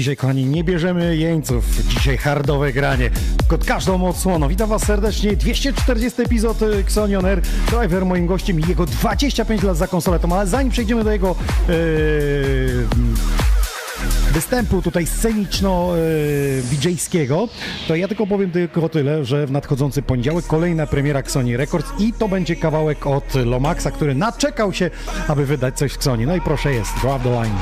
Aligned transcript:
Dzisiaj, 0.00 0.16
kochani, 0.16 0.46
nie 0.46 0.64
bierzemy 0.64 1.16
jeńców. 1.16 1.64
Dzisiaj 1.88 2.16
hardowe 2.16 2.72
granie. 2.72 3.10
Pod 3.48 3.64
każdą 3.64 4.08
odsłoną. 4.08 4.48
Witam 4.48 4.68
Was 4.68 4.82
serdecznie. 4.82 5.36
240 5.36 6.22
epizod 6.22 6.62
y, 6.62 6.66
Xonion 6.66 7.26
Air. 7.26 7.40
Driver 7.70 8.06
moim 8.06 8.26
gościem 8.26 8.60
i 8.60 8.68
jego 8.68 8.86
25 8.86 9.62
lat 9.62 9.76
za 9.76 9.86
konsoletą. 9.86 10.32
Ale 10.32 10.46
zanim 10.46 10.72
przejdziemy 10.72 11.04
do 11.04 11.12
jego 11.12 11.36
yy, 11.68 11.74
występu 14.32 14.82
tutaj 14.82 15.06
sceniczno-DJ-skiego, 15.06 17.48
to 17.88 17.96
ja 17.96 18.08
tylko 18.08 18.26
powiem 18.26 18.50
tylko 18.50 18.88
tyle, 18.88 19.24
że 19.24 19.46
w 19.46 19.50
nadchodzący 19.50 20.02
poniedziałek 20.02 20.46
kolejna 20.46 20.86
premiera 20.86 21.20
Xoni 21.20 21.56
Records 21.56 21.92
i 21.98 22.12
to 22.12 22.28
będzie 22.28 22.56
kawałek 22.56 23.06
od 23.06 23.34
Lomaxa, 23.34 23.90
który 23.90 24.14
naczekał 24.14 24.72
się, 24.72 24.90
aby 25.28 25.46
wydać 25.46 25.78
coś 25.78 25.92
w 25.92 25.96
Xoni. 25.96 26.26
No 26.26 26.36
i 26.36 26.40
proszę 26.40 26.72
jest, 26.72 26.90
drop 27.02 27.22
the 27.22 27.30
line. 27.30 27.54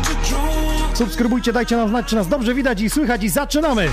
Subskrybujcie, 0.99 1.53
dajcie 1.53 1.77
nam 1.77 1.89
znać, 1.89 2.07
czy 2.07 2.17
nas 2.17 2.29
dobrze 2.29 2.55
widać 2.55 2.81
i 2.81 2.91
słychać 2.91 3.25
i 3.25 3.29
zaczynamy! 3.29 3.89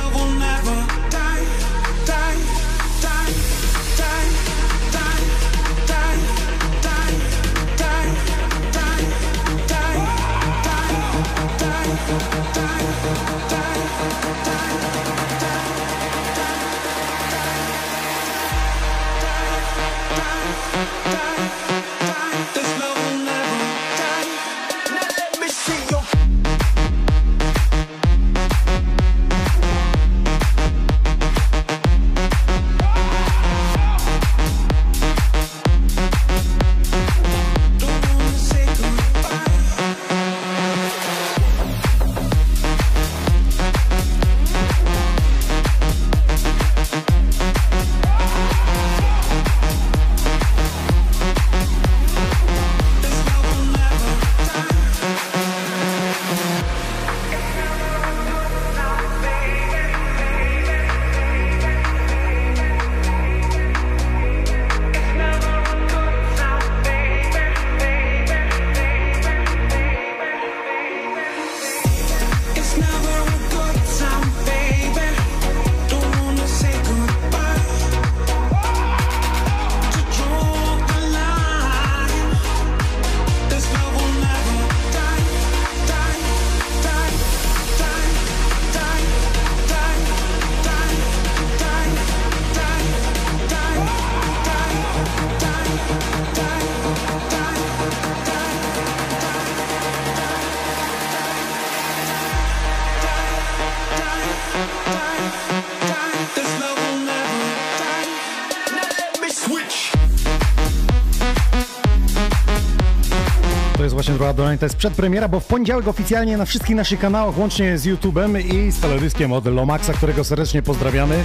To 113.78 113.84
jest 113.84 113.94
właśnie 113.94 114.14
Droga 114.14 114.34
Doleń, 114.34 114.58
to 114.58 114.66
jest 114.66 114.76
przedpremiera, 114.76 115.28
bo 115.28 115.40
w 115.40 115.46
poniedziałek 115.46 115.88
oficjalnie 115.88 116.38
na 116.38 116.46
wszystkich 116.46 116.76
naszych 116.76 117.00
kanałach, 117.00 117.38
łącznie 117.38 117.78
z 117.78 117.86
YouTube'em 117.86 118.54
i 118.54 118.72
z 118.72 118.80
teledyskiem 118.80 119.32
od 119.32 119.46
Lomaxa, 119.46 119.94
którego 119.94 120.24
serdecznie 120.24 120.62
pozdrawiamy. 120.62 121.24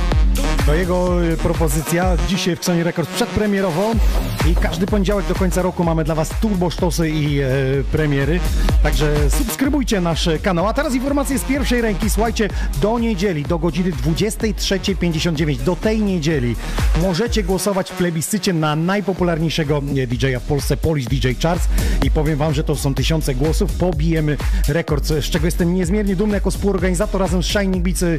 To 0.66 0.74
jego 0.74 1.24
y, 1.24 1.36
propozycja 1.36 2.16
dzisiaj 2.28 2.56
w 2.56 2.64
Sony 2.64 2.84
Records 2.84 3.10
przedpremierowo 3.10 3.92
każdy 4.55 4.87
poniedziałek 4.87 5.27
do 5.27 5.34
końca 5.34 5.62
roku 5.62 5.84
mamy 5.84 6.05
dla 6.05 6.15
Was 6.15 6.28
turbo 6.41 6.71
sztosy 6.71 7.11
i 7.11 7.41
e, 7.41 7.49
premiery. 7.93 8.41
Także 8.83 9.31
subskrybujcie 9.31 10.00
nasz 10.00 10.28
kanał. 10.43 10.69
A 10.69 10.72
teraz 10.72 10.94
informacje 10.94 11.38
z 11.38 11.44
pierwszej 11.44 11.81
ręki. 11.81 12.11
Słuchajcie, 12.11 12.49
do 12.83 12.99
niedzieli, 12.99 13.43
do 13.43 13.59
godziny 13.59 13.93
23.59, 13.93 15.56
do 15.56 15.77
tej 15.77 16.03
niedzieli 16.03 16.56
możecie 17.03 17.43
głosować 17.43 17.91
w 17.91 17.94
plebiscycie 17.94 18.53
na 18.53 18.77
najpopularniejszego 18.77 19.83
e, 19.97 20.06
DJ-a 20.06 20.41
w 20.41 20.43
Polsce, 20.43 20.77
Polish 20.77 21.06
DJ 21.06 21.28
Charts 21.43 21.69
i 22.03 22.10
powiem 22.10 22.39
Wam, 22.39 22.55
że 22.55 22.65
to 22.65 22.77
są 22.77 22.94
tysiące 22.94 23.34
głosów, 23.34 23.72
pobijemy 23.72 24.37
rekord, 24.69 25.06
z 25.06 25.25
czego 25.25 25.47
jestem 25.47 25.75
niezmiernie 25.75 26.16
dumny 26.16 26.34
jako 26.34 26.50
współorganizator 26.50 27.21
razem 27.21 27.43
z 27.43 27.47
Shining 27.47 27.84
Beats, 27.84 28.03
y, 28.03 28.19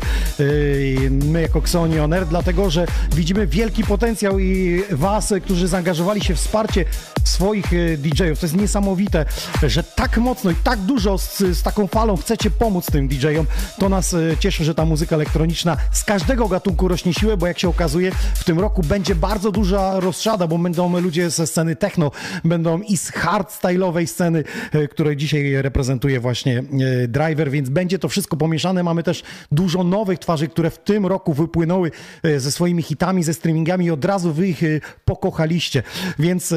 my 1.12 1.42
jako 1.42 1.60
Xoni 1.60 2.00
On 2.00 2.14
Air, 2.14 2.26
dlatego, 2.26 2.70
że 2.70 2.86
widzimy 3.16 3.48
wielki 3.48 3.84
potencjał 3.84 4.40
i 4.40 4.84
Was, 4.92 5.34
którzy 5.44 5.68
zaangażowali 5.68 6.21
się 6.24 6.36
wsparcie 6.36 6.86
swoich 7.24 7.74
y, 7.74 7.98
DJ-ów. 7.98 8.40
To 8.40 8.46
jest 8.46 8.56
niesamowite, 8.56 9.26
że 9.64 9.84
tak 9.84 10.18
mocno 10.18 10.52
i 10.52 10.56
tak 10.56 10.80
dużo 10.80 11.18
z, 11.18 11.38
z 11.38 11.62
taką 11.62 11.88
falą 11.88 12.18
chcecie 12.18 12.52
pomóc 12.52 12.86
tym 12.86 13.08
DJ-om. 13.08 13.46
To 13.80 13.90
nas 13.90 14.14
y, 14.14 14.38
cieszy, 14.40 14.64
że 14.64 14.76
ta 14.76 14.86
muzyka 14.86 15.16
elektroniczna 15.16 15.78
z 15.92 16.04
każdego 16.04 16.48
gatunku 16.48 16.88
rośnie 16.88 17.14
siłę, 17.14 17.38
bo 17.38 17.48
jak 17.48 17.60
się 17.60 17.70
okazuje, 17.70 18.12
w 18.36 18.44
tym 18.44 18.60
roku 18.60 18.82
będzie 18.84 19.16
bardzo 19.16 19.52
duża 19.52 20.00
rozsiada, 20.00 20.48
bo 20.48 20.58
będą 20.58 21.00
ludzie 21.00 21.30
ze 21.30 21.48
sceny 21.48 21.76
techno, 21.76 22.12
będą 22.44 22.82
i 22.82 22.98
z 22.98 23.12
hardstyle'owej 23.12 24.08
sceny, 24.08 24.44
y, 24.76 24.88
której 24.88 25.18
dzisiaj 25.18 25.62
reprezentuje 25.62 26.20
właśnie 26.20 26.64
Driver, 27.08 27.52
więc 27.52 27.70
będzie 27.70 28.00
to 28.00 28.10
wszystko 28.10 28.38
pomieszane. 28.38 28.84
Mamy 28.84 29.04
też 29.04 29.24
dużo 29.52 29.84
nowych 29.84 30.20
twarzy, 30.20 30.48
które 30.48 30.70
w 30.70 30.78
tym 30.78 31.06
roku 31.06 31.34
wypłynęły 31.34 31.92
ze 32.38 32.52
swoimi 32.52 32.84
hitami, 32.84 33.24
ze 33.24 33.34
streamingami 33.34 33.86
i 33.86 33.92
od 33.92 34.06
razu 34.06 34.34
wy 34.34 34.48
ich 34.48 34.62
pokochaliście. 35.06 35.84
Więc 36.20 36.54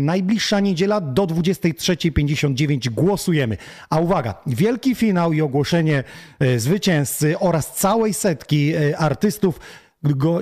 najbliższa 0.00 0.60
niedziela 0.60 1.00
do 1.00 1.26
23.59 1.26 2.90
głosujemy. 2.90 3.56
A 3.90 4.00
uwaga, 4.00 4.34
wielki 4.46 4.94
finał 4.94 5.32
i 5.32 5.40
ogłoszenie 5.40 6.04
y, 6.42 6.60
zwycięzcy 6.60 7.38
oraz 7.38 7.74
całej 7.74 8.14
setki 8.14 8.76
y, 8.76 8.96
artystów 8.98 9.60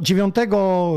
9 0.01 0.35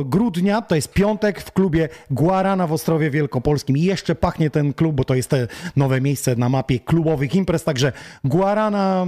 grudnia 0.05 0.61
to 0.61 0.75
jest 0.75 0.93
piątek 0.93 1.41
w 1.41 1.51
klubie 1.51 1.89
Guarana 2.11 2.67
w 2.67 2.73
Ostrowie 2.73 3.11
Wielkopolskim. 3.11 3.77
I 3.77 3.81
jeszcze 3.81 4.15
pachnie 4.15 4.49
ten 4.49 4.73
klub, 4.73 4.95
bo 4.95 5.03
to 5.03 5.15
jest 5.15 5.29
te 5.29 5.47
nowe 5.75 6.01
miejsce 6.01 6.35
na 6.35 6.49
mapie 6.49 6.79
klubowych 6.79 7.35
imprez. 7.35 7.63
Także 7.63 7.91
Guarana 8.23 9.05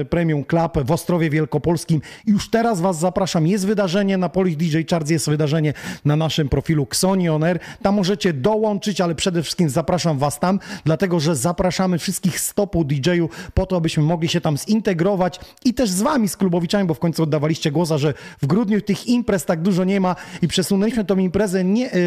e, 0.00 0.04
Premium 0.04 0.44
Club 0.44 0.78
w 0.84 0.92
Ostrowie 0.92 1.30
Wielkopolskim. 1.30 2.00
Już 2.26 2.50
teraz 2.50 2.80
Was 2.80 2.98
zapraszam. 2.98 3.46
Jest 3.46 3.66
wydarzenie 3.66 4.18
na 4.18 4.28
Polish 4.28 4.56
DJ 4.56 4.78
Charts, 4.90 5.10
jest 5.10 5.30
wydarzenie 5.30 5.72
na 6.04 6.16
naszym 6.16 6.48
profilu 6.48 6.82
Xoni 6.82 7.28
On 7.28 7.44
Air. 7.44 7.58
Tam 7.82 7.94
możecie 7.94 8.32
dołączyć, 8.32 9.00
ale 9.00 9.14
przede 9.14 9.42
wszystkim 9.42 9.68
zapraszam 9.68 10.18
Was 10.18 10.40
tam, 10.40 10.58
dlatego 10.84 11.20
że 11.20 11.36
zapraszamy 11.36 11.98
wszystkich 11.98 12.40
stopu 12.40 12.84
DJ-ów 12.84 13.50
po 13.54 13.66
to, 13.66 13.76
abyśmy 13.76 14.02
mogli 14.02 14.28
się 14.28 14.40
tam 14.40 14.56
zintegrować 14.56 15.40
i 15.64 15.74
też 15.74 15.90
z 15.90 16.02
Wami, 16.02 16.28
z 16.28 16.36
klubowiczami, 16.36 16.88
bo 16.88 16.94
w 16.94 16.98
końcu 16.98 17.22
oddawaliście 17.22 17.70
głosa, 17.70 17.98
że 17.98 18.14
w 18.42 18.46
grudniu 18.46 18.80
tych 18.80 18.93
imprez 19.06 19.44
tak 19.44 19.62
dużo 19.62 19.84
nie 19.84 20.00
ma 20.00 20.16
i 20.42 20.48
przesunęliśmy 20.48 21.04
tą 21.04 21.18
imprezę 21.18 21.64
nie 21.64 21.94
y, 21.94 21.98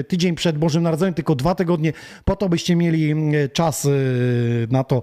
y, 0.00 0.04
tydzień 0.04 0.34
przed 0.34 0.58
Bożym 0.58 0.82
Narodzeniem, 0.82 1.14
tylko 1.14 1.34
dwa 1.34 1.54
tygodnie 1.54 1.92
po 2.24 2.36
to, 2.36 2.48
byście 2.48 2.76
mieli 2.76 3.12
y, 3.34 3.48
czas 3.52 3.88
na 4.70 4.84
to, 4.84 5.02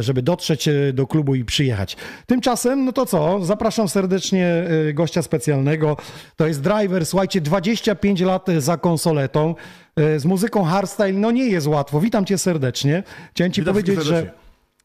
żeby 0.00 0.22
dotrzeć 0.22 0.68
do 0.92 1.06
klubu 1.06 1.34
i 1.34 1.44
przyjechać. 1.44 1.96
Tymczasem, 2.26 2.84
no 2.84 2.92
to 2.92 3.06
co, 3.06 3.44
zapraszam 3.44 3.88
serdecznie 3.88 4.64
gościa 4.94 5.22
specjalnego. 5.22 5.96
To 6.36 6.46
jest 6.46 6.60
driver, 6.60 7.06
słuchajcie, 7.06 7.40
25 7.40 8.20
lat 8.20 8.46
za 8.58 8.76
konsoletą. 8.76 9.54
Z 10.16 10.24
muzyką 10.24 10.64
hardstyle, 10.64 11.12
no 11.12 11.30
nie 11.30 11.46
jest 11.46 11.66
łatwo. 11.66 12.00
Witam 12.00 12.24
cię 12.24 12.38
serdecznie. 12.38 13.02
Chciałem 13.30 13.52
ci 13.52 13.60
Witam 13.60 13.74
powiedzieć, 13.74 13.96
że 13.96 14.14
serdecznie. 14.14 14.42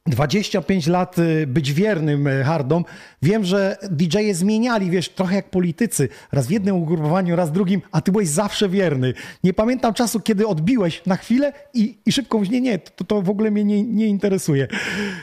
25 0.08 0.88
lat 0.88 1.16
być 1.48 1.74
wiernym 1.74 2.30
hardom. 2.46 2.86
Wiem, 3.22 3.46
że 3.46 3.78
DJ-e 3.92 4.34
zmieniali, 4.34 4.90
wiesz, 4.90 5.10
trochę 5.10 5.36
jak 5.36 5.50
politycy. 5.50 6.10
Raz 6.32 6.48
w 6.48 6.52
jednym 6.52 6.76
ugrupowaniu, 6.76 7.36
raz 7.36 7.50
w 7.50 7.52
drugim, 7.52 7.82
a 7.92 8.02
ty 8.02 8.12
byłeś 8.12 8.28
zawsze 8.28 8.70
wierny. 8.70 9.14
Nie 9.44 9.54
pamiętam 9.54 9.94
czasu, 9.94 10.20
kiedy 10.20 10.48
odbiłeś 10.48 11.02
na 11.06 11.16
chwilę 11.16 11.54
i, 11.74 11.98
i 12.06 12.12
szybko 12.12 12.38
mówisz, 12.38 12.52
nie, 12.52 12.62
nie, 12.62 12.80
to, 12.80 13.04
to 13.04 13.22
w 13.22 13.30
ogóle 13.30 13.52
mnie 13.52 13.64
nie, 13.64 13.84
nie 13.84 14.08
interesuje. 14.08 14.68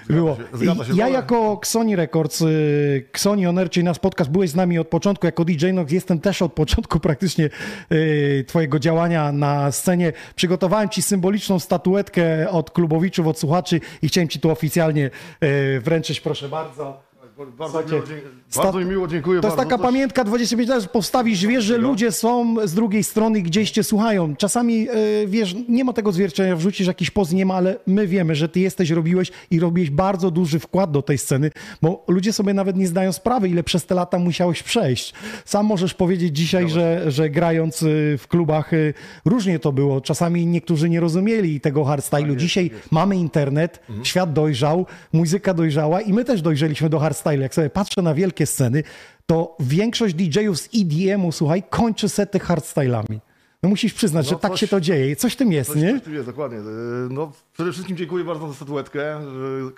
Było. 0.09 0.37
się, 0.37 0.43
zgadza 0.53 0.85
się, 0.85 0.97
ja 0.97 1.09
jako 1.09 1.59
Xoni 1.63 1.97
Records, 1.97 2.41
y, 2.41 3.05
Xoni 3.11 3.47
Oner, 3.47 3.71
czyli 3.71 3.85
nasz 3.85 3.99
podcast, 3.99 4.31
byłeś 4.31 4.51
z 4.51 4.55
nami 4.55 4.79
od 4.79 4.89
początku 4.89 5.27
jako 5.27 5.45
DJ, 5.45 5.67
no 5.73 5.85
jestem 5.91 6.21
też 6.21 6.43
od 6.43 6.53
początku 6.53 7.01
praktycznie 7.09 7.51
y, 7.93 8.45
twojego 8.49 8.79
działania 8.79 9.33
na 9.33 9.73
scenie. 9.73 10.13
Przygotowałem 10.37 10.89
ci 10.89 11.03
symboliczną 11.03 11.59
statuetkę 11.59 12.51
od 12.51 12.71
klubowiczów, 12.71 13.27
od 13.27 13.39
słuchaczy 13.39 13.81
i 14.03 14.09
chciałem 14.09 14.29
ci 14.29 14.41
tu 14.41 14.51
oficjalnie 14.51 15.11
y, 15.45 15.81
wręczyć, 15.81 16.21
proszę 16.21 16.49
bardzo. 16.49 17.14
Bardzo, 17.59 17.83
mi 17.83 18.23
Dzie- 18.55 18.63
bardzo 18.63 18.79
mi 18.79 18.85
miło, 18.87 19.09
dziękuję 19.09 19.41
To 19.41 19.47
jest 19.49 19.57
bardzo. 19.57 19.71
taka 19.71 19.83
pamiętka 19.83 20.25
25 20.25 20.69
lat, 20.71 20.83
że 20.83 20.89
postawisz, 20.89 21.47
wiesz, 21.47 21.65
że 21.65 21.79
ludzie 21.79 22.13
są 22.13 22.57
z 22.65 22.75
drugiej 22.75 23.05
strony, 23.05 23.43
gdzieś 23.43 23.71
cię 23.71 23.85
słuchają. 23.85 24.37
Czasami, 24.37 24.89
e, 24.89 25.27
wiesz, 25.27 25.57
nie 25.69 25.85
ma 25.85 25.93
tego 25.93 26.13
zwierciadła, 26.13 26.57
wrzucisz 26.57 26.87
jakiś 26.87 27.11
post, 27.11 27.33
nie 27.33 27.47
ma, 27.47 27.55
ale 27.55 27.77
my 27.87 28.07
wiemy, 28.07 28.35
że 28.35 28.49
ty 28.49 28.61
jesteś, 28.61 28.91
robiłeś 28.91 29.31
i 29.51 29.61
robiłeś 29.61 29.91
bardzo 29.91 30.31
duży 30.31 30.59
wkład 30.59 30.91
do 30.91 31.03
tej 31.03 31.19
sceny, 31.19 31.51
bo 31.83 32.05
ludzie 32.09 32.33
sobie 32.33 32.55
nawet 32.55 32.77
nie 32.77 32.87
zdają 32.87 33.13
sprawy, 33.13 33.49
ile 33.49 33.63
przez 33.63 33.87
te 33.87 33.95
lata 33.95 34.19
musiałeś 34.19 34.63
przejść. 34.63 35.15
Sam 35.45 35.67
możesz 35.67 35.95
powiedzieć 35.95 36.37
dzisiaj, 36.37 36.69
że, 36.71 37.05
że 37.11 37.31
grając 37.31 37.83
y, 37.83 38.17
w 38.19 38.29
klubach 38.29 38.73
y, 38.73 38.95
różnie 39.25 39.59
to 39.59 39.73
było. 39.73 40.01
Czasami 40.01 40.47
niektórzy 40.47 40.89
nie 40.91 41.01
rozumieli 41.01 41.61
tego 41.61 41.85
hardstylu. 41.85 42.37
Dzisiaj 42.37 42.71
mamy 42.91 43.17
internet, 43.17 43.81
świat 44.03 44.33
dojrzał, 44.33 44.87
muzyka 45.13 45.55
dojrzała 45.55 46.01
i 46.01 46.13
my 46.13 46.25
też 46.25 46.43
dojrzeliśmy 46.43 46.89
do 46.89 46.99
hardstylu. 46.99 47.43
Jak 47.43 47.55
sobie 47.55 47.71
patrzę 47.71 48.03
na 48.03 48.15
wielkie 48.15 48.44
sceny, 48.47 48.83
to 49.27 49.57
większość 49.61 50.15
DJ-ów 50.15 50.59
z 50.61 50.69
EDM-u, 50.75 51.33
słuchaj, 51.33 51.63
kończy 51.71 52.09
sety 52.09 52.39
hardstylami. 52.39 53.21
No 53.63 53.69
musisz 53.71 53.95
przyznać, 53.95 54.27
No 54.27 54.31
że 54.31 54.37
tak 54.39 54.51
coś- 54.51 54.61
się 54.61 54.69
to 54.69 54.81
dzieje. 54.81 55.17
Coś 55.17 55.33
w 55.33 55.37
tym 55.37 55.53
jest, 55.53 55.73
Coś, 55.73 55.83
nie? 55.83 55.93
coś 55.93 56.03
tu 56.03 56.13
jest, 56.13 56.27
dokładnie. 56.27 56.59
E, 56.59 56.63
No, 57.11 57.33
przede 57.53 57.73
wszystkim 57.73 57.97
dziękuję 57.97 58.25
bardzo 58.25 58.49
za 58.49 58.55
statuetkę. 58.55 59.17
e, 59.17 59.21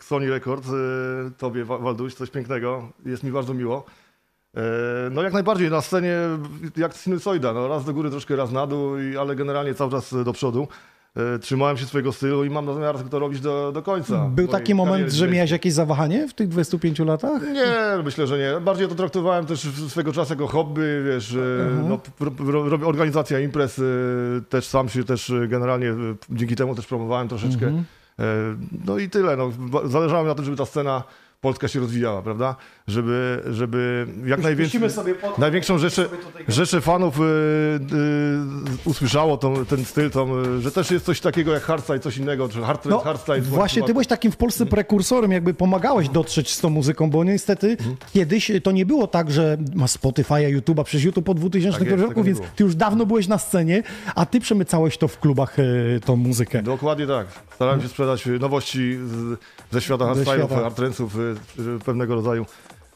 Sony 0.02 0.30
Records, 0.30 0.68
e, 0.68 0.72
tobie 1.38 1.64
Wa- 1.64 1.78
Walduś, 1.78 2.14
coś 2.14 2.30
pięknego. 2.30 2.92
Jest 3.06 3.22
mi 3.22 3.32
bardzo 3.32 3.54
miło. 3.54 3.84
No 5.10 5.22
jak 5.22 5.32
najbardziej 5.32 5.70
na 5.70 5.80
scenie 5.80 6.14
jak 6.76 6.94
sinusoida, 6.96 7.52
no 7.52 7.68
raz 7.68 7.84
do 7.84 7.92
góry, 7.94 8.10
troszkę 8.10 8.36
raz 8.36 8.52
na 8.52 8.66
dół, 8.66 8.98
i- 8.98 9.16
ale 9.16 9.36
generalnie 9.36 9.74
cały 9.74 9.90
czas 9.90 10.14
do 10.24 10.32
przodu. 10.32 10.68
E, 11.16 11.38
Trzymałem 11.38 11.76
się 11.76 11.86
swojego 11.86 12.12
stylu 12.12 12.44
i 12.44 12.50
mam 12.50 12.74
zamiar 12.74 12.98
to 12.98 13.18
robić 13.18 13.40
do, 13.40 13.72
do 13.72 13.82
końca. 13.82 14.28
Był 14.28 14.48
taki 14.48 14.74
moment, 14.74 15.12
że 15.12 15.28
miałeś 15.28 15.50
jakieś 15.50 15.72
zawahanie 15.72 16.28
w 16.28 16.34
tych 16.34 16.48
25 16.48 16.98
latach? 16.98 17.42
Nie, 17.42 18.02
myślę, 18.04 18.26
że 18.26 18.38
nie. 18.38 18.60
Bardziej 18.60 18.88
to 18.88 18.94
traktowałem 18.94 19.46
też 19.46 19.60
swego 19.88 20.12
czasu 20.12 20.32
jako 20.32 20.46
hobby, 20.46 21.02
wiesz, 21.06 21.34
e, 21.34 21.38
no, 21.88 21.98
organizacja 22.84 23.40
imprez, 23.40 23.78
e, 23.78 23.82
też 24.48 24.66
sam 24.66 24.88
się 24.88 25.04
też 25.04 25.32
generalnie 25.48 25.94
dzięki 26.30 26.56
temu 26.56 26.74
też 26.74 26.86
promowałem 26.86 27.28
troszeczkę. 27.28 27.66
Mhm. 27.66 27.84
No 28.86 28.98
i 28.98 29.10
tyle, 29.10 29.36
no. 29.36 29.50
Zależało 29.84 30.22
mi 30.22 30.28
na 30.28 30.34
tym, 30.34 30.44
żeby 30.44 30.56
ta 30.56 30.66
scena 30.66 31.02
polska 31.40 31.68
się 31.68 31.80
rozwijała, 31.80 32.22
prawda? 32.22 32.56
Żeby, 32.86 33.42
żeby 33.50 34.06
jak 34.26 34.40
najwięcej, 34.42 34.80
największą 35.38 35.78
rzeszę, 35.78 36.08
rzeszę 36.48 36.80
fanów 36.80 37.20
e, 37.20 37.22
e, 37.22 37.26
usłyszało 38.84 39.36
tą, 39.36 39.64
ten 39.64 39.84
styl, 39.84 40.10
tą, 40.10 40.36
e, 40.38 40.60
że 40.60 40.70
też 40.72 40.90
jest 40.90 41.04
coś 41.06 41.20
takiego 41.20 41.52
jak 41.52 41.62
hardstyle, 41.62 41.98
coś 42.00 42.16
innego, 42.16 42.48
czy 42.48 42.60
hard, 42.62 42.84
No, 42.86 42.98
hardstyle. 42.98 43.40
właśnie 43.40 43.82
ty 43.82 43.92
byłeś 43.92 44.06
takim 44.06 44.32
w 44.32 44.36
Polsce 44.36 44.66
prekursorem, 44.66 45.32
jakby 45.32 45.54
pomagałeś 45.54 46.08
dotrzeć 46.08 46.54
z 46.54 46.60
tą 46.60 46.70
muzyką, 46.70 47.10
bo 47.10 47.24
niestety 47.24 47.70
Mhm. 47.70 47.96
kiedyś 48.14 48.50
to 48.62 48.72
nie 48.72 48.86
było 48.86 49.06
tak, 49.06 49.30
że 49.30 49.56
masz 49.74 49.90
Spotify'a, 49.90 50.58
YouTube'a, 50.60 50.84
przez 50.84 51.04
YouTube 51.04 51.28
od 51.28 51.36
2000 51.38 51.78
Tak 51.78 51.88
jest, 51.88 52.02
roku, 52.02 52.20
nie 52.20 52.24
więc 52.24 52.38
ty 52.56 52.64
już 52.64 52.74
dawno 52.74 53.06
byłeś 53.06 53.28
na 53.28 53.38
scenie, 53.38 53.82
a 54.14 54.26
ty 54.26 54.40
przemycałeś 54.40 54.98
to 54.98 55.08
w 55.08 55.18
klubach, 55.18 55.56
e, 55.58 55.64
tą 56.04 56.16
muzykę. 56.16 56.62
Dokładnie 56.62 57.06
tak. 57.06 57.26
Starałem 57.54 57.82
się 57.82 57.88
sprzedać 57.88 58.26
y, 58.26 58.38
nowości 58.38 58.98
z, 59.06 59.38
ze 59.72 59.80
świata 59.80 60.04
hardstyle'ów, 60.04 60.34
świata. 60.48 61.25
Y, 61.58 61.78
pewnego 61.84 62.14
rodzaju 62.14 62.46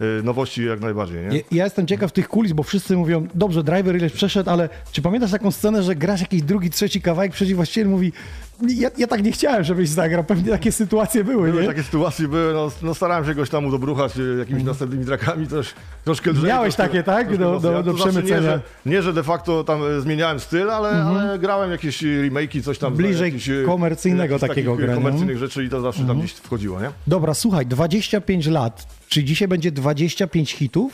y, 0.00 0.22
nowości 0.22 0.64
jak 0.64 0.80
najbardziej, 0.80 1.16
nie? 1.30 1.36
Ja- 1.36 1.42
Ja 1.52 1.64
jestem 1.64 1.86
ciekaw 1.86 2.12
tych 2.12 2.28
kulis, 2.28 2.52
bo 2.52 2.62
wszyscy 2.62 2.96
mówią, 2.96 3.26
dobrze, 3.34 3.64
driver 3.64 3.96
ileś 3.96 4.12
przeszedł, 4.12 4.50
ale 4.50 4.68
czy 4.92 5.02
pamiętasz 5.02 5.30
taką 5.30 5.50
scenę, 5.50 5.82
że 5.82 5.96
grasz 5.96 6.20
jakiś 6.20 6.42
drugi, 6.42 6.70
trzeci 6.70 7.00
kawałek, 7.02 7.32
przeciw 7.32 7.56
właściciel 7.56 7.88
mówi, 7.88 8.12
ja, 8.68 8.90
ja 8.98 9.06
tak 9.06 9.22
nie 9.22 9.32
chciałem, 9.32 9.64
żebyś 9.64 9.88
zagrał, 9.88 10.24
pewnie 10.24 10.50
takie 10.50 10.72
sytuacje 10.72 11.24
były, 11.24 11.50
Były 11.50 11.62
nie? 11.62 11.68
takie 11.68 11.82
sytuacje, 11.82 12.28
były, 12.28 12.52
no, 12.54 12.70
no 12.82 12.94
starałem 12.94 13.24
się 13.24 13.34
goś 13.34 13.50
tam 13.50 13.64
udobruchać 13.66 14.18
y, 14.18 14.36
jakimiś 14.38 14.62
następnymi 14.64 15.04
trakami, 15.06 15.46
też 15.46 15.74
troszkę 16.04 16.30
lżej. 16.30 16.44
Miałeś 16.44 16.74
troszkę, 16.74 16.92
takie, 16.92 17.02
tak? 17.02 17.26
troszkę 17.26 17.44
Do- 17.44 17.60
do- 17.60 17.82
do 17.82 17.92
to 17.92 17.96
znaczy 17.96 18.06
Nie 18.06 18.12
przemycenia. 18.22 18.42
że, 18.42 18.60
nie, 18.86 19.02
że 19.02 19.12
de 19.12 19.22
facto 19.22 19.64
tam 19.64 19.82
y, 19.98 20.00
zmieniałem 20.00 20.40
styl, 20.40 20.70
ale, 20.70 20.88
ale 20.90 21.38
grałem 21.38 21.70
jakieś 21.70 22.02
y, 22.02 22.30
remake'i, 22.30 22.62
coś 22.62 22.78
tam. 22.78 22.94
Bliżej 22.94 23.32
jakieś, 23.32 23.50
komercyjnego 23.66 24.38
takiego 24.38 24.76
grania. 24.76 24.94
komercyjnych 24.94 25.38
rzeczy 25.38 25.64
i 25.64 25.68
to 25.68 25.80
zawsze 25.80 26.04
tam 26.04 26.18
gdzieś 26.18 26.32
wchodziło, 26.32 26.80
nie? 26.80 26.90
Dobra, 27.06 27.34
słuchaj, 27.34 27.66
25 27.66 28.46
lat, 28.46 28.86
czy 29.08 29.24
dzisiaj 29.24 29.48
będzie 29.48 29.72
25 29.72 30.52
hitów 30.52 30.92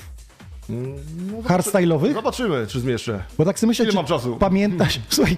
hardstyle'owych? 1.44 2.12
Zobaczymy, 2.14 2.66
czy 2.68 2.80
zmieszczę. 2.80 3.22
Bo 3.38 3.44
tak 3.44 3.58
sobie 3.58 3.68
myślę, 3.68 3.84
Ile 3.84 3.92
czy 3.92 3.96
mam 3.96 4.06
czasu? 4.06 4.36
pamiętasz, 4.36 5.00
słuchaj, 5.08 5.36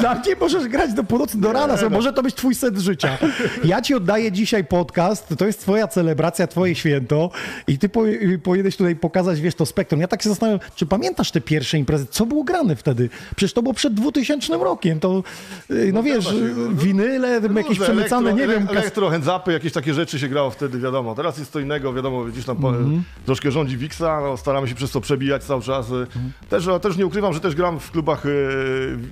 dla 0.00 0.14
mnie 0.14 0.36
możesz 0.40 0.68
grać 0.68 0.92
do 0.92 1.04
północy, 1.04 1.40
do 1.40 1.52
rana, 1.52 1.76
so, 1.76 1.90
może 1.90 2.12
to 2.12 2.22
być 2.22 2.34
twój 2.34 2.54
set 2.54 2.78
życia. 2.78 3.18
Ja 3.64 3.82
ci 3.82 3.94
oddaję 3.94 4.32
dzisiaj 4.32 4.64
podcast, 4.64 5.34
to 5.38 5.46
jest 5.46 5.60
twoja 5.60 5.88
celebracja, 5.88 6.46
twoje 6.46 6.74
święto 6.74 7.30
i 7.66 7.78
ty 7.78 7.88
po, 7.88 8.02
powinieneś 8.42 8.76
tutaj 8.76 8.96
pokazać, 8.96 9.40
wiesz, 9.40 9.54
to 9.54 9.66
spektrum. 9.66 10.00
Ja 10.00 10.08
tak 10.08 10.22
się 10.22 10.28
zastanawiam, 10.28 10.60
czy 10.76 10.86
pamiętasz 10.86 11.30
te 11.30 11.40
pierwsze 11.40 11.78
imprezy? 11.78 12.06
Co 12.10 12.26
było 12.26 12.44
grane 12.44 12.76
wtedy? 12.76 13.08
Przecież 13.36 13.52
to 13.52 13.62
było 13.62 13.74
przed 13.74 13.94
2000 13.94 14.56
rokiem, 14.58 15.00
to, 15.00 15.22
y, 15.70 15.90
no 15.92 16.02
wiesz, 16.02 16.24
zgadza 16.24 16.38
się, 16.38 16.44
no. 16.56 16.70
winyle, 16.74 17.28
jakieś 17.32 17.54
Różne 17.68 17.84
przemycane, 17.84 18.30
elektro, 18.30 18.46
nie 18.46 18.54
wiem, 18.54 18.66
kas- 18.68 18.76
Elektro, 18.76 19.08
hands-upy, 19.10 19.50
jakieś 19.50 19.72
takie 19.72 19.94
rzeczy 19.94 20.18
się 20.18 20.28
grało 20.28 20.50
wtedy, 20.50 20.78
wiadomo. 20.78 21.14
Teraz 21.14 21.38
jest 21.38 21.52
to 21.52 21.60
innego, 21.60 21.92
wiadomo, 21.92 22.24
gdzieś 22.24 22.44
tam 22.44 22.56
po, 22.56 22.68
Mhm. 22.68 23.02
troszkę 23.26 23.50
rządzi 23.50 23.76
Wixa, 23.76 24.20
no, 24.22 24.36
staramy 24.36 24.61
się 24.66 24.74
przez 24.74 24.90
to 24.90 25.00
przebijać 25.00 25.44
cały 25.44 25.62
czas. 25.62 25.86
Mhm. 25.90 26.32
Też, 26.48 26.68
też 26.82 26.96
nie 26.96 27.06
ukrywam, 27.06 27.32
że 27.34 27.40
też 27.40 27.54
gram 27.54 27.80
w 27.80 27.90
klubach, 27.90 28.26
y, 28.26 28.28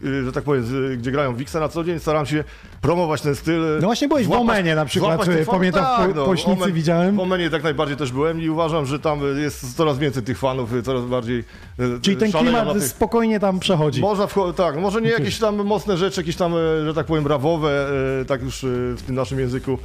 y, 0.05 0.25
że 0.25 0.33
tak 0.33 0.45
powiem, 0.45 0.65
gdzie 0.99 1.11
grają 1.11 1.35
Wixa 1.37 1.55
na 1.61 1.69
co 1.69 1.85
dzień, 1.85 1.99
staram 1.99 2.27
się 2.27 2.45
promować 2.81 3.21
ten 3.23 3.35
styl. 3.35 3.63
No 3.81 3.87
właśnie 3.87 4.09
byłeś 4.09 4.27
w 4.27 4.33
Omenie 4.33 4.75
na 4.75 4.85
przykład, 4.85 5.25
złapać 5.25 5.47
pamiętam, 5.47 6.11
w 6.13 6.15
Po- 6.15 6.25
Pośnicy 6.25 6.61
Omen- 6.63 6.73
widziałem. 6.73 7.17
W 7.17 7.21
Omenie 7.21 7.51
tak 7.51 7.63
najbardziej 7.63 7.97
też 7.97 8.13
byłem 8.13 8.41
i 8.43 8.49
uważam, 8.49 8.87
że 8.87 8.99
tam 8.99 9.21
jest 9.39 9.77
coraz 9.77 9.99
więcej 9.99 10.23
tych 10.23 10.39
fanów, 10.39 10.75
y, 10.75 10.83
coraz 10.83 11.05
bardziej 11.05 11.39
y, 11.81 12.01
Czyli 12.03 12.17
ten 12.17 12.33
klimat 12.33 12.73
tych- 12.73 12.83
spokojnie 12.85 13.41
tam 13.41 13.61
przechodzi. 13.61 14.01
można, 14.01 14.27
wcho- 14.27 14.55
tak, 14.55 14.77
może 14.77 15.01
nie 15.03 15.11
jakieś 15.11 15.39
tam 15.39 15.57
mocne 15.65 15.97
rzeczy, 15.97 16.21
jakieś 16.21 16.37
tam, 16.37 16.53
że 16.87 16.93
tak 16.95 17.07
powiem, 17.07 17.25
brawowe, 17.25 17.87
tak 18.27 18.43
już 18.43 18.67
w 18.97 19.03
tym 19.07 19.15
naszym 19.15 19.39
języku 19.41 19.79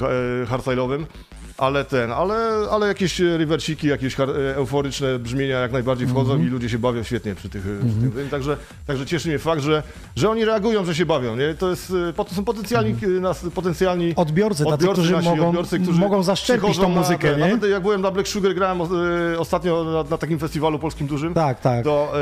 ha- 0.00 0.06
hardstyle'owym, 0.56 1.04
ale 1.58 1.84
ten, 1.84 2.12
ale, 2.12 2.34
ale 2.70 2.86
jakieś 2.86 3.20
e, 3.20 3.38
reversiki, 3.38 3.86
jakieś 3.88 4.20
e, 4.20 4.24
euforyczne 4.56 5.18
brzmienia 5.18 5.58
jak 5.60 5.72
najbardziej 5.72 6.06
wchodzą 6.08 6.32
Mhm. 6.32 6.48
i 6.48 6.50
ludzie 6.52 6.68
się 6.68 6.78
bawią 6.78 7.02
świetnie 7.02 7.34
przy 7.34 7.48
tych, 7.48 7.62
przy 7.62 8.10
tym. 8.16 8.28
Także, 8.30 8.56
także 8.86 9.06
cieszy 9.06 9.28
mnie 9.28 9.38
fakt, 9.38 9.62
że, 9.62 9.82
że 10.16 10.30
oni 10.30 10.44
reagują, 10.44 10.84
że 10.84 10.94
się 10.94 11.06
bawią, 11.06 11.36
nie? 11.36 11.54
To 11.54 11.70
jest, 11.70 11.92
to 12.16 12.34
są 12.34 12.44
potencjalni, 12.44 12.94
e, 13.02 13.06
nas, 13.20 13.44
potencjalni 13.54 14.08
Mhm. 14.08 14.28
Odbiorcy, 14.28 14.64
tacy, 14.64 14.88
którzy 14.88 15.12
nasi, 15.12 15.28
mogą- 15.28 15.48
odbiorcy, 15.48 15.78
którzy 15.80 16.00
mogą 16.00 16.22
zaszczepić 16.22 16.78
tą 16.78 16.88
muzykę, 16.88 17.30
na, 17.36 17.46
nie? 17.46 17.52
Nawet 17.54 17.70
jak 17.70 17.82
byłem 17.82 18.00
na 18.00 18.10
Black 18.10 18.28
Sugar, 18.28 18.54
grałem 18.54 18.78
ostatnio 19.38 19.84
na, 19.84 20.10
na 20.10 20.18
takim 20.18 20.38
festiwalu 20.38 20.78
polskim 20.78 21.06
dużym, 21.06 21.34
Tak, 21.34 21.60
tak. 21.60 21.84
to... 21.84 22.12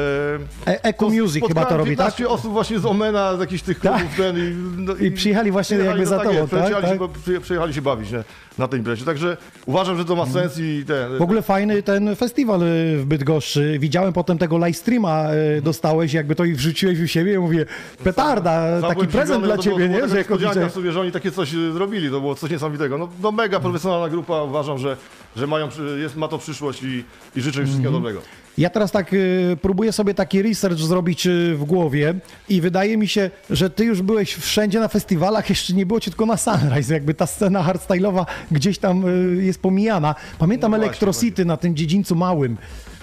E, 0.67 0.85
Eco 0.85 1.09
Music 1.11 1.45
chyba 1.49 1.65
to 1.65 1.77
robi, 1.77 1.97
tak? 1.97 2.07
15 2.17 2.29
osób 2.29 2.53
właśnie 2.53 2.79
z 2.79 2.87
Omena, 2.87 3.37
z 3.37 3.41
jakichś 3.41 3.63
tych 3.63 3.81
Tak. 3.81 3.97
klubów 3.97 4.17
ten 4.17 4.37
i, 4.39 4.55
no, 4.77 4.95
I 4.95 5.11
przyjechali 5.11 5.51
właśnie 5.51 5.77
jakby 5.79 6.07
za 6.07 6.19
tak 6.19 6.27
tobą, 6.27 6.39
tak? 6.49 6.49
Przyjechali, 6.49 6.99
Tak? 6.99 6.99
Się, 6.99 7.21
przyje- 7.23 7.41
przyjechali 7.41 7.75
się 7.75 7.83
bawić 7.83 8.11
nie, 8.11 8.25
na 8.61 8.69
tej 8.69 8.79
imprezie. 8.79 9.05
Także 9.05 9.37
uważam, 9.67 9.97
że 9.97 10.05
to 10.05 10.17
ma 10.17 10.27
sens 10.27 10.59
i 10.59 10.85
ten. 10.87 11.19
W 11.19 11.23
ogóle 11.23 11.43
fajny 11.43 11.83
ten 11.83 12.17
festiwal 12.17 12.63
y, 12.63 12.97
w 12.99 13.05
Bydgoszczy. 13.05 13.79
Widziałem 13.79 14.13
potem 14.13 14.39
tego 14.39 14.59
live 14.59 14.77
streama 14.77 15.35
y, 15.59 15.63
dostałeś, 15.63 16.13
jakby 16.13 16.35
to 16.35 16.45
i 16.45 16.55
wrzuciłeś 16.55 17.01
u 17.01 17.07
siebie 17.07 17.35
i 17.35 17.39
mówię, 17.39 17.67
petarda, 18.05 18.81
taki 18.81 19.07
prezent 19.07 19.45
dla 19.45 19.57
no 19.57 19.63
ciebie, 19.63 19.89
nie? 19.89 20.09
Że 20.09 20.19
jako 20.19 20.39
sobie, 20.71 20.93
że 20.93 21.01
oni 21.01 21.13
takie 21.13 21.31
coś 21.31 21.55
y, 21.55 21.73
zrobili, 21.73 22.11
to 22.11 22.21
było 22.21 22.35
coś 22.35 22.51
niesamowitego. 22.51 22.99
No, 22.99 23.09
no 23.23 23.33
mega 23.33 23.61
profesjonalna 23.61 24.09
grupa, 24.09 24.43
uważam, 24.43 24.79
że, 24.79 24.97
że 25.37 25.47
mają, 25.47 25.69
jest, 26.01 26.17
ma 26.17 26.29
to 26.29 26.39
przyszłość 26.39 26.83
i, 26.83 27.05
i 27.37 27.41
życzę 27.41 27.61
im 27.61 27.67
wszystkiego 27.67 27.89
Mhm. 27.89 28.03
dobrego. 28.03 28.23
Ja 28.61 28.71
teraz 28.71 28.93
tak 28.93 29.13
y, 29.13 29.57
próbuję 29.63 29.93
sobie 29.93 30.15
taki 30.15 30.43
research 30.43 30.79
zrobić 30.79 31.27
y, 31.27 31.55
w 31.57 31.65
głowie 31.65 32.15
i 32.49 32.61
wydaje 32.61 32.97
mi 32.97 33.09
się, 33.09 33.31
że 33.51 33.71
ty 33.71 33.85
już 33.85 34.03
byłeś 34.03 34.35
wszędzie 34.35 34.81
na 34.81 34.89
festiwalach, 34.89 35.51
jeszcze 35.51 35.73
nie 35.73 35.87
było 35.87 36.01
cię 36.01 36.11
tylko 36.11 36.27
na 36.27 36.37
Sunrise, 36.37 36.95
jakby 36.95 37.15
ta 37.15 37.27
scena 37.27 37.63
hardstyle'owa 37.63 38.25
gdzieś 38.51 38.79
tam 38.79 39.09
y, 39.39 39.45
jest 39.45 39.63
pomijana. 39.63 40.15
Pamiętam 40.39 40.71
No 40.71 40.79
właśnie, 40.79 41.45
na 41.45 41.57
tym 41.57 41.77
dziedzińcu 41.77 42.17
małym. 42.17 42.57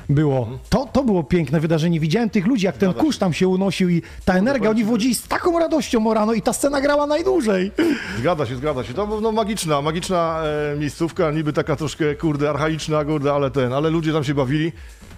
Było. 0.09 0.47
To, 0.69 0.85
to 0.93 1.03
było 1.03 1.23
piękne 1.23 1.59
wydarzenie. 1.59 1.99
Widziałem 1.99 2.29
tych 2.29 2.47
ludzi, 2.47 2.65
jak 2.65 2.77
ten 2.77 2.93
kurz 2.93 3.17
tam 3.17 3.33
się 3.33 3.47
unosił 3.47 3.89
i 3.89 4.01
ta 4.25 4.33
energia, 4.33 4.69
oni 4.69 4.85
wchodzili 4.85 5.15
z 5.15 5.27
taką 5.27 5.59
radością 5.59 6.07
o 6.07 6.13
rano 6.13 6.33
i 6.33 6.41
ta 6.41 6.53
scena 6.53 6.81
grała 6.81 7.07
najdłużej. 7.07 7.71
Zgadza 8.19 8.45
się, 8.45 8.55
zgadza 8.55 8.83
się. 8.83 8.93
To 8.93 9.21
no, 9.21 9.31
magiczna, 9.31 9.81
magiczna 9.81 10.41
e, 10.73 10.77
miejscówka, 10.79 11.31
niby 11.31 11.53
taka 11.53 11.75
troszkę, 11.75 12.15
kurde, 12.15 12.49
archaiczna, 12.49 13.05
kurde, 13.05 13.33
ale 13.33 13.51
ten, 13.51 13.73
ale 13.73 13.89
ludzie 13.89 14.13
tam 14.13 14.23
się 14.23 14.33
bawili 14.33 14.71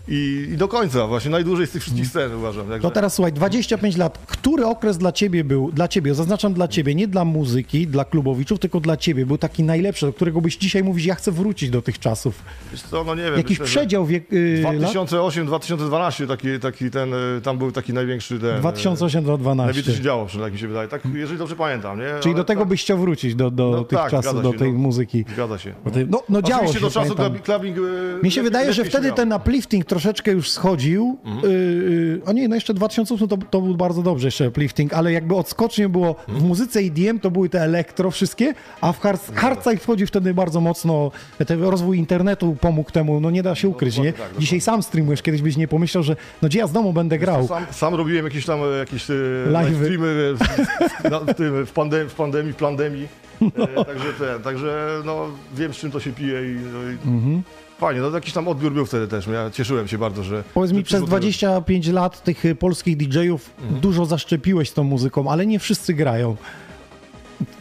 i, 0.07 0.47
i 0.53 0.57
do 0.57 0.67
końca, 0.67 1.07
właśnie 1.07 1.31
najdłużej 1.31 1.67
z 1.67 1.71
tych 1.71 1.81
wszystkich 1.81 2.07
scen 2.07 2.35
uważam. 2.35 2.67
Także... 2.67 2.81
To 2.81 2.91
teraz 2.91 3.13
słuchaj, 3.13 3.33
25 3.33 3.97
lat. 3.97 4.17
Który 4.27 4.65
okres 4.65 4.97
dla 4.97 5.11
ciebie 5.11 5.43
był, 5.43 5.71
dla 5.71 5.87
ciebie, 5.87 6.15
zaznaczam 6.15 6.53
dla 6.53 6.67
ciebie, 6.67 6.95
nie 6.95 7.07
dla 7.07 7.25
muzyki, 7.25 7.87
dla 7.87 8.05
klubowiczów, 8.05 8.59
tylko 8.59 8.79
dla 8.79 8.97
ciebie, 8.97 9.25
był 9.25 9.37
taki 9.37 9.63
najlepszy, 9.63 10.05
do 10.05 10.13
którego 10.13 10.41
byś 10.41 10.57
dzisiaj 10.57 10.83
mówisz, 10.83 11.05
ja 11.05 11.15
chcę 11.15 11.31
wrócić 11.31 11.69
do 11.69 11.81
tych 11.81 11.99
czasów. 11.99 12.43
Wiesz 12.71 12.81
co, 12.81 13.03
no 13.03 13.15
nie 13.15 13.23
wiem. 13.23 13.37
Jakiś 13.37 13.59
myślę, 13.59 13.65
przedział 13.65 14.05
wiek, 14.05 14.33
y, 14.33 14.61
lat? 14.63 14.93
2008-2012 14.93 16.27
taki, 16.27 16.59
taki 16.59 16.91
ten, 16.91 17.13
e, 17.13 17.41
tam 17.43 17.57
był 17.57 17.71
taki 17.71 17.93
największy 17.93 18.39
ten... 18.39 18.49
e, 18.49 18.59
2008 18.59 19.23
do 19.23 19.37
Najwięcej 19.37 19.83
12. 19.83 19.93
się 19.93 20.01
działo, 20.01 20.25
przynajmniej 20.25 20.53
mi 20.53 20.59
się 20.59 20.67
wydaje. 20.67 20.87
Tak, 20.87 21.01
jeżeli 21.13 21.39
dobrze 21.39 21.55
pamiętam, 21.55 21.99
nie? 21.99 22.05
Czyli 22.19 22.33
Ale 22.33 22.41
do 22.41 22.43
tego 22.43 22.61
tak, 22.61 22.69
byś 22.69 22.81
chciał 22.81 22.97
wrócić, 22.97 23.35
do, 23.35 23.51
do 23.51 23.69
no 23.69 23.83
tych 23.83 23.99
tak, 23.99 24.11
czasów, 24.11 24.43
do 24.43 24.53
tej 24.53 24.73
no. 24.73 24.79
muzyki. 24.79 25.25
Zgadza 25.33 25.57
się. 25.57 25.73
No, 26.07 26.23
no 26.29 26.41
działo 26.41 26.73
się, 26.73 26.79
do 26.79 26.91
czasu 26.91 27.15
clubbing... 27.43 27.77
e, 27.77 27.81
Mi 28.23 28.31
się 28.31 28.43
wydaje, 28.43 28.73
że 28.73 28.85
wtedy 28.85 29.11
ten 29.11 29.33
uplifting 29.33 29.85
troszeczkę 29.99 30.31
już 30.31 30.51
schodził. 30.51 31.17
Mhm. 31.25 31.51
Yy, 31.53 31.57
yy, 31.91 32.21
o 32.25 32.31
nie, 32.33 32.47
no 32.47 32.55
jeszcze 32.55 32.73
2008 32.73 33.27
to, 33.27 33.37
to 33.37 33.61
był 33.61 33.75
bardzo 33.75 34.01
dobrze 34.03 34.27
jeszcze 34.27 34.47
uplifting, 34.47 34.93
ale 34.93 35.11
jakby 35.13 35.35
odskocznie 35.35 35.89
było 35.89 36.09
Mhm. 36.09 36.39
w 36.39 36.43
muzyce 36.43 36.79
EDM 36.79 37.19
to 37.19 37.31
były 37.31 37.49
te 37.49 37.61
elektro 37.61 38.11
wszystkie, 38.11 38.53
a 38.81 38.91
w 38.93 38.99
hard, 38.99 39.35
hardstyle 39.35 39.77
wchodził 39.77 40.07
wtedy 40.07 40.33
bardzo 40.33 40.61
mocno, 40.61 41.11
ten 41.47 41.63
rozwój 41.63 41.97
internetu 41.97 42.57
pomógł 42.61 42.91
temu, 42.91 43.19
no 43.19 43.31
nie 43.31 43.43
da 43.43 43.55
się 43.55 43.69
ukryć, 43.69 43.97
nie? 43.97 44.11
dokładnie 44.11 44.33
tak, 44.35 44.41
Dzisiaj 44.41 44.61
sam 44.61 44.83
streamujesz, 44.83 45.21
kiedyś 45.21 45.41
byś 45.41 45.57
nie 45.57 45.67
pomyślał, 45.67 46.03
że 46.03 46.15
no 46.41 46.47
gdzie 46.49 46.59
ja 46.59 46.67
z 46.67 46.71
domu 46.71 46.93
będę 46.93 47.17
grał. 47.19 47.47
Sam, 47.47 47.65
sam 47.71 47.95
robiłem 47.95 48.25
jakieś 48.25 48.45
tam 48.45 48.59
e, 48.63 48.77
jakieś 48.77 49.09
e, 49.09 49.13
live 49.49 49.75
streamy 49.77 50.33
w, 50.33 50.39
w, 50.39 51.63
w, 51.63 51.67
w, 51.69 51.71
pandemii, 51.71 52.09
w 52.09 52.15
pandemii, 52.15 52.53
w 52.53 52.55
pandemii. 52.55 53.07
E, 53.41 53.85
także 53.91 54.13
ten, 54.19 54.41
także 54.43 55.01
no, 55.05 55.25
wiem 55.55 55.73
z 55.73 55.77
czym 55.77 55.91
to 55.91 55.99
się 55.99 56.11
pije 56.11 56.41
i, 56.51 56.55
no, 56.73 56.79
i 56.91 57.13
Mhm. 57.15 57.43
Fajnie, 57.79 58.01
no 58.01 58.09
jakiś 58.09 58.33
tam 58.33 58.47
odbiór 58.47 58.73
był 58.73 58.85
wtedy 58.85 59.07
też. 59.07 59.27
Ja 59.27 59.49
cieszyłem 59.51 59.87
się 59.87 59.97
bardzo, 59.97 60.23
że. 60.23 60.43
Powiedz 60.53 60.71
mi, 60.71 60.83
przez 60.83 61.01
przyszło- 61.01 61.07
25 61.07 61.87
lat 61.87 62.23
tych 62.23 62.45
y, 62.45 62.55
polskich 62.55 62.97
DJ-ów 62.97 63.49
Mhm. 63.61 63.81
dużo 63.81 64.05
zaszczepiłeś 64.05 64.71
tą 64.71 64.83
muzyką, 64.83 65.31
ale 65.31 65.45
nie 65.45 65.59
wszyscy 65.59 65.93
grają. 65.93 66.35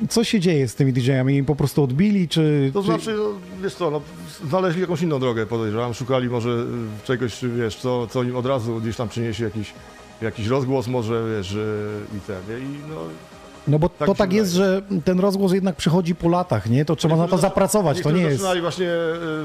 Co 0.09 0.25
się 0.25 0.41
dzieje 0.41 0.69
z 0.69 0.75
tymi 0.75 0.93
DJ-ami? 0.93 1.45
Po 1.45 1.57
prostu 1.57 1.83
odbili, 1.83 2.29
czy... 2.29 2.71
To 2.75 2.81
czy... 2.81 2.87
znaczy, 2.87 3.15
no, 3.17 3.25
wiesz 3.63 3.75
co, 3.75 3.91
no, 3.91 4.01
znaleźli 4.49 4.81
jakąś 4.81 5.03
inną 5.03 5.19
drogę, 5.21 5.47
podejrzewam. 5.47 5.95
Szukali 5.95 6.29
może 6.29 6.49
y, 6.51 6.65
czegoś, 7.07 7.39
wiesz, 7.57 7.77
co, 7.77 8.07
co 8.07 8.23
im 8.23 8.37
od 8.37 8.47
razu 8.47 8.81
gdzieś 8.81 8.97
tam 8.97 9.09
przyniesie 9.09 9.45
jakiś, 9.45 9.73
jakiś 10.23 10.47
rozgłos 10.47 10.87
może, 10.89 11.25
wiesz, 11.37 11.53
y, 11.53 12.01
i 12.17 12.21
ten? 12.21 12.63
I 12.63 12.79
no, 12.91 12.97
No 13.69 13.79
bo 13.79 13.89
Tak 13.89 14.07
to 14.07 14.15
tak 14.15 14.33
jest, 14.33 14.53
że 14.53 14.83
ten 15.05 15.21
rozgłos 15.21 15.53
jednak 15.53 15.77
przychodzi 15.77 16.15
po 16.15 16.29
latach, 16.29 16.71
nie? 16.71 16.85
To 16.85 16.97
trzeba 16.97 17.15
na 17.17 17.23
to 17.23 17.23
Niektórzy 17.25 17.43
zapracować, 17.43 17.97
to 17.97 17.99
niektórzy 17.99 18.17
nie 18.17 18.23
jest... 18.23 18.37
zaczynali 18.37 18.61
właśnie, 18.61 18.87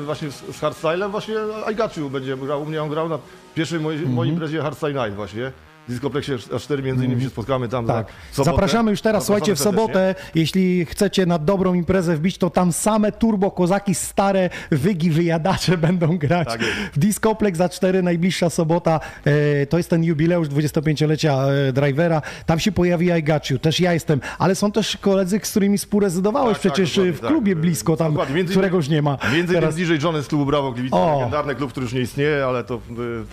y, 0.01 0.05
właśnie 0.05 0.31
z, 0.31 0.59
hardstylem, 0.61 1.11
właśnie 1.11 1.35
I 1.71 1.75
Got 1.75 1.97
You 1.97 2.09
będzie 2.09 2.37
grał, 2.37 2.61
u 2.61 2.65
mnie 2.65 2.83
on 2.83 2.89
grał 2.89 3.09
na 3.09 3.19
pierwszej 3.55 3.79
mojej, 3.79 3.97
Mhm. 3.99 4.15
mojej 4.15 4.33
imprezie 4.33 4.61
Hardstyle 4.61 4.93
Night 4.93 5.15
właśnie. 5.15 5.51
W 5.87 5.91
Discoplexie 5.91 6.35
A4 6.37 6.83
między 6.83 7.05
innymi 7.05 7.21
się 7.21 7.29
spotkamy 7.29 7.69
tam 7.69 7.85
Tak. 7.87 8.07
za. 8.33 8.43
Zapraszamy 8.43 8.91
już 8.91 9.01
teraz, 9.01 9.25
słuchajcie, 9.25 9.55
w 9.55 9.57
Zapraszamy 9.57 9.81
sobotę, 9.81 10.15
jeśli 10.35 10.85
chcecie 10.85 11.25
na 11.25 11.39
dobrą 11.39 11.73
imprezę 11.73 12.15
wbić, 12.15 12.37
to 12.37 12.49
tam 12.49 12.73
same 12.73 13.11
turbo 13.11 13.51
kozaki, 13.51 13.95
stare 13.95 14.49
wygi, 14.71 15.09
wyjadacze 15.11 15.77
będą 15.87 16.17
grać. 16.17 16.47
Tak 16.47 16.61
w 16.93 16.99
Discoplex 16.99 17.57
za 17.57 17.69
4, 17.69 18.01
najbliższa 18.01 18.49
sobota, 18.49 18.99
e, 19.25 19.65
to 19.65 19.77
jest 19.77 19.89
ten 19.89 20.03
jubileusz 20.03 20.47
25-lecia 20.47 21.37
e, 21.69 21.73
Drivera, 21.73 22.21
tam 22.45 22.59
się 22.59 22.71
pojawi 22.71 23.05
I 23.19 23.23
Got 23.23 23.49
You, 23.49 23.59
też 23.59 23.79
ja 23.79 23.93
jestem, 23.93 24.21
ale 24.39 24.55
są 24.55 24.71
też 24.71 24.97
koledzy, 24.97 25.39
z 25.43 25.49
którymi 25.51 25.77
współrezydowałeś 25.77 26.53
Tak, 26.53 26.63
tak, 26.63 26.73
przecież 26.73 26.99
w 27.15 27.19
tak. 27.19 27.29
klubie 27.29 27.55
blisko 27.55 27.97
tam, 27.97 28.11
Dokładnie. 28.11 28.35
Między 28.35 28.53
którego 28.53 28.77
innymi- 28.77 28.77
już 28.77 28.89
nie 28.89 29.01
ma. 29.01 29.17
Między 29.33 29.53
Teraz 29.53 29.77
innymi 29.77 29.97
DJ 29.97 30.05
Johnny 30.05 30.23
z 30.23 30.27
klubu 30.27 30.45
Brawo 30.45 30.71
Gliwice, 30.71 30.95
legendarny 31.15 31.55
klub, 31.55 31.71
który 31.71 31.83
już 31.83 31.93
nie 31.93 32.01
istnieje, 32.01 32.45
ale 32.45 32.63
to 32.63 32.75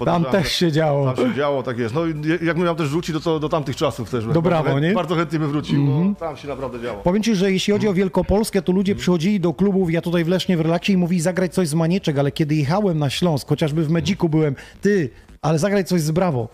y, 0.02 0.04
tam 0.04 0.24
też 0.24 0.52
się 0.52 0.72
działo. 0.72 1.12
Tam 1.12 1.26
się 1.28 1.34
działo, 1.34 1.62
tak 1.62 1.78
jest. 1.78 1.94
No 1.94 2.00
jakbym 2.42 2.64
miał 2.64 2.76
też 2.76 2.88
wrócić 2.88 3.20
do, 3.20 3.40
do 3.40 3.48
tamtych 3.48 3.76
czasów 3.76 4.10
też. 4.10 4.26
Do 4.26 4.42
Brawo, 4.42 4.80
nie? 4.80 4.92
Bardzo 4.92 5.14
chętnie 5.14 5.38
bym 5.38 5.48
wrócił, 5.50 5.86
bo 5.86 6.14
tam 6.14 6.36
się 6.36 6.48
naprawdę 6.48 6.80
działo. 6.80 7.02
Powiem 7.02 7.22
ci, 7.22 7.34
że 7.34 7.52
jeśli 7.52 7.72
chodzi 7.72 7.88
o 7.88 7.94
Wielkopolskę, 7.94 8.62
to 8.62 8.72
ludzie 8.72 8.94
przychodzili 8.94 9.40
do 9.40 9.54
klubów, 9.54 9.92
ja 9.92 10.00
tutaj 10.00 10.24
w 10.24 10.28
Lesznie 10.28 10.56
w 10.56 10.60
relaksie 10.60 10.92
i 10.92 10.96
mówili 10.96 11.20
zagrać 11.20 11.54
coś 11.54 11.68
z 11.68 11.74
Manieczek, 11.74 12.18
ale 12.18 12.32
kiedy 12.32 12.54
jechałem 12.54 12.98
na 12.98 13.10
Śląsk, 13.10 13.48
chociażby 13.48 13.84
w 13.84 13.90
Medziku 13.90 14.28
byłem, 14.28 14.54
ty, 14.80 15.10
ale 15.42 15.58
zagrać 15.58 15.88
coś 15.88 16.00
z 16.00 16.10
Brawo. 16.10 16.48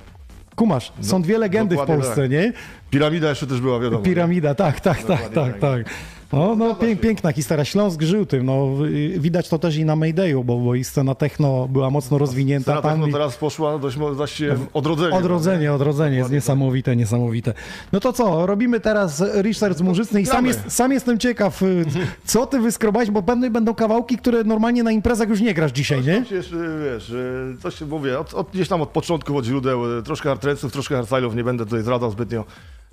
Kumasz, 0.56 0.92
są 1.00 1.22
dwie 1.22 1.38
legendy 1.38 1.76
w 1.76 1.86
Polsce, 1.86 2.22
tak. 2.22 2.30
nie? 2.30 2.52
Piramida 2.90 3.28
jeszcze 3.28 3.46
też 3.46 3.60
była, 3.60 3.80
wiadomo. 3.80 4.02
Piramida, 4.02 4.54
tak, 4.54 4.80
tak, 4.80 5.02
tak, 5.02 5.20
tak, 5.20 5.32
Dokładnie 5.32 5.60
tak. 5.60 6.15
No, 6.32 6.56
no 6.56 6.74
pięk, 6.74 7.00
piękna 7.00 7.32
historia. 7.32 7.64
Śląsk 7.64 8.02
żył 8.02 8.26
tym. 8.26 8.46
No, 8.46 8.68
y, 8.86 9.20
widać 9.20 9.48
to 9.48 9.58
też 9.58 9.76
i 9.76 9.84
na 9.84 9.96
Maydayu, 9.96 10.44
bo, 10.44 10.56
bo 10.58 10.74
i 10.74 10.84
scena 10.84 11.14
techno 11.14 11.68
była 11.68 11.90
mocno 11.90 12.18
rozwinięta 12.18 12.64
Teraz, 12.72 12.82
tam. 12.82 13.00
no, 13.00 13.06
i- 13.06 13.12
teraz 13.12 13.36
poszła 13.36 13.78
dość 13.78 13.96
właściwie 13.96 14.56
odrodzenie. 14.72 15.14
Odrodzenie, 15.16 15.72
odrodzenie 15.72 16.16
jest 16.16 16.30
niesamowite, 16.30 16.96
niesamowite. 16.96 17.54
No 17.92 18.00
to 18.00 18.12
co, 18.12 18.46
robimy 18.46 18.80
teraz 18.80 19.20
research 19.20 19.80
muzyczny 19.80 20.20
i 20.20 20.26
sam, 20.26 20.46
jest, 20.46 20.60
sam 20.68 20.92
jestem 20.92 21.18
ciekaw, 21.18 21.62
y, 21.62 21.84
co 22.24 22.46
ty 22.46 22.58
wyskrobałeś, 22.60 23.10
bo 23.10 23.22
pewnie 23.22 23.50
będą 23.50 23.74
kawałki, 23.74 24.16
które 24.18 24.44
normalnie 24.44 24.82
na 24.82 24.92
imprezach 24.92 25.28
już 25.28 25.40
nie 25.40 25.54
grasz 25.54 25.72
dzisiaj, 25.72 26.02
nie? 26.04 26.18
Coś 26.22 26.30
jeszcze, 26.30 26.56
wiesz, 26.84 27.10
e, 27.10 27.62
coś 27.62 27.74
się 27.74 27.86
mówię, 27.86 28.18
od, 28.18 28.34
od, 28.34 28.50
gdzieś 28.50 28.68
tam 28.68 28.82
od 28.82 28.88
początku, 28.88 29.36
od 29.36 29.44
źródeł, 29.44 29.98
e, 29.98 30.02
troszkę 30.02 30.28
hardtrensów, 30.28 30.72
troszkę 30.72 30.94
hardstyle'ów, 30.94 31.36
nie 31.36 31.44
będę 31.44 31.64
tutaj 31.64 31.82
zdradzał 31.82 32.10
zbytnio 32.10 32.44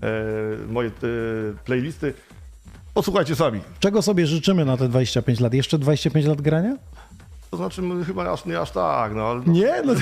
e, 0.03 0.11
moje 0.71 0.87
e, 0.89 0.91
playlisty. 1.65 2.13
Posłuchajcie 2.93 3.35
sami. 3.35 3.59
Czego 3.79 4.01
sobie 4.01 4.27
życzymy 4.27 4.65
na 4.65 4.77
te 4.77 4.89
25 4.89 5.39
lat? 5.39 5.53
Jeszcze 5.53 5.77
25 5.77 6.25
lat 6.25 6.41
grania? 6.41 6.75
To 7.51 7.57
znaczy 7.57 7.81
chyba 8.07 8.31
aż, 8.31 8.45
nie 8.45 8.59
aż 8.59 8.71
tak, 8.71 9.15
no 9.15 9.23
ale... 9.27 9.41
No, 9.45 9.53
Nie, 9.53 9.73
no 9.85 9.93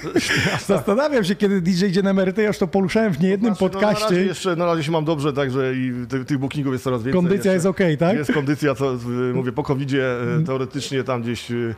zastanawiam 0.66 1.24
się, 1.24 1.34
kiedy 1.34 1.60
DJ 1.60 1.84
idzie 1.84 2.02
na 2.02 2.10
emerytę, 2.10 2.42
ja 2.42 2.48
już 2.48 2.58
to 2.58 2.66
poruszałem 2.66 3.12
w 3.12 3.20
niejednym 3.20 3.54
znaczy, 3.54 3.74
no, 3.74 3.80
na, 3.80 3.86
razie 3.86 3.98
podcaście. 4.00 4.24
jeszcze, 4.24 4.56
na 4.56 4.66
razie 4.66 4.82
się 4.84 4.92
mam 4.92 5.04
dobrze, 5.04 5.32
także 5.32 5.74
i 5.74 5.92
ty, 6.08 6.24
tych 6.24 6.38
bookingów 6.38 6.72
jest 6.72 6.84
coraz 6.84 7.02
więcej. 7.02 7.22
Kondycja 7.22 7.36
jeszcze. 7.36 7.52
jest 7.52 7.66
okej, 7.66 7.98
tak? 7.98 8.16
Jest 8.16 8.32
kondycja, 8.32 8.74
co 8.74 8.94
y, 8.94 8.96
mówię, 9.34 9.52
po 9.52 9.62
covid 9.62 9.88
teoretycznie 10.46 11.04
tam 11.04 11.22
gdzieś 11.22 11.50
y, 11.50 11.74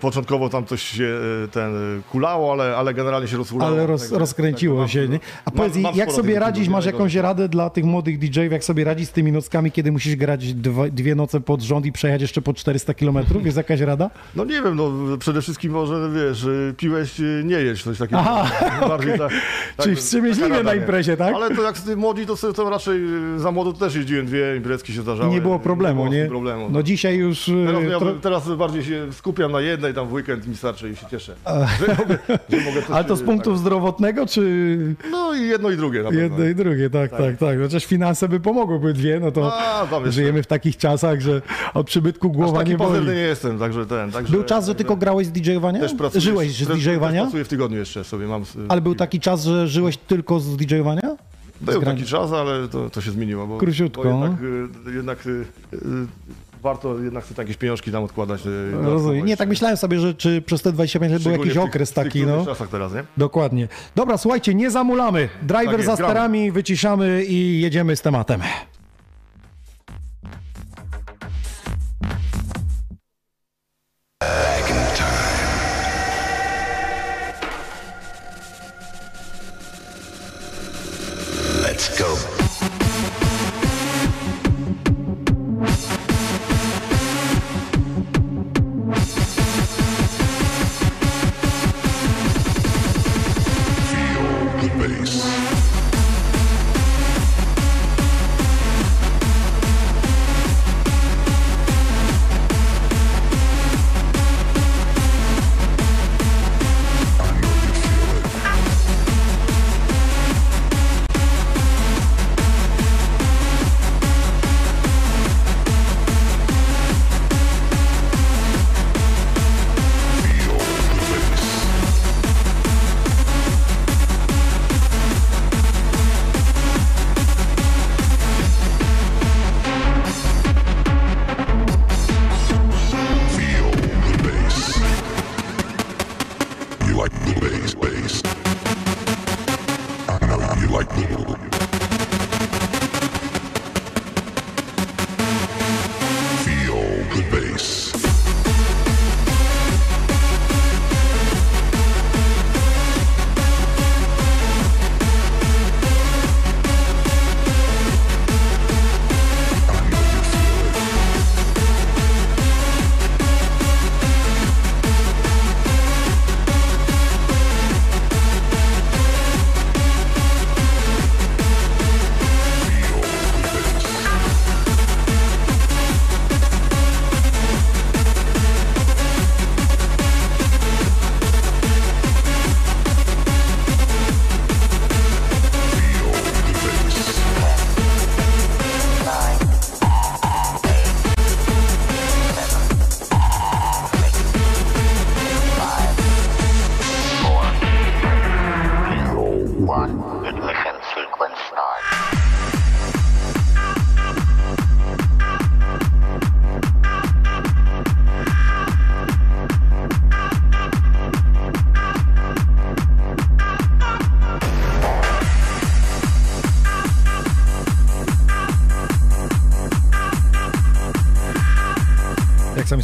początkowo 0.00 0.48
tam 0.48 0.66
coś 0.66 0.82
się 0.82 1.18
e, 1.44 1.48
ten 1.48 1.76
e, 1.98 2.02
kulało, 2.10 2.52
ale, 2.52 2.76
ale 2.76 2.94
generalnie 2.94 3.28
się 3.28 3.36
rozkulało. 3.36 3.72
Ale 3.72 3.86
roz, 3.86 4.12
rozkręciło 4.12 4.80
także 4.80 4.92
się, 4.92 5.00
mam- 5.02 5.12
nie? 5.12 5.20
A 5.44 5.50
mam- 5.50 5.56
powiedz, 5.56 5.76
mam 5.76 5.94
jak 5.96 6.08
sporo 6.08 6.22
sobie 6.22 6.38
radzić, 6.38 6.68
masz 6.68 6.86
nie 6.86 6.92
jakąś 6.92 7.14
radę 7.14 7.48
dla 7.48 7.70
tych 7.70 7.84
młodych 7.84 8.18
DJ-ów, 8.18 8.52
jak 8.52 8.64
sobie 8.64 8.84
radzić 8.84 9.08
z 9.08 9.12
tymi 9.12 9.32
nockami, 9.32 9.72
kiedy 9.72 9.92
musisz 9.92 10.16
grać 10.16 10.54
dwa, 10.54 10.88
dwie 10.88 11.14
noce 11.14 11.40
pod 11.40 11.62
rząd 11.62 11.86
i 11.86 11.92
przejechać 11.92 12.20
jeszcze 12.22 12.42
po 12.42 12.54
400 12.54 12.94
km? 12.94 13.18
Jest 13.44 13.56
jakaś 13.56 13.80
rada? 13.80 14.10
No 14.36 14.44
nie 14.44 14.62
wiem, 14.62 14.76
no 14.76 14.90
przede 15.18 15.42
wszystkim 15.42 15.72
może, 15.72 16.10
wiesz, 16.14 16.44
y, 16.44 16.74
piłeś, 16.76 17.20
y, 17.20 17.42
nie 17.44 17.56
jeść, 17.56 17.84
coś 17.84 17.98
takiego. 17.98 18.18
Aha, 18.20 18.50
Bardziej 18.88 19.18
tak, 19.18 19.30
Czyli 19.82 19.94
tak, 19.96 20.04
wstrzemięźliwie 20.04 20.62
na 20.62 20.74
nie. 20.74 20.80
imprezie, 20.80 21.16
tak? 21.16 21.34
Ale 21.34 21.56
to 21.56 21.62
jak 21.62 21.78
z 21.78 21.94
młodzi, 21.96 22.26
to, 22.26 22.36
sobie- 22.36 22.52
to 22.54 22.70
raczej 22.70 22.96
y, 23.36 23.38
za 23.40 23.50
młodo 23.52 23.72
też 23.72 23.94
jeździłem, 23.94 24.26
dwie 24.26 24.56
imprezki 24.56 24.92
się 24.92 25.02
zdarzały. 25.02 25.30
Nie 25.30 25.40
było 25.40 25.58
problemu, 25.58 26.02
było 26.04 26.14
nie? 26.14 26.26
problemu. 26.26 26.68
No 26.70 26.82
dzisiaj 26.82 27.16
już... 27.16 27.50
Teraz, 27.66 27.82
ja, 27.90 27.98
teraz 28.22 28.48
bardziej 28.56 28.84
się 28.84 29.12
skupiam 29.12 29.52
na 29.52 29.60
jednej, 29.70 29.94
tam 29.94 30.08
w 30.08 30.12
weekend 30.12 30.46
mi 30.46 30.56
starczy 30.56 30.90
i 30.90 30.96
się 30.96 31.06
cieszę. 31.10 31.34
Że 31.80 31.94
mogę, 31.98 32.18
że 32.50 32.56
mogę 32.64 32.82
coś, 32.82 32.90
Ale 32.90 33.04
to 33.04 33.16
z 33.16 33.20
y, 33.20 33.24
punktu 33.24 33.50
tak. 33.50 33.58
zdrowotnego, 33.58 34.26
czy 34.26 34.40
No 35.10 35.34
i 35.34 35.46
jedno 35.48 35.70
i 35.70 35.76
drugie 35.76 36.02
na 36.02 36.08
pewno. 36.08 36.22
jedno 36.22 36.44
i 36.44 36.54
drugie? 36.54 36.90
Tak, 36.90 37.10
tak, 37.10 37.36
tak. 37.36 37.58
Chociaż 37.62 37.84
finanse 37.84 38.28
by 38.28 38.40
pomogły 38.40 38.92
dwie, 38.92 39.20
no 39.20 39.32
to 39.32 39.52
A, 39.54 39.86
tam 39.86 40.10
żyjemy 40.12 40.42
w 40.42 40.46
takich 40.46 40.76
czasach, 40.76 41.20
że 41.20 41.42
od 41.74 41.86
przybytku 41.86 42.28
Aż 42.30 42.36
głowa 42.36 42.58
taki 42.58 42.70
nie 42.70 42.76
boli. 42.76 43.06
nie 43.06 43.12
jestem, 43.12 43.58
także 43.58 43.86
ten. 43.86 44.10
Także, 44.10 44.32
Był 44.32 44.44
czas, 44.44 44.66
że 44.66 44.74
tylko 44.74 44.96
grałeś 44.96 45.26
z 45.26 45.30
DJ-owania? 45.30 45.80
też 45.80 45.94
pracuję, 45.94 46.20
Żyłeś 46.20 46.52
z 46.64 46.68
DJ-owania? 46.68 47.22
Pracuję 47.22 47.44
w 47.44 47.48
tygodniu 47.48 47.78
jeszcze 47.78 48.04
sobie, 48.04 48.26
mam... 48.26 48.42
Ale 48.68 48.80
był 48.80 48.94
taki 48.94 49.20
czas, 49.20 49.44
że 49.44 49.68
żyłeś 49.68 49.96
tylko 49.96 50.40
z 50.40 50.56
DJ-owania? 50.56 51.16
Był 51.60 51.82
taki 51.82 52.04
czas, 52.04 52.32
ale 52.32 52.68
to, 52.68 52.90
to 52.90 53.00
się 53.00 53.10
zmieniło. 53.10 53.46
Bo, 53.46 53.58
Króciutko, 53.58 54.02
Bo 54.04 54.10
no. 54.10 54.24
jednak, 54.26 54.42
y, 54.86 54.94
jednak 54.94 55.26
y, 55.26 55.44
warto 56.62 56.98
jednak 56.98 57.24
sobie 57.24 57.42
jakieś 57.42 57.56
pieniążki 57.56 57.92
tam 57.92 58.04
odkładać. 58.04 58.42
dodatkowo 58.44 58.90
Rozumiem. 58.90 59.26
Nie, 59.26 59.36
tak 59.36 59.48
myślałem 59.48 59.76
sobie, 59.76 59.98
że 60.00 60.14
czy 60.14 60.42
przez 60.42 60.62
te 60.62 60.72
25 60.72 61.12
lat 61.12 61.22
był 61.22 61.32
jakiś 61.32 61.52
tych- 61.52 61.62
okres 61.62 61.92
taki, 61.92 62.26
no. 62.26 62.44
czasach 62.44 62.68
teraz, 62.68 62.92
nie? 62.94 63.04
Dokładnie. 63.16 63.68
Dobra, 63.94 64.18
słuchajcie, 64.18 64.54
nie 64.54 64.70
zamulamy. 64.70 65.28
Driver 65.42 65.66
Tak 65.66 65.76
jest, 65.76 65.86
za 65.86 65.96
gramy. 65.96 66.10
sterami, 66.12 66.52
wyciszamy 66.52 67.24
i 67.24 67.60
jedziemy 67.60 67.96
z 67.96 68.02
tematem. 68.02 68.40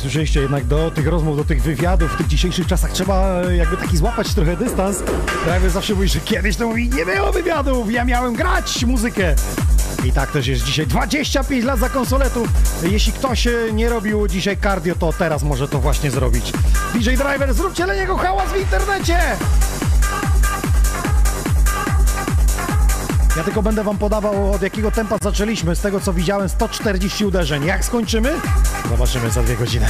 Słyszeliście, 0.06 0.40
jednak 0.40 0.64
do 0.64 0.90
tych 0.90 1.06
rozmów, 1.06 1.36
do 1.36 1.44
tych 1.44 1.62
wywiadów 1.62 2.12
w 2.12 2.16
tych 2.16 2.26
dzisiejszych 2.26 2.66
czasach 2.66 2.92
trzeba 2.92 3.42
e, 3.42 3.56
jakby 3.56 3.76
taki 3.76 3.96
złapać 3.96 4.34
trochę 4.34 4.56
dystans. 4.56 5.02
Driver 5.44 5.70
zawsze 5.70 5.94
mówi, 5.94 6.08
że 6.08 6.20
kiedyś 6.20 6.56
to 6.56 6.66
mówi, 6.68 6.90
nie 6.90 7.06
było 7.06 7.32
wywiadów, 7.32 7.92
ja 7.92 8.04
miałem 8.04 8.34
grać 8.34 8.84
muzykę. 8.84 9.34
I 10.04 10.12
tak 10.12 10.30
też 10.30 10.46
jest 10.46 10.64
dzisiaj. 10.64 10.86
25 10.86 11.64
lat 11.64 11.78
za 11.78 11.88
konsoletów. 11.88 12.48
Jeśli 12.82 13.12
ktoś 13.12 13.46
e, 13.46 13.52
nie 13.72 13.88
robił 13.88 14.28
dzisiaj 14.28 14.56
cardio, 14.56 14.94
to 14.94 15.12
teraz 15.12 15.42
może 15.42 15.68
to 15.68 15.78
właśnie 15.78 16.10
zrobić. 16.10 16.52
DJ 16.94 17.10
Driver, 17.10 17.54
zróbcie 17.54 17.84
dla 17.84 17.94
niego 17.94 18.16
hałas 18.16 18.52
w 18.52 18.56
internecie! 18.56 19.18
Ja 23.36 23.44
tylko 23.44 23.62
będę 23.62 23.84
wam 23.84 23.98
podawał 23.98 24.52
od 24.52 24.62
jakiego 24.62 24.90
tempa 24.90 25.16
zaczęliśmy. 25.22 25.76
Z 25.76 25.80
tego 25.80 26.00
co 26.00 26.12
widziałem 26.12 26.48
140 26.48 27.24
uderzeń. 27.24 27.64
Jak 27.64 27.84
skończymy? 27.84 28.32
Zobaczymy 28.90 29.30
za 29.30 29.42
dwie 29.42 29.56
godziny. 29.56 29.86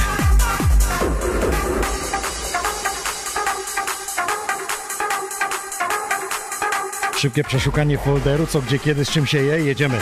Szybkie 7.17 7.43
przeszukanie 7.43 7.97
folderu, 7.97 8.47
co 8.47 8.61
gdzie 8.61 8.79
kiedy 8.79 9.05
z 9.05 9.09
czym 9.09 9.25
się 9.25 9.37
je, 9.37 9.59
jedziemy. 9.59 9.99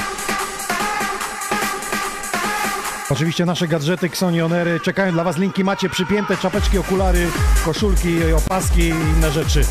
Oczywiście 3.09 3.45
nasze 3.45 3.67
gadżety 3.67 4.07
Xonionery 4.07 4.79
czekają 4.79 5.11
dla 5.11 5.23
was, 5.23 5.37
linki 5.37 5.63
macie 5.63 5.89
przypięte, 5.89 6.37
czapeczki, 6.37 6.77
okulary, 6.77 7.27
koszulki, 7.65 8.33
opaski 8.33 8.81
i 8.81 8.89
inne 8.89 9.31
rzeczy. 9.31 9.61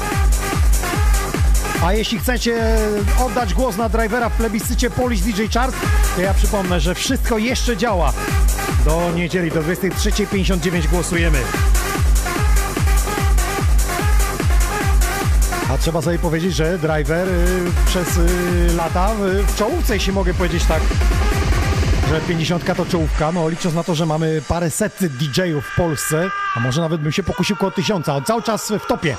A 1.85 1.93
jeśli 1.93 2.19
chcecie 2.19 2.79
oddać 3.27 3.55
głos 3.55 3.77
na 3.77 3.89
drivera 3.89 4.29
w 4.29 4.37
plebiscycie 4.37 4.91
Polish 4.91 5.21
DJ 5.21 5.43
Charts, 5.55 5.77
to 6.17 6.23
ja 6.23 6.35
przypomnę, 6.35 6.81
że 6.81 6.95
wszystko 6.95 7.39
jeszcze 7.39 7.77
działa. 7.77 8.13
Do 8.85 9.11
niedzieli, 9.15 9.51
do 9.51 9.63
23.59 9.63 10.89
głosujemy. 10.91 11.39
A 15.71 15.79
trzeba 15.79 16.03
sobie 16.03 16.19
powiedzieć, 16.19 16.55
że 16.55 16.79
driver 16.79 17.29
y, 17.29 17.63
przez 17.87 18.17
y, 18.17 18.75
lata 18.77 19.13
y, 19.13 19.43
w 19.43 19.57
czołówce, 19.57 19.95
jeśli 19.95 20.13
mogę 20.13 20.35
powiedzieć 20.35 20.65
tak, 20.65 20.83
że 22.09 22.21
50 22.21 22.77
to 22.77 22.87
czołówka, 22.87 23.33
no 23.33 23.49
licząc 23.49 23.75
na 23.75 23.85
to, 23.85 23.95
że 23.95 24.07
mamy 24.07 24.43
parę 24.49 24.71
set 24.71 24.99
DJ-ów 25.01 25.65
w 25.67 25.77
Polsce, 25.77 26.31
a 26.57 26.61
może 26.61 26.81
nawet 26.81 27.01
bym 27.01 27.13
się 27.13 27.23
pokusił 27.23 27.57
koło 27.57 27.71
tysiąca, 27.71 28.15
on 28.15 28.25
cały 28.25 28.43
czas 28.43 28.73
w 28.85 28.87
topie. 28.87 29.17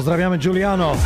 Pozdrawiamy 0.00 0.38
Giuliano. 0.38 0.96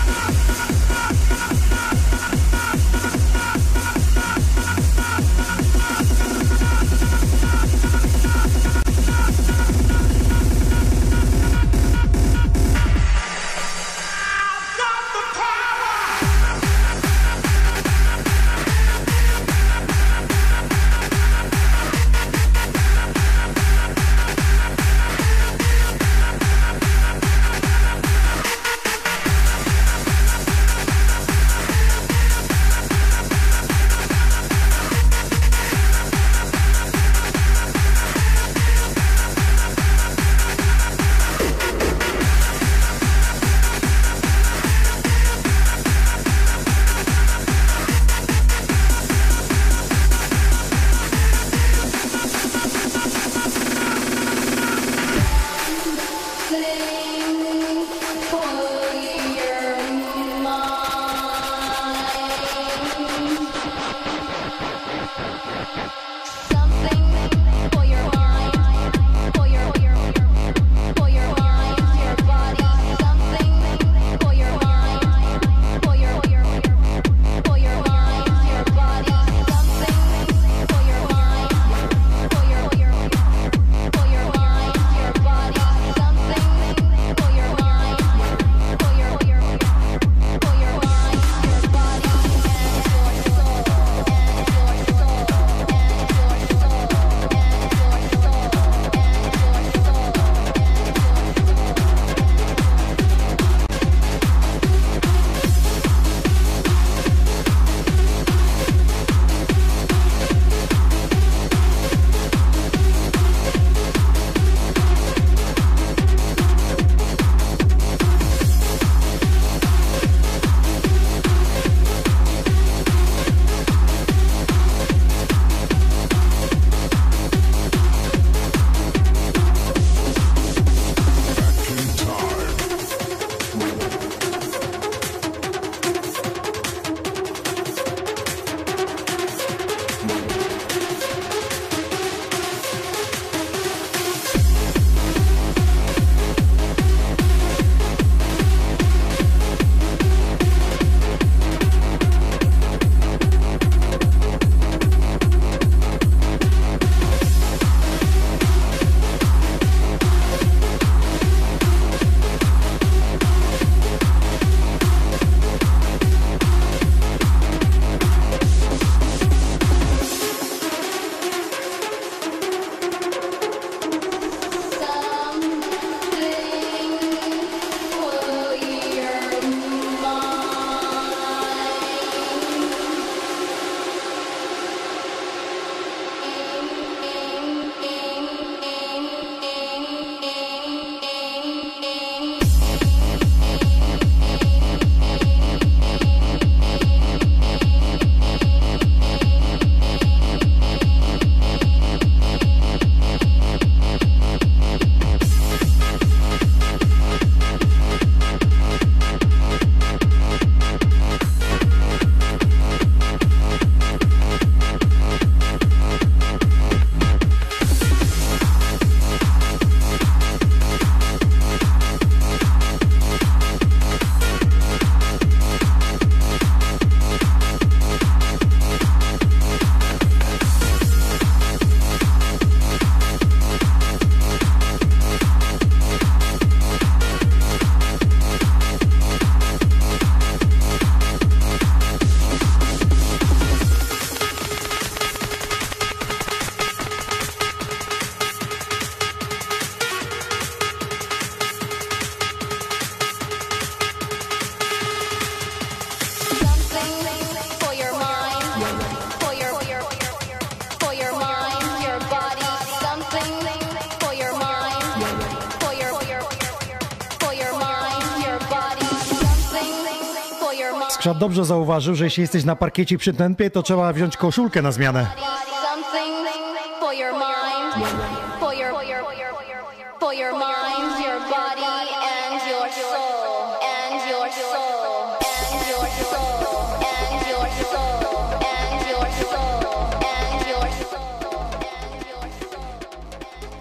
Skrzat 271.04 271.18
dobrze 271.18 271.44
zauważył, 271.44 271.94
że 271.94 272.04
jeśli 272.04 272.20
jesteś 272.20 272.44
na 272.44 272.56
parkiecie 272.56 272.98
przy 272.98 273.14
tempie, 273.14 273.50
to 273.50 273.62
trzeba 273.62 273.92
wziąć 273.92 274.16
koszulkę 274.16 274.62
na 274.62 274.72
zmianę. 274.72 275.06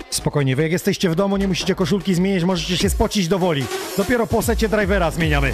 Spokojnie, 0.09 0.55
wy 0.55 0.63
jak 0.63 0.71
jesteście 0.71 1.09
w 1.09 1.15
domu, 1.15 1.37
nie 1.37 1.47
musicie 1.47 1.75
koszulki 1.75 2.15
zmienić, 2.15 2.43
możecie 2.43 2.77
się 2.77 2.89
spocić 2.89 3.27
do 3.27 3.39
woli. 3.39 3.65
Dopiero 3.97 4.27
po 4.27 4.41
secie 4.41 4.69
drivera 4.69 5.11
zmieniamy. 5.11 5.53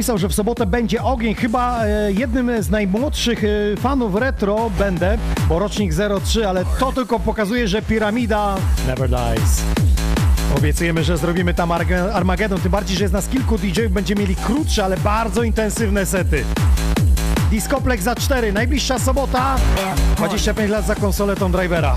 Napisał, 0.00 0.18
że 0.18 0.28
w 0.28 0.34
sobotę 0.34 0.66
będzie 0.66 1.02
ogień. 1.02 1.34
Chyba 1.34 1.84
e, 1.84 2.12
jednym 2.12 2.62
z 2.62 2.70
najmłodszych 2.70 3.44
e, 3.44 3.48
fanów 3.76 4.14
retro 4.14 4.70
będę, 4.78 5.18
bo 5.48 5.58
rocznik 5.58 5.92
03, 6.24 6.48
ale 6.48 6.64
to 6.78 6.92
tylko 6.92 7.18
pokazuje, 7.18 7.68
że 7.68 7.82
piramida 7.82 8.56
never 8.86 9.08
dies. 9.08 9.62
Obiecujemy, 10.56 11.04
że 11.04 11.16
zrobimy 11.16 11.54
tam 11.54 11.72
Armagedon, 12.12 12.60
tym 12.60 12.72
bardziej, 12.72 12.96
że 12.96 13.04
jest 13.04 13.14
nas 13.14 13.28
kilku 13.28 13.58
DJ-ów, 13.58 13.92
będziemy 13.92 14.20
mieli 14.20 14.36
krótsze, 14.36 14.84
ale 14.84 14.96
bardzo 14.96 15.42
intensywne 15.42 16.06
sety. 16.06 16.44
Discoplex 17.50 18.02
za 18.04 18.14
4, 18.14 18.52
najbliższa 18.52 18.98
sobota, 18.98 19.56
25 20.16 20.70
lat 20.70 20.86
za 20.86 20.94
konsoletą 20.94 21.52
drivera. 21.52 21.94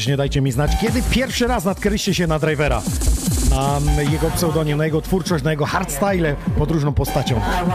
Koniecznie 0.00 0.16
dajcie 0.16 0.40
mi 0.40 0.52
znać, 0.52 0.70
kiedy 0.80 1.02
pierwszy 1.02 1.46
raz 1.46 1.64
natknęliście 1.64 2.14
się 2.14 2.26
na 2.26 2.38
drivera. 2.38 2.82
Na 3.96 4.02
jego 4.02 4.30
pseudonim, 4.30 4.78
na 4.78 4.84
jego 4.84 5.00
twórczość, 5.00 5.44
na 5.44 5.50
jego 5.50 5.66
hardstyle 5.66 6.36
postacią. 6.96 7.40
Hot 7.40 7.66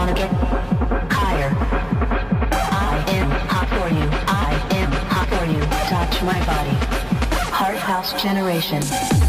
for 5.29 5.45
you. 5.47 5.59
Touch 5.89 6.21
my 6.21 6.33
body. 6.33 6.73
Generation. 8.23 9.24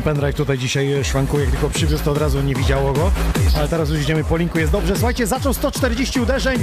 Jeden 0.00 0.14
pendrive 0.14 0.36
tutaj 0.36 0.58
dzisiaj 0.58 1.04
szwankuje, 1.04 1.44
jak 1.44 1.52
tylko 1.52 1.70
przywiózł, 1.70 2.04
to 2.04 2.10
od 2.10 2.18
razu 2.18 2.42
nie 2.42 2.54
widziało 2.54 2.92
go. 2.92 3.10
Ale 3.56 3.68
teraz 3.68 3.88
już 3.90 4.00
idziemy 4.00 4.24
po 4.24 4.36
linku, 4.36 4.58
jest 4.58 4.72
dobrze. 4.72 4.96
Słuchajcie, 4.96 5.26
zaczął 5.26 5.54
140 5.54 6.20
uderzeń. 6.20 6.58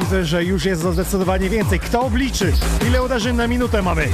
Widzę, 0.00 0.24
że 0.24 0.44
już 0.44 0.64
jest 0.64 0.82
zdecydowanie 0.82 1.50
więcej. 1.50 1.80
Kto 1.80 2.00
obliczy? 2.00 2.52
Ile 2.88 3.02
uderzeń 3.02 3.36
na 3.36 3.46
minutę 3.46 3.82
mamy? 3.82 4.08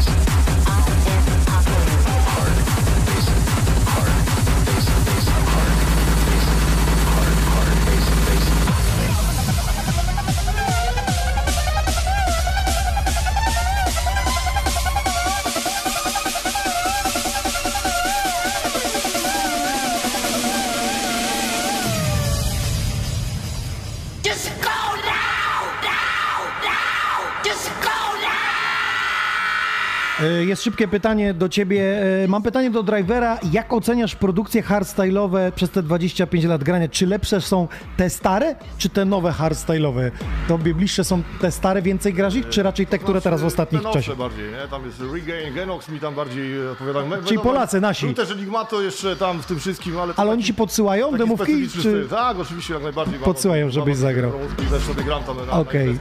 Jest 30.40 30.62
szybkie 30.62 30.88
pytanie 30.88 31.34
do 31.34 31.48
ciebie. 31.48 32.02
E, 32.24 32.28
Mam 32.28 32.42
pytanie 32.42 32.70
do 32.70 32.82
drivera. 32.82 33.38
Jak 33.52 33.72
oceniasz 33.72 34.14
produkcje 34.16 34.62
hardstyle'owe 34.62 35.52
przez 35.52 35.70
te 35.70 35.82
25 35.82 36.44
lat 36.44 36.64
grania? 36.64 36.88
Czy 36.88 37.06
lepsze 37.06 37.40
są 37.40 37.68
te 37.96 38.10
stare, 38.10 38.54
czy 38.78 38.88
te 38.88 39.04
nowe 39.04 39.30
hardstyle'owe? 39.30 40.10
Tobie 40.48 40.74
bliższe 40.74 41.04
są 41.04 41.22
te 41.40 41.50
stare, 41.50 41.82
więcej 41.82 42.12
grasz 42.14 42.34
ich, 42.34 42.48
czy 42.48 42.62
raczej 42.62 42.86
te, 42.86 42.98
które 42.98 43.20
teraz 43.20 43.40
w 43.42 43.44
ostatnich 43.44 43.82
Te 43.82 43.92
czasie? 43.92 44.16
bardziej, 44.16 44.50
nie? 44.50 44.68
Tam 44.70 44.84
jest 44.86 45.00
Regain, 45.12 45.54
Genox 45.54 45.88
mi 45.88 46.00
tam 46.00 46.14
bardziej 46.14 46.60
e, 46.66 46.70
odpowiada. 46.70 47.04
Me- 47.06 47.22
Czyli 47.22 47.38
Polacy, 47.40 47.80
nasi. 47.80 48.06
Był 48.06 48.14
też 48.14 48.30
Enigmato 48.30 48.82
jeszcze 48.82 49.16
tam 49.16 49.42
w 49.42 49.46
tym 49.46 49.58
wszystkim, 49.58 49.98
ale... 49.98 50.14
Ale 50.16 50.30
oni 50.30 50.44
ci 50.44 50.54
podsyłają 50.54 51.12
demówki, 51.16 51.68
czy... 51.82 52.06
Tak, 52.10 52.38
oczywiście, 52.38 52.74
jak 52.74 52.82
najbardziej. 52.82 53.18
Podsyłają, 53.18 53.64
mam- 53.66 53.72
żebyś 53.72 53.94
mam- 53.94 54.02
zagrał. 54.02 54.32
Też 54.70 54.82
sobie 54.82 55.02
gram 55.04 55.22
tam 55.24 55.36
na, 55.36 55.80
i 55.82 55.98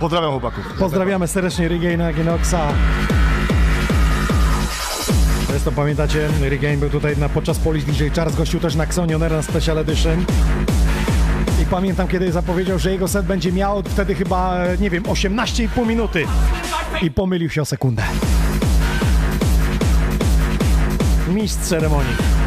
pozdrawiam 0.00 0.30
chłopaków. 0.30 0.64
Pozdrawiamy 0.78 1.28
serdecznie 1.28 1.68
Regaina 1.68 2.12
Genoxa. 2.12 2.58
Zresztą 5.54 5.72
pamiętacie, 5.72 6.28
Regain 6.40 6.80
był 6.80 6.90
tutaj 6.90 7.16
na, 7.16 7.28
podczas 7.28 7.58
Polish 7.58 7.84
DJ 7.84 8.04
Charles, 8.16 8.36
gościu 8.36 8.60
też 8.60 8.74
na 8.74 8.84
Xonioner 8.84 9.32
na 9.32 9.42
Special 9.42 9.78
Edition. 9.78 10.24
I 11.62 11.66
pamiętam, 11.66 12.08
kiedy 12.08 12.32
zapowiedział, 12.32 12.78
że 12.78 12.92
jego 12.92 13.08
set 13.08 13.26
będzie 13.26 13.52
miał 13.52 13.82
wtedy 13.82 14.14
chyba, 14.14 14.58
nie 14.80 14.90
wiem, 14.90 15.02
18,5 15.02 15.86
minuty. 15.86 16.24
I 17.02 17.10
pomylił 17.10 17.50
się 17.50 17.62
o 17.62 17.64
sekundę. 17.64 18.02
Mistrz 21.28 21.68
ceremonii. 21.68 22.43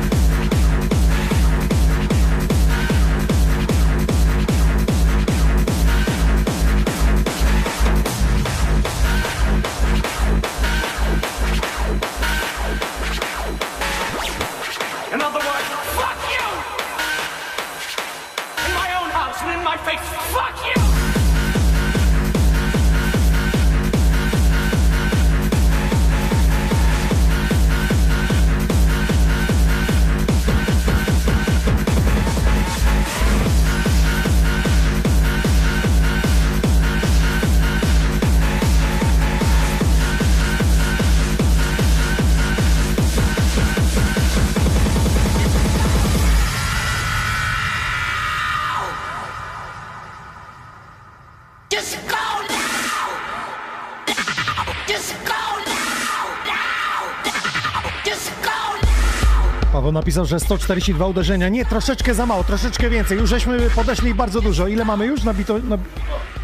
Że 60.25 60.39
142 60.39 61.05
uderzenia. 61.05 61.49
Nie, 61.49 61.65
troszeczkę 61.65 62.13
za 62.13 62.25
mało, 62.25 62.43
troszeczkę 62.43 62.89
więcej. 62.89 63.17
Już 63.17 63.29
żeśmy 63.29 63.69
podeszli 63.69 64.13
bardzo 64.13 64.41
dużo. 64.41 64.67
Ile 64.67 64.85
mamy 64.85 65.05
już? 65.05 65.23
Nabito, 65.23 65.59
na... 65.59 65.77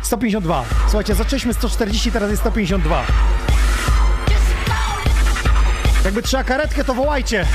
152. 0.02 0.66
Słuchajcie, 0.86 1.16
zaczęliśmy 1.16 1.54
140, 1.54 2.12
teraz 2.12 2.30
jest 2.30 2.42
152. 2.42 3.06
Jakby 6.06 6.22
trzeba 6.22 6.44
karetkę, 6.44 6.84
to 6.84 6.94
wołajcie. 6.94 7.46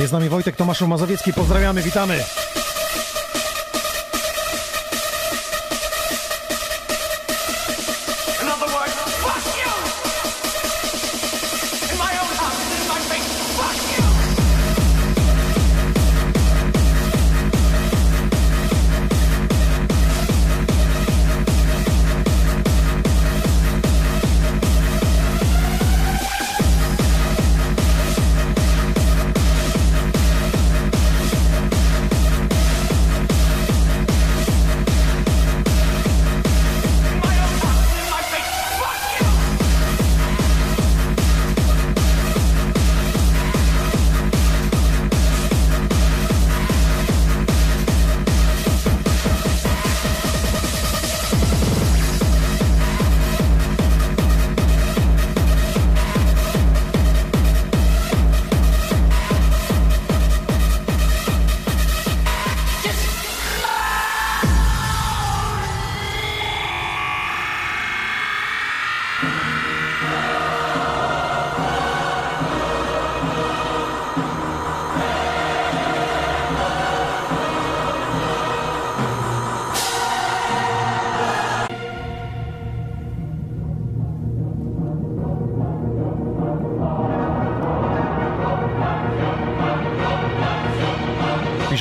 Jest 0.00 0.10
z 0.10 0.12
nami 0.12 0.28
Wojtek 0.28 0.56
Tomaszu 0.56 0.88
Mazowiecki. 0.88 1.32
Pozdrawiamy, 1.32 1.82
witamy. 1.82 2.24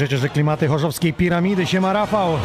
Piszecie, 0.08 0.22
że 0.22 0.30
klimaty 0.30 0.68
chorzowskiej 0.68 1.14
piramidy 1.14 1.66
się 1.66 1.82
ma 1.82 1.94
Rafał. 1.94 2.40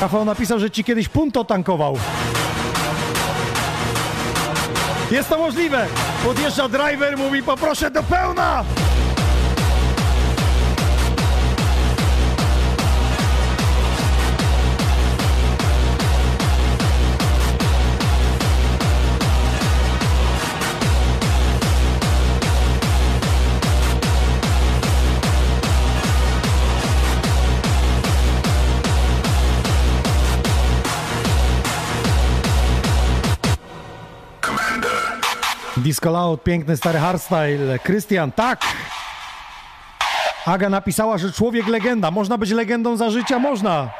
Rafał 0.00 0.24
napisał, 0.24 0.58
że 0.58 0.70
ci 0.70 0.84
kiedyś 0.84 1.08
punto 1.08 1.44
tankował. 1.44 1.98
Jest 5.10 5.28
to 5.28 5.38
możliwe. 5.38 5.86
Podjeżdża 6.24 6.68
driver, 6.68 7.18
mówi 7.18 7.42
poproszę 7.42 7.90
do 7.90 8.02
pełna. 8.02 8.64
Disco 35.90 36.10
Loud, 36.10 36.42
piękny 36.42 36.76
stary 36.76 36.98
hardstyle. 36.98 37.78
Krystian, 37.78 38.32
tak. 38.32 38.60
Aga 40.46 40.68
napisała, 40.68 41.18
że 41.18 41.32
człowiek 41.32 41.66
legenda. 41.66 42.10
Można 42.10 42.38
być 42.38 42.50
legendą 42.50 42.96
za 42.96 43.10
życia? 43.10 43.38
Można. 43.38 43.90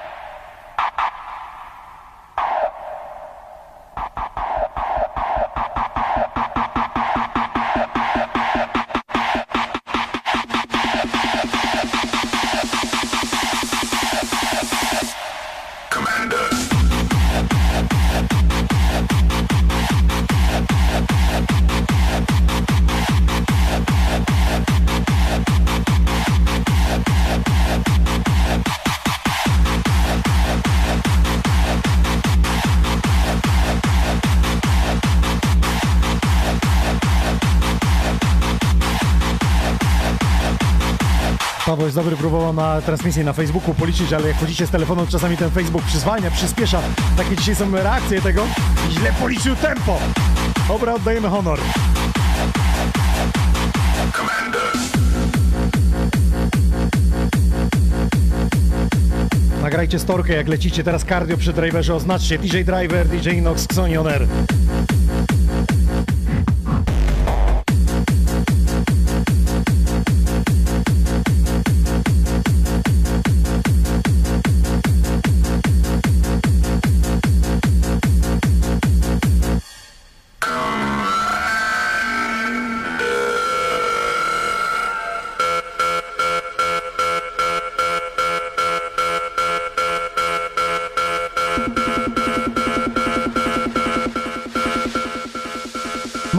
Paweł 41.80 41.88
jest 41.88 41.96
dobry, 41.96 42.16
próbował 42.16 42.52
na 42.52 42.80
transmisji 42.80 43.24
na 43.24 43.32
Facebooku 43.32 43.74
policzyć, 43.74 44.12
ale 44.12 44.28
jak 44.28 44.36
chodzicie 44.36 44.66
z 44.66 44.70
telefonu, 44.70 45.06
to 45.06 45.12
czasami 45.12 45.36
ten 45.36 45.50
Facebook 45.50 45.82
przyzwania, 45.82 46.30
przyspiesza. 46.30 46.80
Takie 47.16 47.36
dzisiaj 47.36 47.54
są 47.56 47.70
reakcje 47.70 48.20
tego. 48.22 48.46
Źle 48.90 49.12
policzył 49.12 49.56
tempo. 49.56 49.98
Dobra, 50.68 50.94
oddajemy 50.94 51.28
honor. 51.28 51.58
Nagrajcie 59.62 59.98
storkę, 59.98 60.32
jak 60.34 60.48
lecicie 60.48 60.84
teraz 60.84 61.04
cardio 61.04 61.36
przy 61.36 61.52
driverze, 61.52 61.94
oznaczcie 61.94 62.38
DJ 62.38 62.60
Driver, 62.62 63.08
DJ 63.08 63.30
Inox, 63.30 63.64
Xoni 63.64 63.96
On 63.96 64.06
Air. 64.06 64.26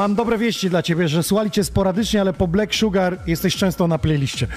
Mam 0.02 0.16
dobre 0.16 0.38
wieści 0.38 0.70
dla 0.70 0.84
ciebie, 0.84 1.08
że 1.08 1.24
słuchali 1.24 1.52
cię 1.52 1.64
sporadycznie, 1.64 2.22
ale 2.22 2.34
po 2.34 2.48
Black 2.48 2.76
Sugar 2.76 3.18
jesteś 3.28 3.56
często 3.56 3.88
na 3.88 3.98
playliście. 3.98 4.48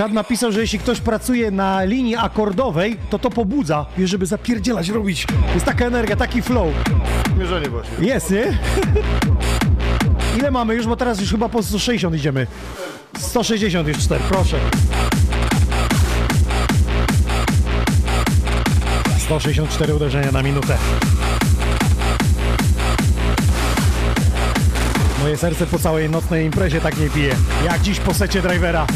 Skrzat 0.00 0.12
napisał, 0.12 0.52
że 0.52 0.60
jeśli 0.60 0.78
ktoś 0.78 1.00
pracuje 1.00 1.50
na 1.50 1.84
linii 1.84 2.16
akordowej, 2.16 2.96
to 3.10 3.18
to 3.18 3.30
pobudza, 3.30 3.86
żeby 4.04 4.26
zapierdzielać, 4.26 4.88
robić. 4.88 5.26
Jest 5.54 5.66
taka 5.66 5.86
energia, 5.86 6.16
taki 6.16 6.42
flow. 6.42 6.68
Mierzenie 7.38 7.68
właśnie. 7.68 8.06
Jest, 8.06 8.30
nie? 8.30 8.44
Ile 10.38 10.50
mamy 10.50 10.74
już, 10.74 10.86
bo 10.86 10.96
teraz 10.96 11.20
już 11.20 11.30
chyba 11.30 11.48
po 11.48 11.62
160 11.62 12.16
idziemy. 12.16 12.46
160 13.18 13.88
już 13.88 13.98
4, 13.98 14.20
proszę. 14.28 14.58
164 19.18 19.94
uderzenia 19.94 20.32
na 20.32 20.42
minutę. 20.42 20.76
Moje 25.22 25.36
serce 25.36 25.66
po 25.66 25.78
całej 25.78 26.10
nocnej 26.10 26.46
imprezie 26.46 26.80
tak 26.80 26.98
nie 26.98 27.10
pije. 27.10 27.36
Jak 27.64 27.80
dziś 27.80 28.00
po 28.00 28.14
secie 28.14 28.42
drivera. 28.42 28.86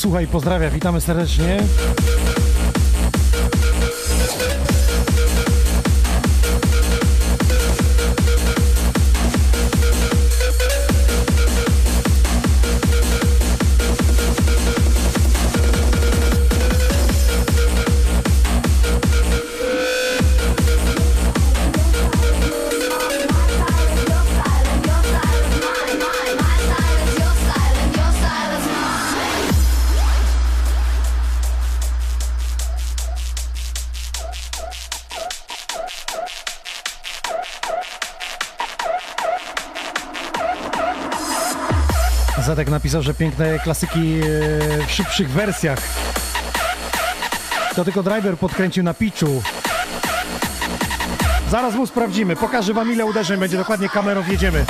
Słucha 0.00 0.20
i 0.20 0.26
pozdrawia, 0.26 0.70
witamy 0.70 1.00
serdecznie. 1.00 1.58
Napisał, 42.90 43.02
że 43.02 43.14
piękne 43.14 43.58
klasyki 43.58 43.98
e, 43.98 44.86
w 44.86 44.90
szybszych 44.90 45.30
wersjach. 45.30 45.78
to 47.76 47.84
tylko 47.84 48.02
driver 48.02 48.36
podkręcił 48.36 48.82
na 48.82 48.94
pitchu. 48.94 49.42
Zaraz 51.50 51.74
mu 51.74 51.86
sprawdzimy. 51.86 52.36
Pokażę 52.36 52.74
wam 52.74 52.92
ile 52.92 53.04
uderzeń 53.04 53.40
będzie 53.40 53.56
dokładnie 53.56 53.88
kamerą 53.88 54.22
wjedziemy. 54.22 54.64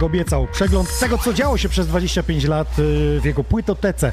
Jak 0.00 0.04
obiecał, 0.04 0.46
przegląd 0.52 0.98
tego, 0.98 1.18
co 1.18 1.32
działo 1.32 1.58
się 1.58 1.68
przez 1.68 1.86
25 1.86 2.44
lat 2.44 2.78
y, 2.78 3.20
w 3.20 3.24
jego 3.24 3.44
płytotece, 3.44 4.12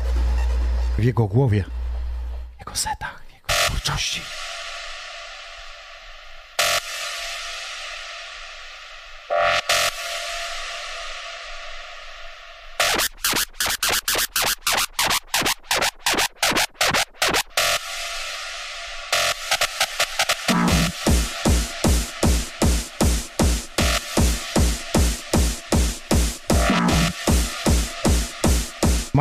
w 0.98 1.04
jego 1.04 1.28
głowie, 1.28 1.64
w 2.56 2.60
jego 2.60 2.76
setach, 2.76 3.24
w 3.28 3.34
jego 3.34 3.48
twórczości. 3.48 4.22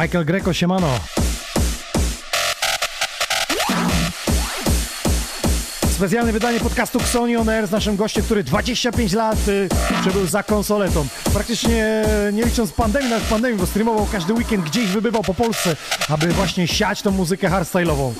Michael 0.07 0.25
Greco, 0.25 0.53
siemano. 0.53 0.87
Specjalne 5.91 6.33
wydanie 6.33 6.61
podcastu 6.61 6.99
Xoni 6.99 7.37
On 7.37 7.49
Air 7.49 7.67
z 7.67 7.71
naszym 7.71 7.97
gościem, 7.97 8.25
który 8.25 8.45
25 8.45 9.13
lat 9.13 9.49
y, 9.49 9.69
przebył 10.01 10.27
za 10.27 10.43
konsoletą. 10.43 11.07
Praktycznie 11.33 12.05
nie 12.33 12.45
licząc 12.45 12.73
pandemii, 12.73 13.11
nawet 13.11 13.25
pandemii, 13.25 13.59
bo 13.59 13.67
streamował 13.67 14.07
każdy 14.13 14.33
weekend, 14.33 14.65
gdzieś 14.65 14.87
wybywał 14.91 15.23
po 15.23 15.35
Polsce, 15.35 15.77
aby 16.09 16.29
właśnie 16.29 16.69
siać 16.69 17.03
tą 17.03 17.11
muzykę 17.11 17.49
hardstyle'ową. 17.49 18.13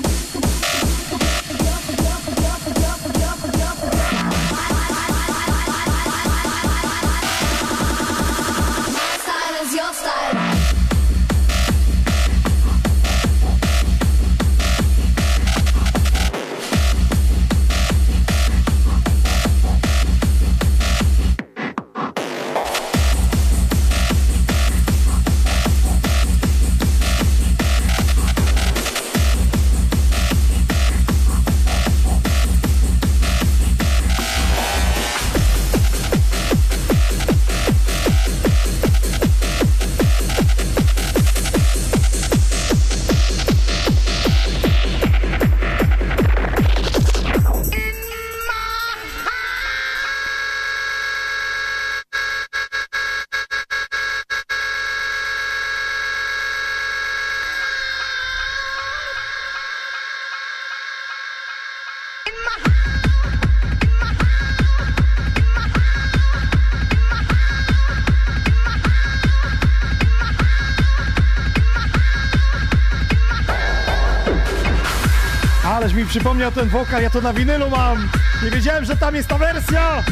Przypomniał 76.17 76.53
ten 76.53 76.69
wokal, 76.69 77.03
ja 77.03 77.11
to 77.11 77.21
na 77.21 77.33
winylu 77.33 77.71
mam. 77.71 78.09
Nie 78.43 78.51
wiedziałem, 78.51 78.85
że 78.85 78.97
tam 78.97 79.15
jest 79.15 79.29
ta 79.29 79.39
wersja. 79.39 80.03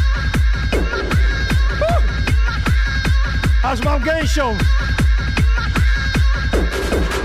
Aż 3.62 3.84
mam 3.84 4.02
gęsią. 4.02 4.58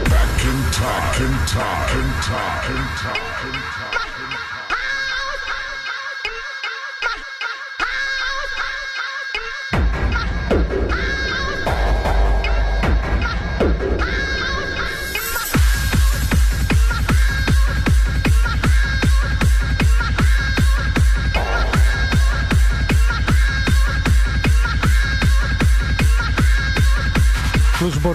Back 0.10 0.46
in 0.46 0.64
time, 0.72 1.12
time, 1.14 1.30
in 1.30 1.40
time, 1.48 2.14
time, 2.22 2.78
in 2.78 2.84
time. 3.02 3.39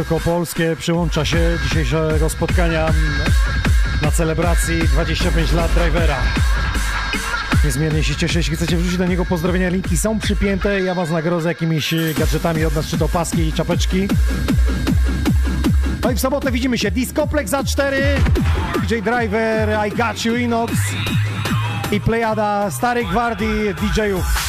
Kluczborko 0.04 0.30
Polskie 0.30 0.76
przyłącza 0.76 1.24
się 1.24 1.58
dzisiejszego 1.62 2.28
spotkania 2.28 2.86
na 4.02 4.10
celebracji 4.10 4.78
25 4.78 5.52
lat 5.52 5.70
drivera. 5.72 6.16
Niezmiernie 7.64 8.04
się 8.04 8.16
cieszę, 8.16 8.38
jeśli 8.38 8.56
chcecie 8.56 8.76
wrzucić 8.76 8.98
do 8.98 9.06
niego 9.06 9.24
pozdrowienia, 9.24 9.68
linki 9.68 9.96
są 9.96 10.18
przypięte. 10.18 10.80
Ja 10.80 10.94
was 10.94 11.10
nagrodzę 11.10 11.48
jakimiś 11.48 11.94
gadżetami 12.18 12.64
od 12.64 12.74
nas, 12.74 12.86
czy 12.86 12.98
to 12.98 13.08
paski 13.08 13.48
i 13.48 13.52
czapeczki. 13.52 14.08
No 16.02 16.10
i 16.10 16.14
w 16.14 16.20
sobotę 16.20 16.52
widzimy 16.52 16.78
się. 16.78 16.90
Discoplex 16.90 17.52
A4, 17.52 17.94
DJ 18.80 18.94
Driver, 18.94 19.78
I 19.88 19.90
Got 19.90 20.24
You 20.24 20.36
Inox 20.36 20.72
i 21.92 22.00
plejada 22.00 22.70
starej 22.70 23.06
gwardii 23.06 23.74
DJ-ów. 23.74 24.43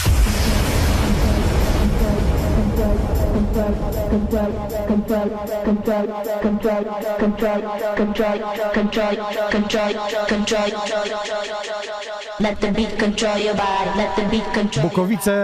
Bukowice 14.82 15.36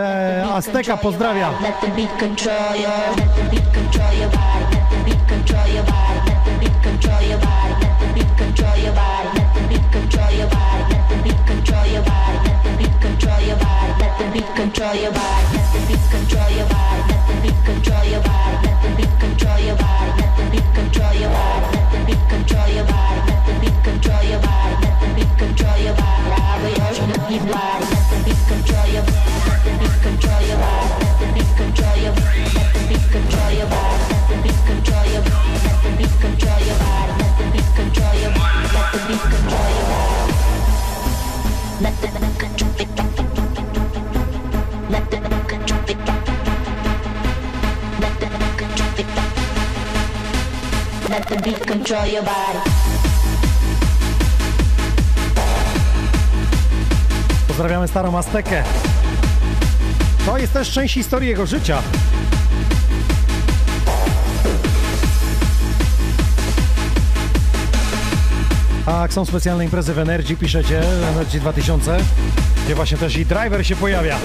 Azteka 0.56 0.98
pozdrawia. 0.98 1.50
Let 1.62 1.82
the 1.82 1.88
beat 1.96 2.18
control 2.20 2.76
your. 2.76 2.92
Body 2.92 3.22
let 3.22 3.36
the 3.36 3.44
beat 3.50 3.74
control 3.74 4.06
your 4.12 4.22
body 4.22 4.52
Bukovica 4.52 4.52
Azteca 4.52 4.58
pozdrava 4.60 4.72
let 4.72 4.76
the 4.76 4.76
beat 4.76 4.76
control 4.76 4.76
your 4.76 4.76
body 4.76 4.76
let 4.76 4.90
the 4.90 5.04
beat 5.04 5.28
control 5.32 5.68
your 5.68 5.84
body 5.84 6.26
let 6.28 6.44
the 6.44 6.60
beat 6.60 6.82
control 6.84 7.22
your 7.22 7.38
body 7.38 7.70
let 7.72 7.96
the 7.96 8.18
beat 8.20 8.38
control 8.38 8.78
your 8.78 8.94
body 8.94 9.36
let 9.38 9.54
the 9.54 9.62
beat 9.70 9.88
control 9.92 10.36
your 10.36 10.50
body 10.50 10.90
let 10.90 11.10
the 11.10 11.24
beat 11.24 11.46
control 11.46 11.46
your 11.46 11.46
body 11.46 11.46
let 11.46 11.46
the 11.46 11.46
beat 11.46 11.46
control 11.48 11.88
your 11.88 12.04
body 12.04 12.38
let 12.46 12.64
the 12.64 12.72
beat 12.78 12.98
control 13.02 13.42
your 13.42 13.58
body 13.58 13.94
let 14.02 14.14
the 14.20 14.26
beat 14.34 14.56
control 14.56 14.96
your 14.96 15.12
body. 15.12 15.56
Let 15.56 15.74
the 15.74 15.80
beat 15.88 16.04
control 16.12 16.50
your 16.58 16.68
body. 16.68 17.11
Let 29.48 29.64
the 29.64 29.78
beat 29.78 30.02
control 30.02 30.42
your 30.42 30.58
body. 30.58 31.01
Let 51.12 51.28
the 51.28 51.36
beat 51.36 51.68
control 51.68 52.06
your 52.06 52.24
body. 52.24 52.60
Pozdrawiamy 57.48 57.88
starą 57.88 58.18
Aztekę. 58.18 58.64
To 60.26 60.38
jest 60.38 60.54
też 60.54 60.72
część 60.72 60.94
historii 60.94 61.30
jego 61.30 61.46
życia. 61.46 61.82
A 68.86 69.02
jak 69.02 69.14
są 69.14 69.26
specjalne 69.26 69.64
imprezy 69.64 69.94
w 69.94 70.00
Energy, 70.00 70.36
piszecie, 70.36 70.82
Energy 71.10 71.40
2000, 71.40 71.98
gdzie 72.66 72.76
właśnie 72.76 72.98
też 72.98 73.18
i 73.18 73.26
driver 73.26 73.68
się 73.68 73.76
pojawia. 73.76 74.18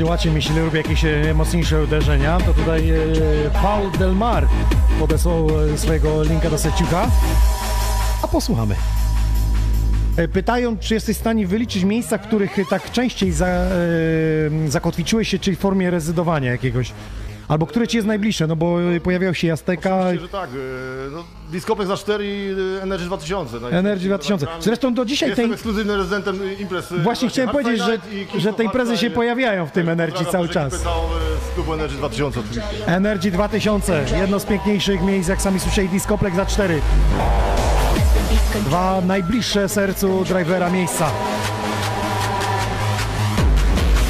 Posyłacie 0.00 0.30
mi, 0.30 0.36
jeśli 0.36 0.58
lubię 0.58 0.78
jakieś 0.78 1.04
e, 1.04 1.34
mocniejsze 1.34 1.82
uderzenia, 1.82 2.38
to 2.40 2.54
tutaj 2.54 2.90
e, 2.90 2.96
Paul 3.62 3.90
Del 3.90 4.14
Mar 4.14 4.48
podesłał 4.98 5.48
e, 5.74 5.78
swojego 5.78 6.22
linka 6.22 6.50
do 6.50 6.58
seciucha, 6.58 7.10
a 8.22 8.28
posłuchamy. 8.28 8.74
Pytają, 10.32 10.78
czy 10.78 10.94
jesteś 10.94 11.16
w 11.16 11.20
stanie 11.20 11.46
wyliczyć 11.46 11.84
miejsca, 11.84 12.18
w 12.18 12.22
których 12.22 12.56
tak 12.70 12.92
częściej 12.92 13.32
za, 13.32 13.46
zakotwiczyłeś 14.68 15.28
się, 15.28 15.38
czyli 15.38 15.56
w 15.56 15.60
formie 15.60 15.90
rezydowania 15.90 16.50
jakiegoś, 16.50 16.92
albo 17.50 17.66
które 17.66 17.88
ci 17.88 17.96
jest 17.96 18.06
najbliższe, 18.08 18.46
no 18.46 18.56
bo 18.56 18.82
e, 18.82 19.00
pojawiał 19.00 19.34
się 19.34 19.52
Azteka, 19.52 19.96
Myślę, 20.04 20.20
że 20.20 20.28
tak. 20.28 20.50
e, 20.50 21.10
No, 21.12 21.24
Discoplex 21.52 21.88
za 21.88 21.96
4 21.96 22.24
i 22.26 22.54
e, 22.78 22.82
Energy 22.82 23.04
2000. 23.06 23.60
No 23.60 23.68
i- 23.70 23.74
Energy 23.74 24.06
2000. 24.08 24.46
Zresztą 24.60 24.94
do 24.94 25.04
dzisiaj 25.04 25.28
Jestem 25.28 25.44
tej... 25.46 25.54
ekskluzywnym 25.54 25.96
rezydentem 25.96 26.40
imprez. 26.60 26.92
Właśnie 27.02 27.28
chciałem 27.28 27.50
powiedzieć, 27.50 27.78
że, 27.78 27.98
i 28.36 28.40
że 28.40 28.52
te 28.52 28.64
imprezy 28.64 28.98
się 28.98 29.10
pojawiają 29.10 29.66
w 29.66 29.70
tym 29.72 29.88
Energy 29.88 30.24
Pozdrawiam 30.24 30.48
cały 30.48 30.70
czas. 30.70 30.72
z 30.80 31.54
klubu 31.54 31.74
Energy 31.74 31.94
2000 31.96 32.40
oczywiście. 32.40 32.86
Energy 32.86 33.30
2000, 33.30 34.04
jedno 34.20 34.40
z 34.40 34.44
piękniejszych 34.44 35.02
miejsc, 35.02 35.28
jak 35.28 35.42
sami 35.42 35.60
słyszeli, 35.60 35.88
Discoplex 35.88 36.36
za 36.36 36.46
4. 36.46 36.80
Dwa 38.64 39.00
najbliższe 39.06 39.68
sercu 39.68 40.24
drivera 40.24 40.70
miejsca. 40.70 41.10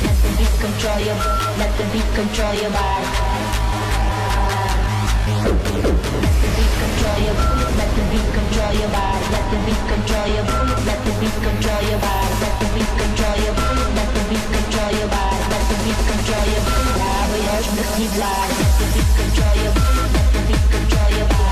Let 0.05 0.22
the 0.22 0.28
beat 0.38 0.61
control 0.62 1.07
your 1.07 1.16
Let 1.59 1.76
the 1.78 1.84
beat 1.99 2.16
control 2.16 2.55
your 2.62 2.72
body. 2.72 3.09
Control 8.70 8.82
your 8.82 8.90
body. 8.90 9.24
Let 9.30 9.50
the 9.50 9.58
beat 9.66 9.82
control 9.90 10.26
your 10.30 10.44
body. 10.44 10.84
Let 10.86 11.00
the 11.04 11.12
beat 11.18 11.36
control 11.42 11.82
your 11.90 11.98
body. 11.98 12.34
Let 12.40 12.54
the 12.60 12.66
beat 12.74 12.92
control 13.00 13.36
your 13.42 13.54
body. 13.54 13.94
Let 13.96 14.08
the 14.14 14.22
beat 14.30 14.46
control 14.54 14.90
your 14.94 15.08
body. 15.08 15.42
Let 15.50 15.64
the 15.70 15.76
beat 15.84 16.00
control 16.06 16.46
your 16.52 16.62
Now 16.98 17.22
we 17.32 17.40
are 17.50 17.62
the 17.66 17.84
keep 17.96 18.12
live. 18.14 18.54
Let 18.60 18.72
the 18.78 18.86
beat 18.94 19.10
control 19.18 19.56
your 19.62 19.74
body. 19.74 20.06
Let 20.14 20.26
the 20.32 20.40
beat 20.46 20.64
control 20.70 21.10
your 21.18 21.28
body. 21.28 21.49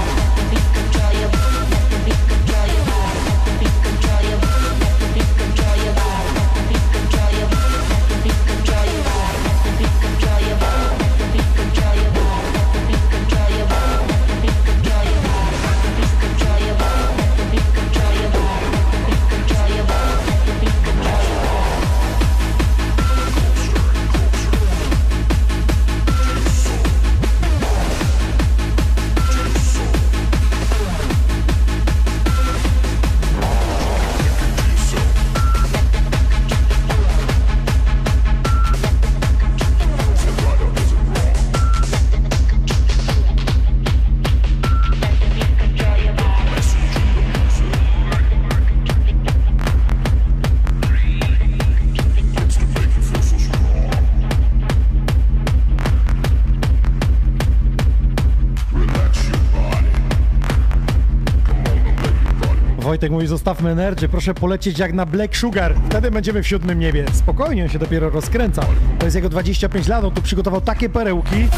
Wojtek 62.98 63.12
mówi, 63.12 63.26
zostawmy 63.26 63.70
Energy, 63.70 64.08
proszę 64.08 64.34
polecieć 64.34 64.78
jak 64.78 64.92
na 64.92 65.06
Black 65.06 65.36
Sugar, 65.36 65.74
wtedy 65.88 66.10
będziemy 66.10 66.42
w 66.42 66.48
siódmym 66.48 66.78
niebie. 66.78 67.04
Spokojnie, 67.12 67.62
on 67.62 67.68
się 67.68 67.78
dopiero 67.78 68.10
rozkręca. 68.10 68.62
To 68.98 69.04
jest 69.04 69.16
jego 69.16 69.28
25 69.28 69.88
lat, 69.88 70.04
on 70.04 70.10
tu 70.14 70.22
przygotował 70.22 70.60
takie 70.60 70.88
perełki, 70.88 71.48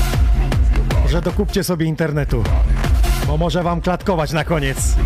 że 1.08 1.22
dokupcie 1.22 1.64
sobie 1.64 1.86
internetu, 1.86 2.44
bo 3.26 3.36
może 3.36 3.62
wam 3.62 3.80
klatkować 3.80 4.32
na 4.32 4.44
koniec. 4.44 4.96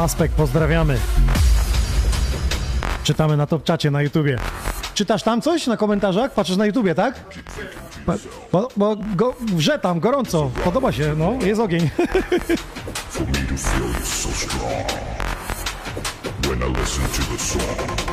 Aspekt, 0.00 0.34
pozdrawiamy. 0.34 0.98
Czytamy 3.02 3.36
na 3.36 3.46
top 3.46 3.64
czacie 3.64 3.90
na 3.90 4.02
YouTubie. 4.02 4.38
Czytasz 4.94 5.22
tam 5.22 5.42
coś 5.42 5.66
na 5.66 5.76
komentarzach? 5.76 6.34
Patrzysz 6.34 6.56
na 6.56 6.66
YouTubie, 6.66 6.94
tak? 6.94 7.14
Bo, 8.52 8.68
bo, 8.76 8.96
go, 9.16 9.34
wrze 9.40 9.78
tam, 9.78 10.00
gorąco. 10.00 10.50
Podoba 10.64 10.92
się, 10.92 11.14
no, 11.16 11.32
jest 11.46 11.60
ogień. 11.60 11.90
When 16.42 16.58
I 16.58 16.80
listen 16.80 17.04
to 17.04 17.32
the 17.32 17.38
song. 17.38 18.09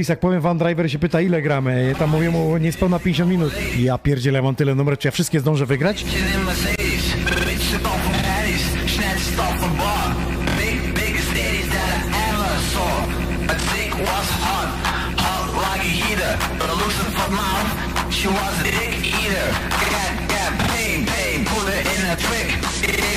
Kulisach 0.00 0.18
powiem 0.18 0.40
wam, 0.40 0.58
driver 0.58 0.90
się 0.90 0.98
pyta 0.98 1.20
ile 1.20 1.42
gramy, 1.42 1.94
tam 1.98 2.10
mówię 2.10 2.30
mu 2.30 2.56
niespełna 2.56 2.98
50 2.98 3.30
minut. 3.30 3.52
Ja 3.78 3.98
pierdzielę, 3.98 4.42
mam 4.42 4.54
tyle 4.54 4.74
numerów, 4.74 4.98
czy 4.98 5.08
ja 5.08 5.12
wszystkie 5.12 5.40
zdążę 5.40 5.66
wygrać? 5.66 6.04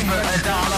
in 0.03 0.72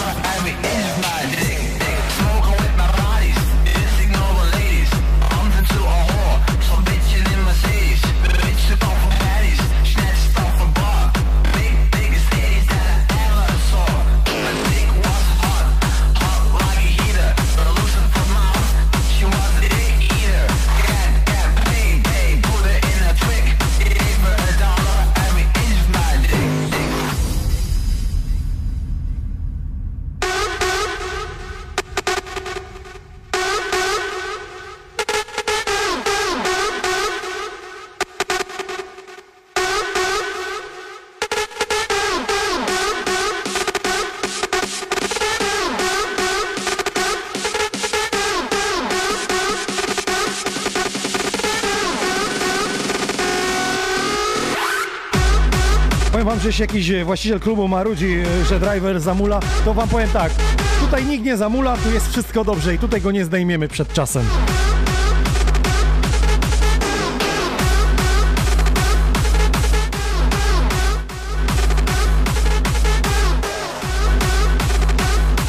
Jeśli 56.46 56.62
jakiś 56.62 56.90
e, 56.90 57.04
właściciel 57.04 57.40
klubu 57.40 57.68
marudzi, 57.68 58.06
e, 58.06 58.44
że 58.44 58.60
driver 58.60 59.00
zamula, 59.00 59.40
to 59.64 59.74
wam 59.74 59.88
powiem 59.88 60.08
tak, 60.08 60.32
tutaj 60.80 61.04
nikt 61.04 61.24
nie 61.24 61.36
zamula, 61.36 61.76
tu 61.76 61.90
jest 61.90 62.08
wszystko 62.08 62.44
dobrze 62.44 62.74
i 62.74 62.78
tutaj 62.78 63.00
go 63.00 63.10
nie 63.10 63.24
zdejmiemy 63.24 63.68
przed 63.68 63.92
czasem. 63.92 64.24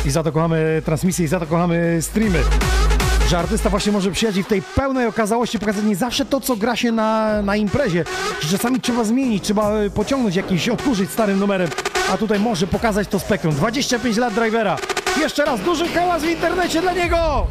I 0.06 0.12
za 0.12 0.24
to 0.24 0.32
kochamy 0.32 0.82
transmisję 0.86 1.26
i 1.26 1.28
za 1.28 1.40
to 1.40 1.46
kochamy 1.46 1.98
streamy. 2.02 2.40
Że 3.30 3.38
artysta 3.38 3.70
właśnie 3.70 3.92
może 3.92 4.12
przyjechać 4.12 4.38
i 4.40 4.44
w 4.44 4.48
tej 4.48 4.62
pełnej 4.62 5.08
okazałości 5.08 5.60
pokazać 5.60 5.84
nie 5.84 5.96
zawsze 5.96 6.26
to, 6.26 6.42
co 6.42 6.56
gra 6.56 6.76
się 6.76 6.92
na, 6.92 7.42
na 7.42 7.56
imprezie. 7.56 8.04
Że 8.42 8.58
czasami 8.58 8.82
trzeba 8.82 9.04
zmienić, 9.04 9.44
trzeba 9.44 9.72
e, 9.72 9.90
pociągnąć 9.90 10.36
jakiś, 10.36 10.70
odkurzyć 10.70 11.12
starym 11.12 11.40
numerem. 11.40 11.70
A 12.14 12.18
tutaj 12.18 12.40
może 12.40 12.68
pokazać 12.68 13.08
to 13.08 13.20
spektrum. 13.20 13.56
25 13.56 14.18
lat 14.18 14.34
drivera. 14.34 14.78
Jeszcze 15.20 15.46
raz 15.46 15.62
duży 15.62 15.88
hałas 15.88 16.24
w 16.24 16.30
internecie 16.30 16.82
dla 16.82 16.94
niego! 16.94 17.48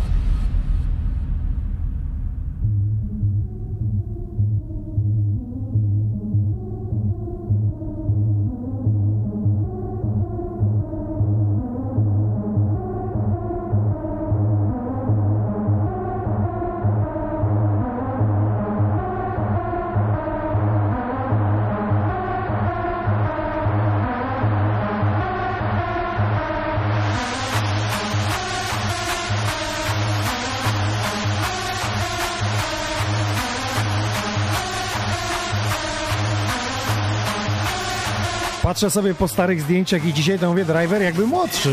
Patrzę 38.77 38.91
sobie 38.91 39.15
po 39.15 39.29
starych 39.29 39.63
zdjęciach 39.63 40.05
i 40.05 40.13
dzisiaj 40.13 40.39
to 40.39 40.51
mówię 40.51 40.65
driver 40.65 41.03
jakby 41.03 41.27
młodszy. 41.27 41.73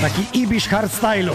Taki 0.00 0.38
Ibish 0.38 0.68
hardstylu. 0.68 1.32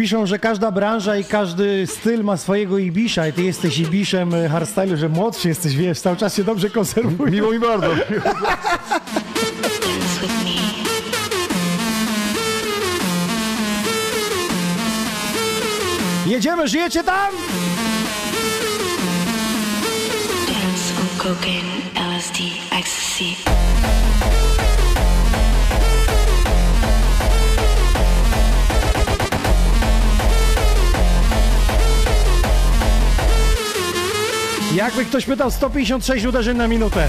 Piszą, 0.00 0.26
że 0.26 0.38
każda 0.38 0.70
branża 0.70 1.16
i 1.16 1.24
każdy 1.24 1.86
styl 1.86 2.24
ma 2.24 2.36
swojego 2.36 2.78
Ibisza 2.78 3.28
i 3.28 3.32
ty 3.32 3.42
jesteś 3.42 3.78
Ibiszem 3.78 4.34
e, 4.34 4.48
hardstylu, 4.48 4.96
że 4.96 5.08
młodszy 5.08 5.48
jesteś, 5.48 5.76
wiesz, 5.76 6.00
cały 6.00 6.16
czas 6.16 6.36
się 6.36 6.44
dobrze 6.44 6.70
konserwuje. 6.70 7.32
Miło 7.32 7.52
mi 7.52 7.58
bardzo. 7.58 7.86
Jedziemy, 16.26 16.68
żyjecie 16.68 17.04
tam? 17.04 17.32
Dance 20.46 21.00
on 21.00 21.18
cocaine, 21.18 21.70
LSD, 21.94 22.38
ecstasy. 22.70 23.59
Jakby 34.74 35.04
ktoś 35.04 35.26
pytał, 35.26 35.50
156 35.50 36.26
uderzeń 36.26 36.56
na 36.56 36.68
minutę. 36.68 37.08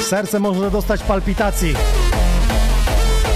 Serce 0.00 0.38
może 0.38 0.70
dostać 0.70 1.02
palpitacji. 1.02 1.74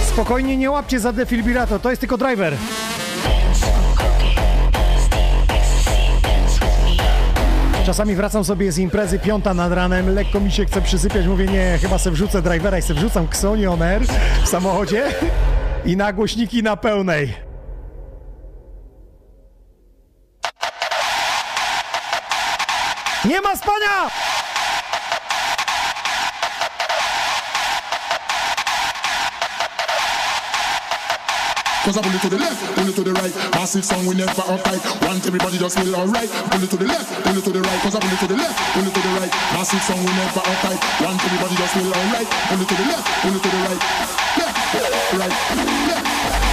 Spokojnie, 0.09 0.57
nie 0.57 0.71
łapcie 0.71 1.01
za 1.01 1.13
defilbrator, 1.13 1.81
to 1.81 1.91
jest 1.91 2.01
tylko 2.01 2.19
driver. 2.19 2.57
Czasami 7.87 8.15
wracam 8.15 8.45
sobie 8.45 8.73
z 8.73 8.79
imprezy 8.79 9.19
piąta 9.19 9.55
nad 9.55 9.73
ranem, 9.73 10.15
lekko 10.15 10.41
mi 10.41 10.53
się 10.53 10.65
chce 10.65 10.83
przysypiać, 10.83 11.27
mówię 11.27 11.47
nie, 11.47 11.79
chyba 11.83 11.99
se 11.99 12.11
wrzucę 12.11 12.43
drivera 12.43 12.79
i 12.79 12.83
se 12.83 12.95
wrzucam 12.95 13.25
Xoni 13.25 13.67
on 13.67 13.83
air 13.83 14.03
w 14.45 14.49
samochodzie 14.49 15.05
i 15.85 15.97
na 15.97 16.13
głośniki 16.13 16.63
na 16.63 16.77
pełnej. 16.77 17.46
Konia! 23.77 24.09
Cause 31.85 31.97
I 31.97 32.03
pull 32.03 32.15
it 32.15 32.21
to 32.23 32.29
the 32.31 32.39
left, 32.39 32.75
pull 32.75 32.89
it 32.89 32.95
to 32.97 33.05
the 33.05 33.13
right. 33.13 33.35
Massive 33.53 33.85
song, 33.85 34.07
we 34.07 34.15
never 34.15 34.33
upright. 34.43 34.83
Want 35.03 35.25
everybody 35.27 35.59
just 35.59 35.79
feel 35.79 35.95
alright. 35.95 36.29
Pull 36.51 36.65
it 36.65 36.71
to 36.71 36.77
the 36.77 36.87
left, 36.87 37.23
pull 37.23 37.37
it 37.37 37.45
to 37.45 37.53
the 37.53 37.61
right. 37.61 37.81
Cause 37.83 37.95
I 37.95 38.01
pull 38.01 38.11
it 38.11 38.19
to 38.19 38.27
the 38.27 38.37
left, 38.37 38.59
pull 38.75 38.83
it 38.83 38.95
to 38.95 39.01
the 39.01 39.13
right. 39.21 39.31
Massive 39.53 39.83
song, 39.83 40.01
we 40.01 40.11
never 40.17 40.41
upright. 40.41 40.81
Want 41.05 41.21
everybody 41.23 41.55
just 41.57 41.75
feel 41.75 41.93
alright. 41.93 42.29
Pull 42.49 42.61
it 42.63 42.69
to 42.69 42.75
the 42.75 42.87
left, 42.91 43.07
pull 43.23 43.37
it 43.37 43.43
to 43.45 43.51
the 43.53 43.61
right. 43.61 43.83
Left, 44.41 45.13
right, 45.15 45.35
left. 45.87 46.46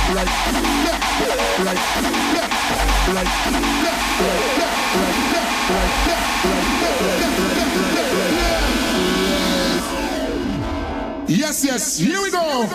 Yes, 11.27 11.63
yes, 11.63 11.97
here 11.97 12.21
we 12.21 12.31
go. 12.31 12.67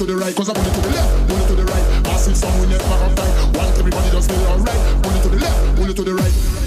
To 0.00 0.06
the 0.06 0.16
right. 0.16 0.34
Cause 0.34 0.48
I 0.48 0.54
pull 0.54 0.64
it 0.64 0.72
to 0.72 0.80
the 0.80 0.88
left, 0.88 1.28
pull 1.28 1.36
it 1.36 1.46
to 1.48 1.54
the 1.56 1.64
right. 1.64 2.02
Massive 2.04 2.34
song, 2.34 2.58
we 2.60 2.68
never 2.68 2.84
uptight. 2.84 3.54
Want 3.54 3.78
everybody 3.78 4.10
just 4.10 4.30
feel 4.30 4.46
alright. 4.46 5.02
Pull 5.02 5.12
it 5.12 5.22
to 5.22 5.28
the 5.28 5.36
left, 5.36 5.76
pull 5.76 5.90
it 5.90 5.96
to 5.96 6.04
the 6.04 6.14
right. 6.14 6.60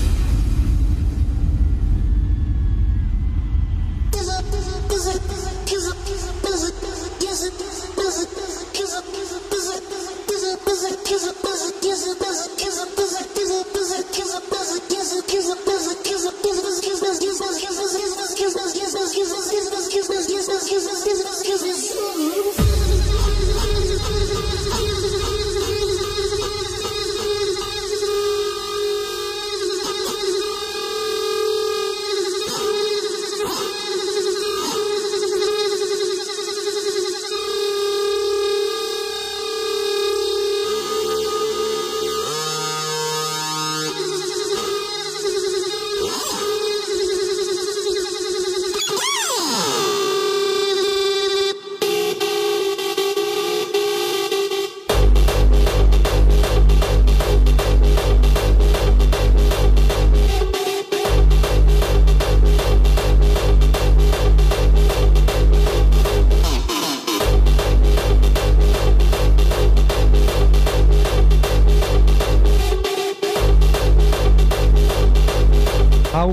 A 22.59 22.62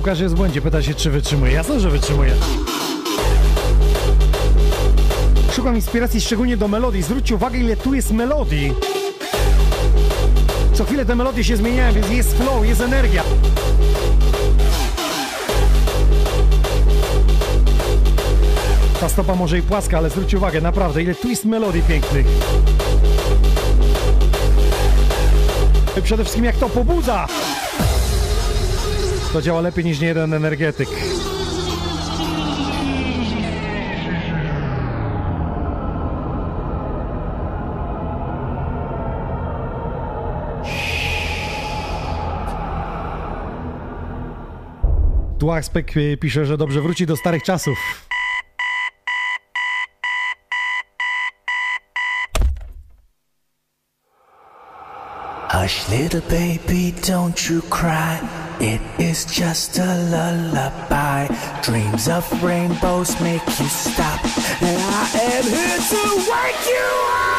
Łukasz 0.00 0.20
jest 0.20 0.34
w 0.34 0.36
błędzie, 0.36 0.60
pyta 0.62 0.82
się, 0.82 0.94
czy 0.94 1.10
wytrzymuje. 1.10 1.52
Jasno, 1.52 1.80
że 1.80 1.90
wytrzymuje. 1.90 2.32
Szukam 5.52 5.76
inspiracji 5.76 6.20
szczególnie 6.20 6.56
do 6.56 6.68
melodii. 6.68 7.02
Zwróćcie 7.02 7.34
uwagę, 7.34 7.58
ile 7.58 7.76
tu 7.76 7.94
jest 7.94 8.10
melodii. 8.10 8.74
Co 10.72 10.84
chwilę 10.84 11.04
te 11.04 11.14
melodie 11.14 11.44
się 11.44 11.56
zmieniają, 11.56 11.94
więc 11.94 12.10
jest 12.10 12.36
flow, 12.36 12.66
jest 12.66 12.80
energia. 12.80 13.22
Ta 19.00 19.08
stopa 19.08 19.34
może 19.34 19.58
i 19.58 19.62
płaska, 19.62 19.98
ale 19.98 20.10
zwróćcie 20.10 20.36
uwagę, 20.36 20.60
naprawdę, 20.60 21.02
ile 21.02 21.14
tu 21.14 21.28
jest 21.28 21.44
melodii 21.44 21.82
pięknych. 21.82 22.26
Przede 26.02 26.24
wszystkim 26.24 26.44
jak 26.44 26.56
to 26.56 26.68
pobudza. 26.68 27.26
To 29.32 29.42
działa 29.42 29.60
lepiej 29.60 29.84
niż 29.84 30.00
niejeden 30.00 30.34
energetyk. 30.34 30.88
Tu 45.38 45.52
Aspek 45.52 45.96
y, 45.96 46.16
pisze, 46.16 46.46
że 46.46 46.56
dobrze 46.56 46.80
wróci 46.80 47.06
do 47.06 47.16
starych 47.16 47.42
czasów. 47.42 47.78
Hush, 55.52 55.88
little 55.88 56.20
baby, 56.20 56.92
don't 57.02 57.50
you 57.50 57.62
cry. 57.62 58.49
It 58.62 58.82
is 59.00 59.24
just 59.24 59.78
a 59.78 59.94
lullaby. 60.10 61.28
Dreams 61.62 62.08
of 62.08 62.30
rainbows 62.42 63.18
make 63.22 63.46
you 63.58 63.66
stop. 63.66 64.22
And 64.60 64.78
I 64.82 65.10
am 65.14 65.44
here 65.44 65.78
to 65.78 66.30
wake 66.30 66.66
you 66.66 66.86
up. 67.06 67.29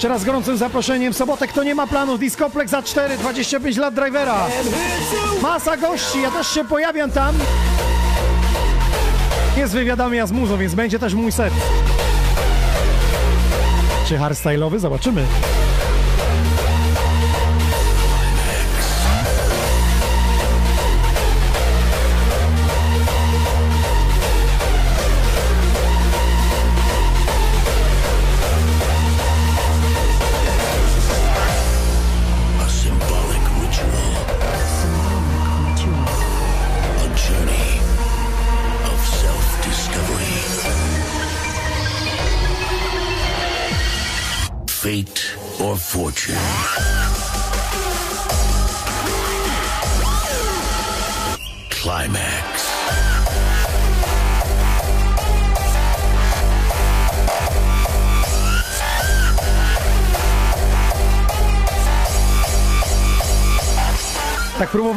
Jeszcze 0.00 0.08
raz 0.08 0.24
gorącym 0.24 0.56
zaproszeniem 0.56 1.12
w 1.12 1.16
sobotę, 1.16 1.48
kto 1.48 1.62
nie 1.62 1.74
ma 1.74 1.86
planów, 1.86 2.20
Discoplex 2.20 2.70
za 2.70 2.82
4, 2.82 3.16
25 3.16 3.76
lat 3.76 3.94
drivera. 3.94 4.46
Masa 5.42 5.76
gości, 5.76 6.22
ja 6.22 6.30
też 6.30 6.48
się 6.48 6.64
pojawiam 6.64 7.10
tam. 7.10 7.34
Jest 9.56 9.72
wywiadami, 9.72 10.20
a 10.20 10.26
z 10.26 10.32
muzą, 10.32 10.58
więc 10.58 10.74
będzie 10.74 10.98
też 10.98 11.14
mój 11.14 11.32
set. 11.32 11.52
Czy 14.08 14.18
hardstyle'owy? 14.18 14.78
Zobaczymy. 14.78 15.24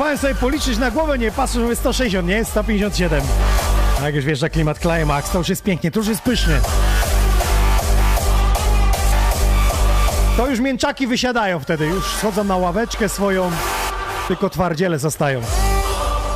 Próbowałem 0.03 0.17
sobie 0.21 0.35
policzyć 0.35 0.77
na 0.77 0.91
głowę, 0.91 1.17
nie 1.17 1.31
patrzę, 1.31 1.59
że 1.59 1.65
jest 1.65 1.81
160, 1.81 2.27
nie? 2.27 2.35
Jest 2.35 2.51
157. 2.51 3.21
A 4.01 4.05
jak 4.05 4.15
już 4.15 4.25
wiesz, 4.25 4.39
że 4.39 4.49
klimat 4.49 4.79
Climax, 4.79 5.29
to 5.29 5.37
już 5.37 5.49
jest 5.49 5.63
pięknie, 5.63 5.91
to 5.91 5.99
już 5.99 6.07
jest 6.07 6.21
pysznie. 6.21 6.59
To 10.37 10.47
już 10.47 10.59
mięczaki 10.59 11.07
wysiadają 11.07 11.59
wtedy, 11.59 11.85
już 11.85 12.05
schodzą 12.05 12.43
na 12.43 12.57
ławeczkę 12.57 13.09
swoją, 13.09 13.51
tylko 14.27 14.49
twardziele 14.49 14.99
zostają. 14.99 15.41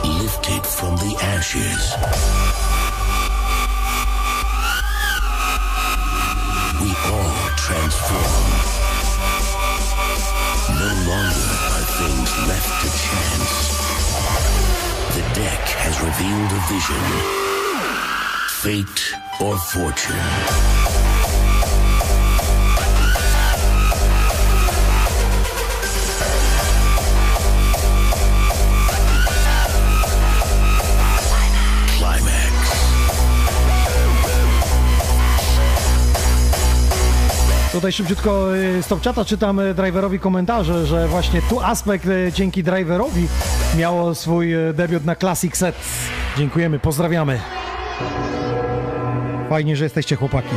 Lifted 0.03 0.67
from 0.67 0.97
the 0.97 1.37
ashes. 1.37 1.97
Revealed 16.01 16.51
a 16.51 16.61
vision. 16.69 17.03
Fate 18.61 19.01
or 19.41 19.57
fortune. 19.57 20.87
Tutaj 37.71 37.91
szybciutko 37.91 38.45
z 38.81 38.87
Topchata 38.87 39.25
czytam 39.25 39.59
y, 39.59 39.73
driverowi 39.73 40.19
komentarze, 40.19 40.85
że 40.85 41.07
właśnie 41.07 41.41
tu 41.41 41.59
aspekt 41.61 42.05
y, 42.05 42.31
dzięki 42.35 42.63
driverowi 42.63 43.27
miało 43.77 44.15
swój 44.15 44.55
y, 44.69 44.73
debiut 44.73 45.05
na 45.05 45.15
Classic 45.15 45.57
Set. 45.57 45.75
Dziękujemy, 46.37 46.79
pozdrawiamy. 46.79 47.39
Fajnie, 49.49 49.75
że 49.75 49.83
jesteście 49.83 50.15
chłopaki. 50.15 50.55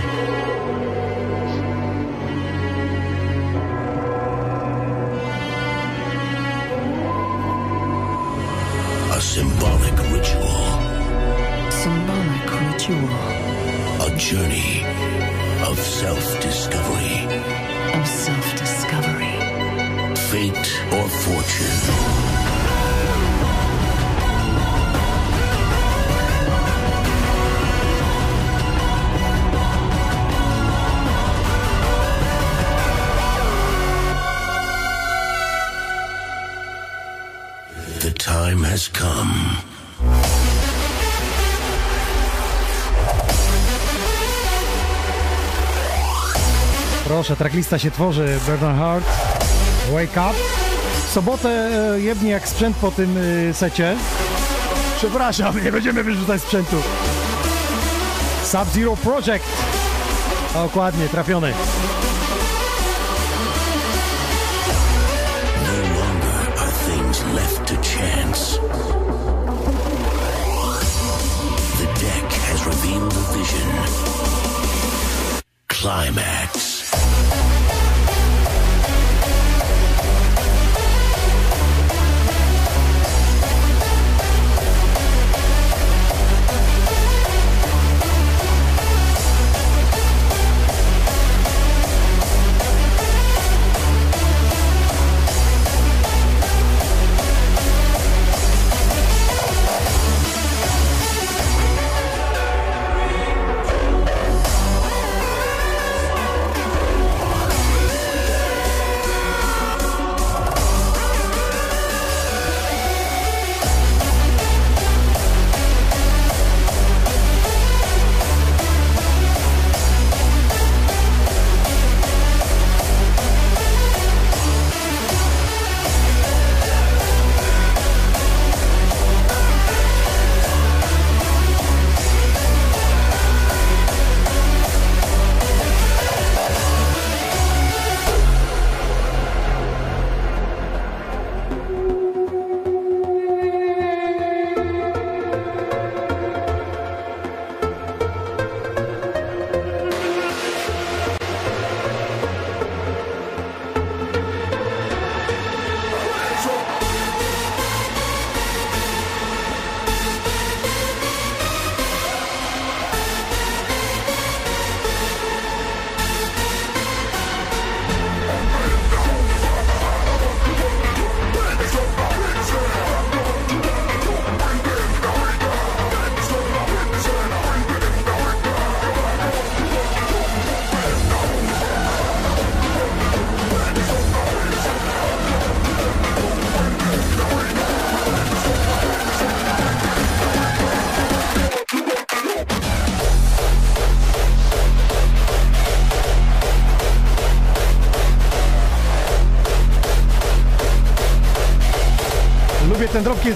A 9.13 9.21
symbolic 9.21 9.99
ritual. 10.13 10.79
Symbolic 11.83 12.51
ritual 12.61 13.09
A 14.01 14.09
journey 14.17 14.85
of 15.71 15.79
self-discovery. 15.79 17.27
of 17.95 18.07
self-discovery. 18.09 19.35
Fate 20.31 20.69
or 20.99 21.09
fortune. 21.09 22.00
Time 38.51 38.65
has 38.65 38.89
come. 38.89 39.35
Proszę, 47.05 47.37
tracklista 47.37 47.79
się 47.79 47.91
tworzy. 47.91 48.39
Bernard 48.47 48.79
Hart, 48.79 49.05
Wake 49.93 50.31
Up. 50.31 50.39
W 51.07 51.13
sobotę 51.13 51.49
e, 51.49 52.01
jebnie 52.01 52.31
jak 52.31 52.49
sprzęt 52.49 52.77
po 52.77 52.91
tym 52.91 53.17
e, 53.51 53.55
secie. 53.55 53.97
Przepraszam, 54.97 55.55
nie 55.65 55.73
będziemy 55.73 56.05
wyrzucać 56.05 56.43
sprzętu. 56.43 56.77
Sub-Zero 58.45 58.97
Project. 58.97 59.47
Dokładnie, 60.55 61.09
trafiony. 61.09 61.53
The 71.79 71.87
deck 71.99 72.33
has 72.49 72.65
revealed 72.67 73.13
a 73.13 73.25
vision. 73.33 73.69
Climax. 75.69 76.70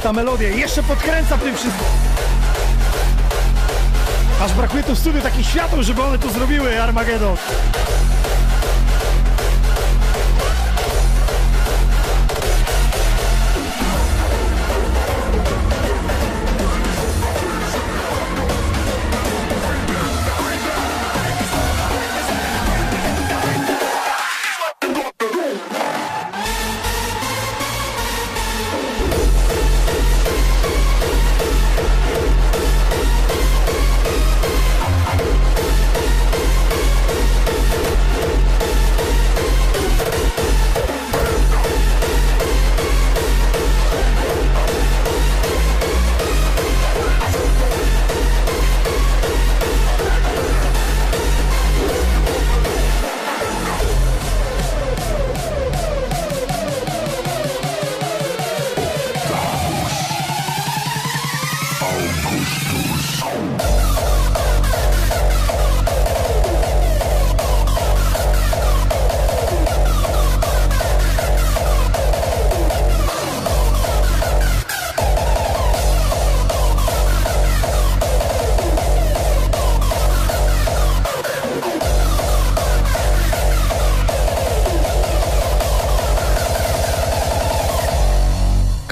Ta 0.05 0.13
melodia. 0.13 0.49
Jeszcze 0.49 0.83
podkręca 0.83 1.39
tym 1.39 1.55
wszystkim. 1.55 1.87
Aż 4.43 4.53
brakuje 4.53 4.83
tu 4.83 4.95
w 4.95 4.99
studiu 4.99 5.21
takich 5.21 5.47
światów, 5.47 5.81
żeby 5.81 6.03
one 6.03 6.19
tu 6.19 6.31
zrobiły 6.31 6.83
Armageddon. 6.83 7.37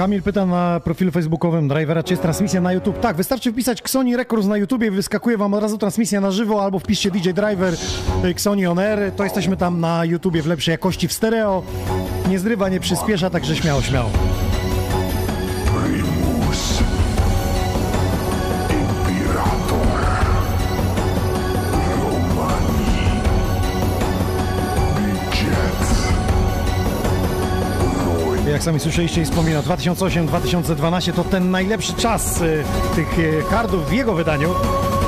Kamil 0.03 0.23
pyta 0.23 0.47
na 0.47 0.81
profilu 0.81 1.11
facebookowym 1.11 1.69
Drivera, 1.69 2.03
czy 2.03 2.13
jest 2.13 2.23
transmisja 2.23 2.61
na 2.61 2.73
YouTube. 2.73 3.01
Tak, 3.01 3.17
wystarczy 3.17 3.53
wpisać 3.53 3.81
Xoni 3.81 4.17
Records 4.17 4.47
na 4.47 4.57
YouTubie, 4.57 4.91
wyskakuje 4.91 5.39
wam 5.39 5.55
od 5.55 5.63
razu 5.63 5.79
transmisja 5.79 6.21
na 6.21 6.31
żywo, 6.31 6.63
albo 6.63 6.79
wpiszcie 6.79 7.11
DJ 7.11 7.31
Driver, 7.31 7.75
y, 8.25 8.29
Xoni 8.29 8.67
On 8.67 8.79
Air, 8.79 9.13
to 9.17 9.25
jesteśmy 9.25 9.57
tam 9.57 9.81
na 9.81 10.05
YouTubie 10.05 10.43
w 10.43 10.47
lepszej 10.47 10.73
jakości 10.73 11.09
w 11.09 11.13
stereo. 11.13 11.63
Nie 12.29 12.39
zrywa, 12.39 12.69
nie 12.69 12.81
przyspiesza, 12.81 13.31
także 13.31 13.57
śmiało, 13.57 13.83
śmiało. 13.83 14.11
Jak 28.63 28.65
sami 28.65 28.81
słyszeliście 28.81 29.23
i 29.23 29.25
wspomina, 29.25 29.63
2008-2012 29.63 31.13
to 31.13 31.25
ten 31.25 31.51
najlepszy 31.51 31.93
czas 31.93 32.41
y, 32.41 32.65
tych 32.95 33.19
y, 33.19 33.43
kardów 33.51 33.89
w 33.89 33.93
jego 33.93 34.15
wydaniu, 34.15 34.55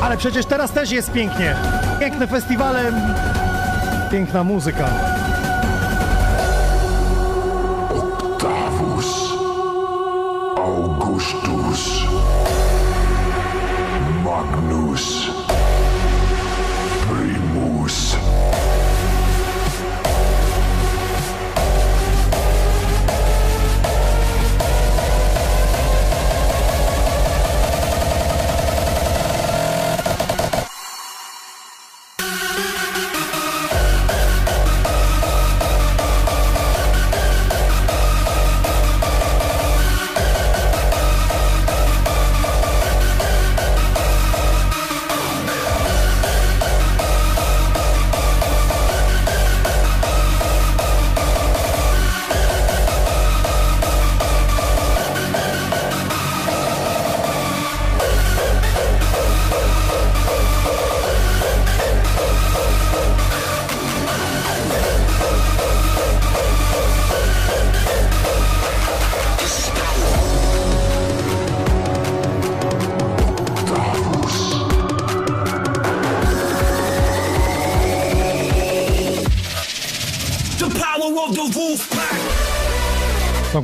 ale 0.02 0.16
przecież 0.16 0.46
teraz 0.46 0.72
też 0.72 0.90
jest 0.90 1.12
pięknie. 1.12 1.56
Piękne 2.00 2.26
festiwale, 2.26 2.92
piękna 4.10 4.44
muzyka. 4.44 5.13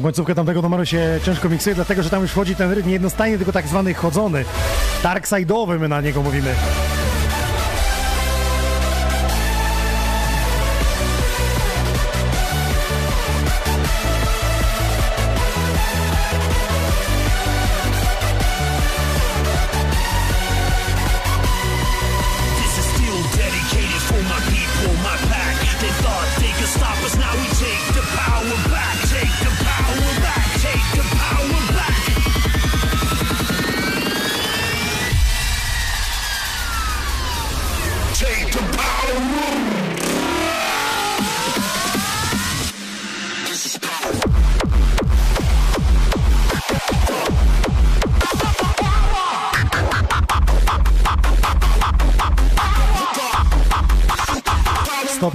Końcówkę 0.02 0.34
tamtego 0.34 0.62
numeru 0.62 0.86
się 0.86 1.20
ciężko 1.24 1.48
miksuje, 1.48 1.74
dlatego 1.74 2.02
że 2.02 2.10
tam 2.10 2.22
już 2.22 2.30
wchodzi 2.30 2.56
ten 2.56 2.72
rytm 2.72 2.88
nie 2.88 2.92
jednostajny, 2.92 3.36
tylko 3.36 3.52
tak 3.52 3.66
zwany 3.66 3.94
chodzony. 3.94 4.44
Darkside'owy 5.02 5.78
my 5.78 5.88
na 5.88 6.00
niego 6.00 6.22
mówimy. 6.22 6.54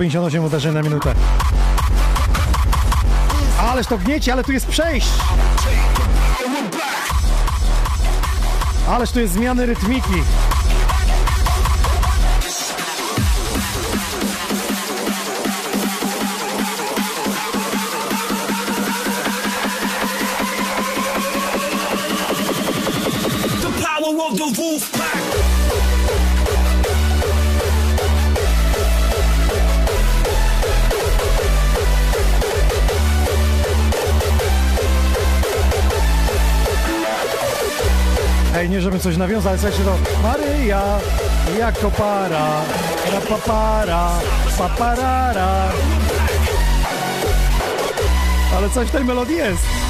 158 0.10 0.44
uderzeń 0.44 0.73
na 0.73 0.82
minutę. 0.82 1.14
Ależ 3.60 3.88
to 3.88 3.98
gniecie, 3.98 4.34
ale 4.34 4.44
tu 4.44 4.52
jest 4.52 4.68
przejść. 4.68 5.07
Ależ 8.90 9.11
tu 9.11 9.19
jest 9.19 9.34
zmiany 9.34 9.65
rytmiki. 9.65 10.23
Nie 38.76 38.82
żebym 38.82 39.00
coś 39.00 39.18
nawiązał, 39.18 39.50
ale 39.50 39.60
słuchajcie 39.60 39.84
to 39.84 39.98
Maryja, 40.24 41.00
jako 41.60 41.92
para, 41.92 42.62
rapapara, 43.14 44.12
paparara. 44.58 45.72
Ale 48.58 48.70
coś 48.70 48.88
w 48.88 48.92
tej 48.92 49.06
melodii 49.06 49.36
jest. 49.36 49.85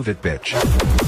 Move 0.00 0.08
it, 0.08 0.22
bitch. 0.22 0.99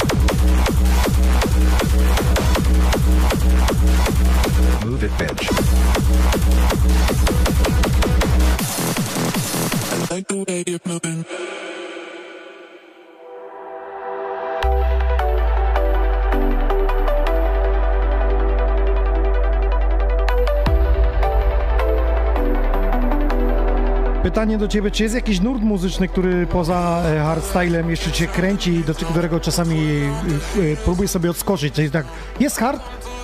Do 24.62 24.68
ciebie, 24.68 24.90
czy 24.90 25.02
jest 25.02 25.14
jakiś 25.14 25.40
nurt 25.40 25.62
muzyczny, 25.62 26.08
który 26.08 26.46
poza 26.46 27.02
e, 27.06 27.20
hardstylem 27.20 27.90
jeszcze 27.90 28.12
cię 28.12 28.26
kręci, 28.26 28.84
do 28.84 28.94
którego 28.94 29.40
czasami 29.40 29.78
e, 29.78 30.72
e, 30.72 30.76
próbujesz 30.84 31.10
sobie 31.10 31.30
odskoczyć? 31.30 31.74
Czyli 31.74 31.90
tak, 31.90 32.06
jest 32.40 32.56
hard, 32.56 32.82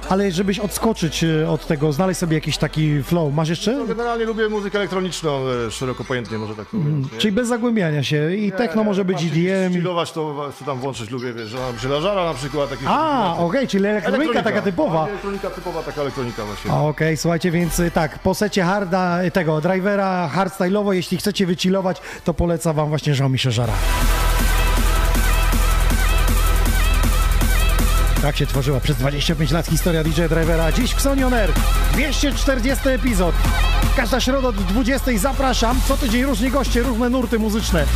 ale 0.08 0.32
żebyś 0.32 0.58
odskoczyć 0.58 1.24
e, 1.24 1.50
od 1.50 1.66
tego, 1.66 1.92
znaleźć 1.92 2.20
sobie 2.20 2.34
jakiś 2.34 2.58
taki 2.58 3.02
flow. 3.02 3.34
Masz 3.34 3.48
jeszcze? 3.48 3.72
No, 3.72 3.84
generalnie 3.84 4.24
lubię 4.24 4.48
muzykę 4.48 4.78
elektroniczną, 4.78 5.40
e, 5.66 5.70
szeroko 5.70 6.04
pojętnie 6.04 6.38
może 6.38 6.54
tak 6.54 6.66
powiedzieć. 6.66 7.12
nie? 7.12 7.18
Czyli 7.18 7.32
bez 7.32 7.48
zagłębiania 7.48 8.02
się 8.02 8.34
i 8.34 8.52
techno 8.52 8.84
może 8.84 9.04
być 9.04 9.22
EDM. 9.22 9.72
Chillować 9.72 10.12
to, 10.12 10.52
co 10.58 10.64
tam 10.64 10.78
włączyć 10.78 11.10
lubię, 11.10 11.32
wiesz, 11.32 11.48
że 11.48 11.58
mam 11.58 11.78
żelażara 11.78 12.24
na 12.24 12.34
przykład. 12.34 12.70
Takie 12.70 12.82
A, 12.88 13.36
okej, 13.38 13.68
czyli 13.68 13.86
elektronika 13.86 14.42
taka 14.42 14.62
typowa. 14.62 15.06
Elektronika 15.08 15.50
typowa, 15.50 15.82
taka 15.82 16.00
elektronika 16.00 16.44
właśnie. 16.44 16.72
Okej, 16.72 17.16
słuchajcie, 17.16 17.50
więc 17.50 17.82
tak, 17.94 18.18
po 18.18 18.34
secie 18.34 18.62
harda, 18.62 19.18
tego 19.32 19.60
drivera 19.60 20.30
hardstyle'owo, 20.36 20.90
jeśli 20.92 21.18
chcecie 21.18 21.46
wychillować, 21.46 22.00
to 22.24 22.34
polecam 22.34 22.76
wam 22.76 22.88
właśnie 22.88 23.12
Jean-Michel 23.12 23.52
Żara. 23.52 23.72
Tak 28.22 28.36
się 28.36 28.46
tworzyła 28.46 28.80
przez 28.80 28.96
25 28.96 29.50
lat 29.50 29.66
historia 29.66 30.04
DJ 30.04 30.22
Drivera. 30.28 30.72
Dziś 30.72 30.90
w 30.90 30.94
Xonion 30.94 31.34
Air 31.34 31.52
240 31.92 32.88
epizod. 32.88 33.34
Każda 33.96 34.20
środa 34.20 34.52
do 34.52 34.62
20 34.62 35.10
zapraszam. 35.18 35.80
Co 35.88 35.96
tydzień 35.96 36.24
różni 36.24 36.50
goście, 36.50 36.82
różne 36.82 37.10
nurty 37.10 37.38
muzyczne. 37.38 37.86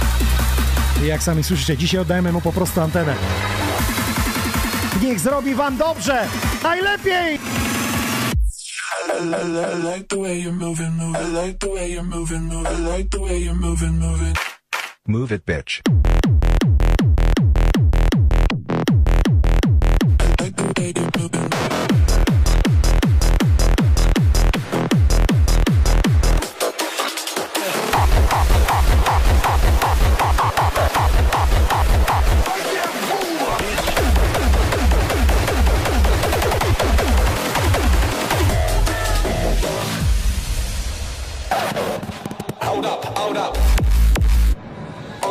I 1.03 1.07
jak 1.07 1.23
sami 1.23 1.45
słyszycie, 1.45 1.77
dzisiaj 1.77 2.01
oddajemy 2.01 2.33
mu 2.33 2.41
po 2.41 2.53
prostu 2.53 2.81
antenę. 2.81 3.15
Niech 5.03 5.21
zrobi 5.21 5.55
wam 5.55 5.77
dobrze! 5.77 6.27
Najlepiej! 6.63 7.35
I, 7.35 7.39
I, 9.13 9.23
I, 9.23 9.79
I 9.79 9.95
like 9.95 10.07
the 10.09 10.17
way 10.17 10.43
you're 10.45 10.53
moving, 10.53 10.91
moving. 10.91 11.17
I 11.17 11.47
like 11.47 11.59
the 11.59 11.69
way 11.75 11.93
you're 11.93 12.17
moving, 12.17 12.43
moving. 12.43 12.67
I 12.67 12.97
like 12.97 13.09
the 13.11 13.21
way 13.21 13.39
you're 13.39 13.61
moving, 13.61 13.99
moving. 13.99 14.37
Move 15.07 15.35
it, 15.35 15.45
bitch. 15.45 15.83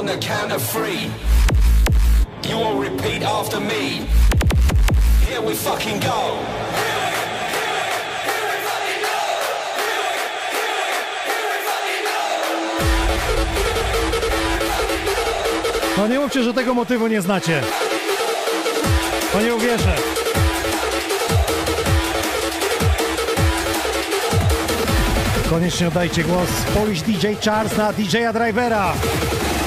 On 0.02 0.08
the 0.08 0.18
count 0.18 0.52
of 0.52 0.64
three, 0.64 1.12
you 2.50 2.56
all 2.56 2.76
repeat 2.76 3.22
after 3.22 3.60
me. 3.60 4.08
Here 5.42 5.50
we 5.50 5.56
fucking 5.56 6.00
go. 6.00 6.38
No 15.98 16.08
nie 16.08 16.20
mówcie, 16.20 16.44
że 16.44 16.54
tego 16.54 16.74
motywu 16.74 17.08
nie 17.08 17.22
znacie. 17.22 17.62
To 19.34 19.42
nie 19.42 19.56
uwierzę. 19.56 19.96
Koniecznie 25.50 25.88
oddajcie 25.88 26.24
głos 26.24 26.50
Polish 26.74 27.02
DJ 27.02 27.28
Charles 27.46 27.78
na 27.78 27.94
DJ-a 27.94 28.34
Drivera. 28.34 28.94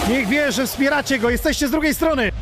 Niech 0.09 0.29
wie, 0.29 0.53
że 0.53 0.67
wspieracie 0.67 1.19
go, 1.19 1.31
jesteście 1.31 1.69
z 1.69 1.71
drugiej 1.71 1.95
strony. 1.95 2.33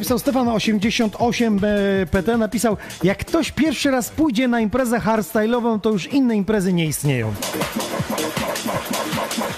Napisał 0.00 0.18
Stefan 0.18 0.48
88 0.48 1.60
e, 1.64 2.06
PT, 2.06 2.36
napisał 2.36 2.76
jak 3.02 3.18
ktoś 3.18 3.52
pierwszy 3.52 3.90
raz 3.90 4.10
pójdzie 4.10 4.48
na 4.48 4.60
imprezę 4.60 4.98
hardstyle'ową, 4.98 5.80
to 5.80 5.90
już 5.90 6.06
inne 6.06 6.36
imprezy 6.36 6.72
nie 6.72 6.86
istnieją. 6.86 7.34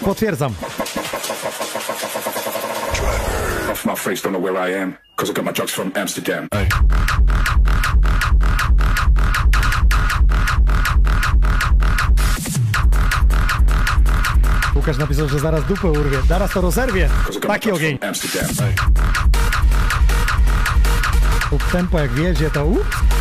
Potwierdzam. 0.05 0.55
Off 3.73 3.85
my 3.85 3.97
face, 3.97 4.29
don't 4.29 4.31
know 4.31 4.43
where 4.43 4.71
I 4.71 4.83
am, 4.83 4.95
cause 5.17 5.33
I 5.33 5.35
got 5.35 5.45
my 5.45 5.53
drugs 5.53 5.73
from 5.73 5.93
Amsterdam. 5.95 6.49
Łukasz 14.77 14.99
napisał, 14.99 15.29
że 15.29 15.39
zaraz 15.39 15.65
dupę 15.65 15.91
urwie. 15.91 16.19
Zaraz 16.29 16.53
to 16.53 16.61
rozerwie. 16.61 17.09
Taki 17.47 17.73
ogień. 17.73 17.99
Amsterdam. 18.03 19.02
Up 21.53 21.63
tempo 21.73 21.99
jak 21.99 22.11
wiedzie, 22.11 22.51
to 22.51 22.67
up. 22.67 23.12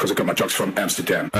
Cause 0.00 0.10
I 0.10 0.14
got 0.14 0.26
my 0.26 0.32
drugs 0.32 0.54
from 0.54 0.72
Amsterdam. 0.78 1.30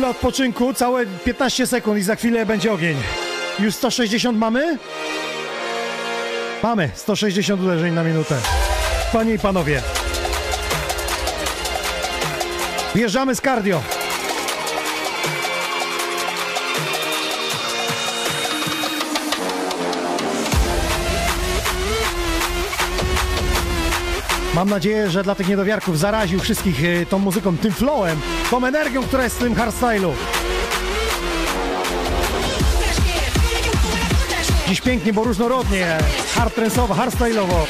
Chwila 0.00 0.10
odpoczynku, 0.10 0.74
całe 0.74 1.06
15 1.06 1.66
sekund 1.66 1.98
i 1.98 2.02
za 2.02 2.16
chwilę 2.16 2.46
będzie 2.46 2.72
ogień. 2.72 2.96
Już 3.58 3.74
160 3.74 4.38
mamy? 4.38 4.78
Mamy 6.62 6.90
160 6.94 7.62
uderzeń 7.62 7.94
na 7.94 8.04
minutę. 8.04 8.36
Panie 9.12 9.34
i 9.34 9.38
panowie. 9.38 9.82
Wjeżdżamy 12.94 13.34
z 13.34 13.40
cardio. 13.40 13.82
Mam 24.54 24.70
nadzieję, 24.70 25.10
że 25.10 25.22
dla 25.22 25.34
tych 25.34 25.48
niedowiarków 25.48 25.98
zaraził 25.98 26.40
wszystkich 26.40 26.84
e, 26.84 27.06
tą 27.06 27.18
muzyką, 27.18 27.56
tym 27.56 27.72
flowem, 27.72 28.20
tą 28.50 28.66
energią, 28.66 29.02
która 29.02 29.24
jest 29.24 29.36
w 29.36 29.38
tym 29.38 29.54
hardstylu. 29.54 30.14
Dziś 34.68 34.80
pięknie, 34.80 35.12
bo 35.12 35.24
różnorodnie, 35.24 35.98
hardtrance'owo, 36.34 36.94
hardstyle'owo. 36.94 37.66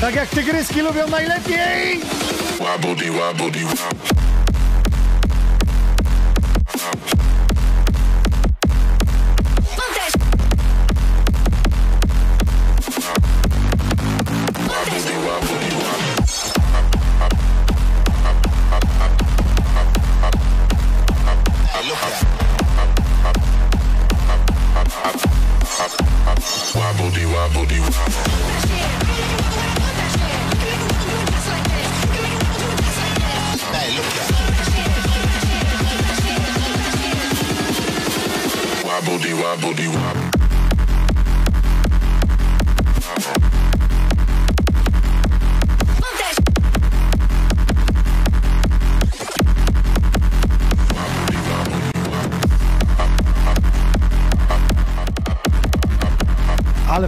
Tak 0.00 0.14
jak 0.14 0.28
tygryski 0.28 0.80
lubią 0.80 1.08
najlepiej! 1.08 2.00
Wabudi, 2.58 3.10
wab. 3.64 4.11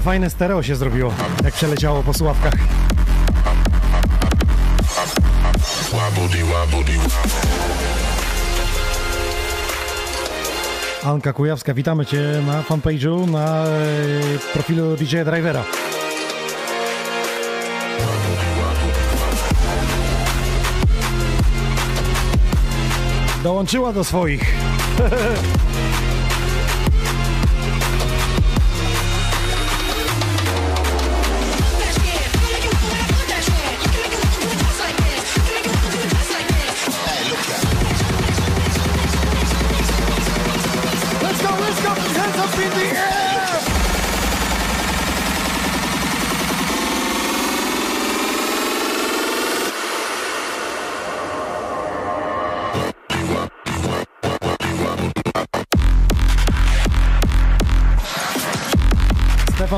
Fajne 0.04 0.30
stereo 0.30 0.62
się 0.62 0.76
zrobiło, 0.76 1.12
jak 1.44 1.54
przeleciało 1.54 2.02
po 2.02 2.12
wab. 2.12 2.36
Anka 11.04 11.32
Kujawska, 11.32 11.74
witamy 11.74 12.06
Cię 12.06 12.42
na 12.46 12.62
fanpage'u, 12.62 13.30
na 13.30 13.64
e, 13.64 13.70
profilu 14.52 14.96
DJ 14.96 15.16
Drivera. 15.24 15.64
Dołączyła 23.42 23.92
do 23.92 24.04
swoich. 24.04 24.54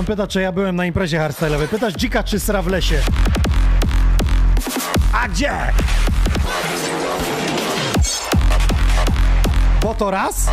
pyta, 0.07 0.27
czy 0.27 0.41
ja 0.41 0.53
byłem 0.53 0.77
na 0.77 0.87
imprezie 0.87 1.19
hardstyle'owej. 1.19 1.69
Pytasz 1.69 1.95
dzika, 1.95 2.25
czy 2.25 2.41
sra 2.41 2.63
w 2.63 2.67
lesie? 2.67 3.01
A 5.13 5.29
gdzie? 5.29 5.53
Bo 9.83 9.95
to 9.95 10.11
raz? 10.11 10.47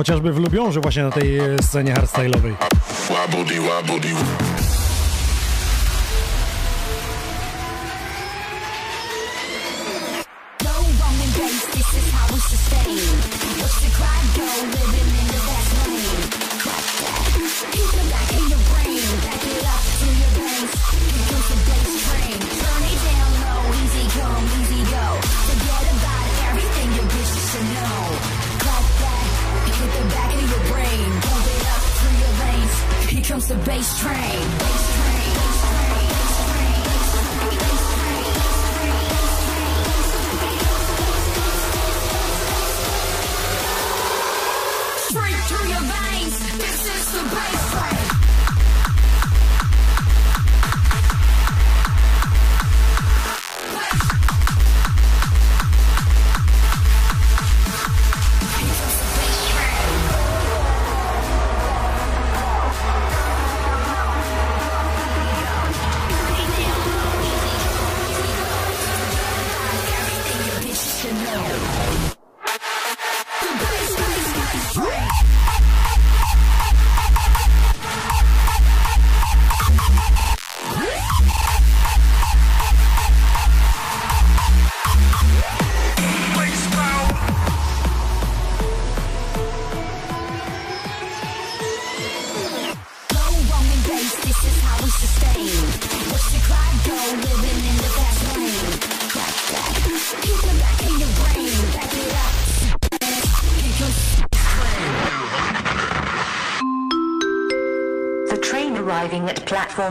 Chociażby 0.00 0.32
w 0.32 0.38
Lubiąży 0.38 0.80
właśnie 0.80 1.02
na 1.02 1.10
tej 1.10 1.38
e, 1.38 1.62
scenie 1.62 1.94
hardstyle'owej. 1.94 2.54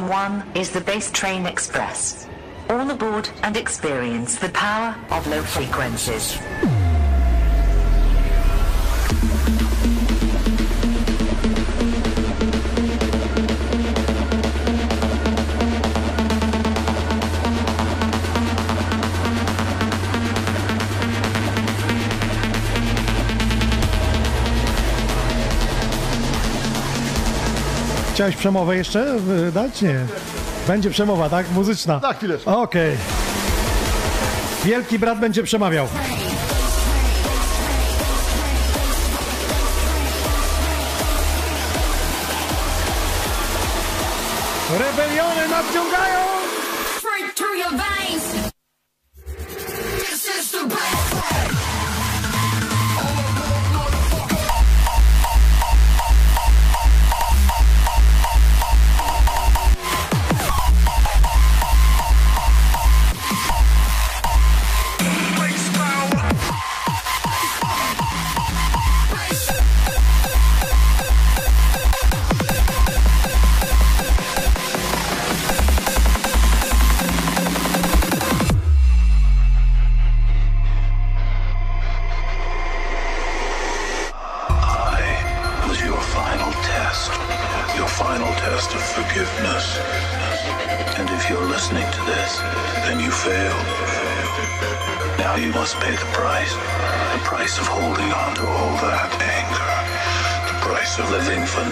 1 0.10 0.44
is 0.56 0.72
the 0.72 0.82
base 0.82 1.12
train 1.12 1.46
express. 1.46 2.28
All 2.68 2.90
aboard 2.90 3.30
and 3.44 3.56
experience 3.56 4.40
the 4.40 4.50
power 4.50 4.96
of 5.12 5.28
low 5.28 5.44
frequencies. 5.44 6.40
Chciałeś 28.20 28.36
przemowę 28.36 28.78
jeszcze 28.78 29.16
y, 29.48 29.52
dać? 29.52 29.82
Nie. 29.82 29.96
Będzie 30.68 30.90
przemowa, 30.90 31.30
tak? 31.30 31.52
Muzyczna. 31.52 32.00
Za 32.00 32.14
chwileczkę. 32.14 32.58
Okej. 32.58 32.98
Wielki 34.66 35.00
brat 35.00 35.20
będzie 35.20 35.44
przemawiał. 35.44 35.88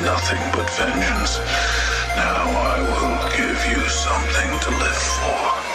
nothing 0.01 0.39
but 0.53 0.69
vengeance. 0.71 1.39
Now 2.15 2.45
I 2.49 2.77
will 2.81 3.29
give 3.37 3.59
you 3.71 3.87
something 3.89 4.59
to 4.59 4.69
live 4.69 4.95
for. 4.95 5.66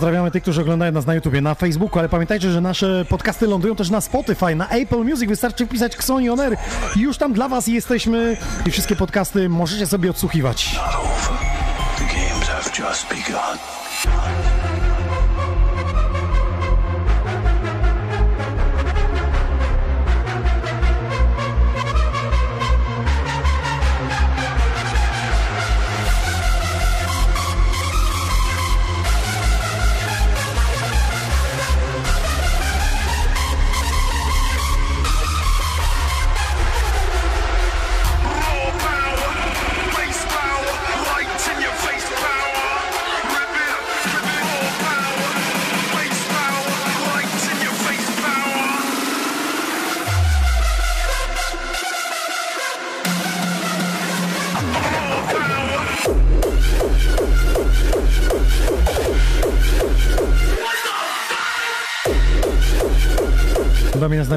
Pozdrawiamy 0.00 0.30
tych, 0.30 0.42
którzy 0.42 0.60
oglądają 0.60 0.92
nas 0.92 1.06
na 1.06 1.14
YouTubie, 1.14 1.40
na 1.40 1.54
Facebooku, 1.54 1.98
ale 1.98 2.08
pamiętajcie, 2.08 2.50
że 2.50 2.60
nasze 2.60 3.04
podcasty 3.08 3.46
lądują 3.46 3.76
też 3.76 3.90
na 3.90 4.00
Spotify, 4.00 4.54
na 4.54 4.68
Apple 4.68 5.04
Music. 5.04 5.28
Wystarczy 5.28 5.66
wpisać 5.66 5.94
Xoni 5.94 6.30
On 6.30 6.40
Air 6.40 6.56
i 6.96 7.00
już 7.00 7.18
tam 7.18 7.32
dla 7.32 7.48
Was 7.48 7.66
jesteśmy 7.66 8.36
i 8.66 8.70
wszystkie 8.70 8.96
podcasty 8.96 9.48
możecie 9.48 9.86
sobie 9.86 10.10
odsłuchiwać. 10.10 10.80
The 11.98 12.04
games 12.04 12.48
have 12.48 12.70
just 12.78 13.08
begun. 13.08 13.69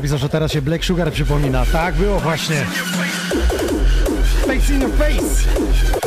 Napisał, 0.03 0.19
że 0.19 0.29
teraz 0.29 0.51
się 0.51 0.61
Black 0.61 0.85
Sugar 0.85 1.11
przypomina. 1.11 1.65
Tak 1.65 1.95
było 1.95 2.19
właśnie. 2.19 2.65
Face 4.47 4.73
in 4.73 4.81
your 4.81 4.91
face! 4.91 6.02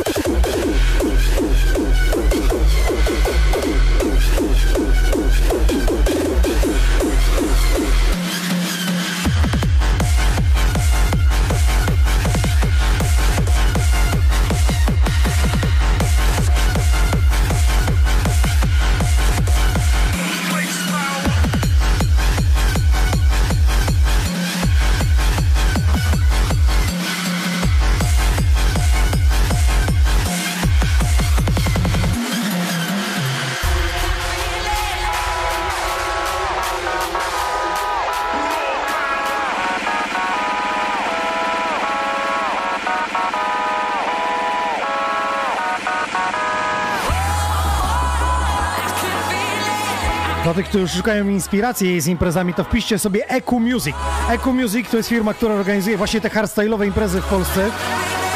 Którzy 50.67 50.97
szukają 50.97 51.27
inspiracji 51.27 52.01
z 52.01 52.07
imprezami, 52.07 52.53
to 52.53 52.63
wpiszcie 52.63 52.99
sobie 52.99 53.29
Eku 53.29 53.59
Music. 53.59 53.95
Eku 54.29 54.53
Music 54.53 54.89
to 54.89 54.97
jest 54.97 55.09
firma, 55.09 55.33
która 55.33 55.55
organizuje 55.55 55.97
właśnie 55.97 56.21
te 56.21 56.29
hardstyle'owe 56.29 56.85
imprezy 56.85 57.21
w 57.21 57.25
Polsce. 57.25 57.69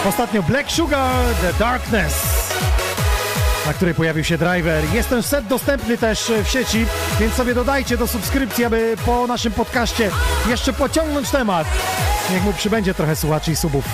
Ostatnio 0.10 0.44
Black 0.44 0.72
Sugar, 0.72 1.12
The 1.42 1.54
Darkness, 1.54 2.14
na 3.66 3.74
której 3.74 3.94
pojawił 3.94 4.24
się 4.24 4.38
driver. 4.38 4.84
Jest 4.94 5.10
ten 5.10 5.24
set 5.24 5.48
dostępny 5.48 5.98
też 5.98 6.32
w 6.44 6.48
sieci, 6.48 6.86
więc 7.20 7.34
sobie 7.34 7.54
dodajcie 7.54 7.98
do 7.98 8.08
subskrypcji, 8.08 8.66
aby 8.66 8.96
po 9.06 9.28
naszym 9.28 9.52
podcaście 9.52 10.12
jeszcze 10.50 10.74
pociągnąć 10.74 11.30
temat. 11.30 11.68
Niech 12.32 12.44
mu 12.44 12.54
przybędzie 12.54 12.94
trochę 12.94 13.16
słuchaczy 13.16 13.52
i 13.52 13.56
subów. 13.56 13.86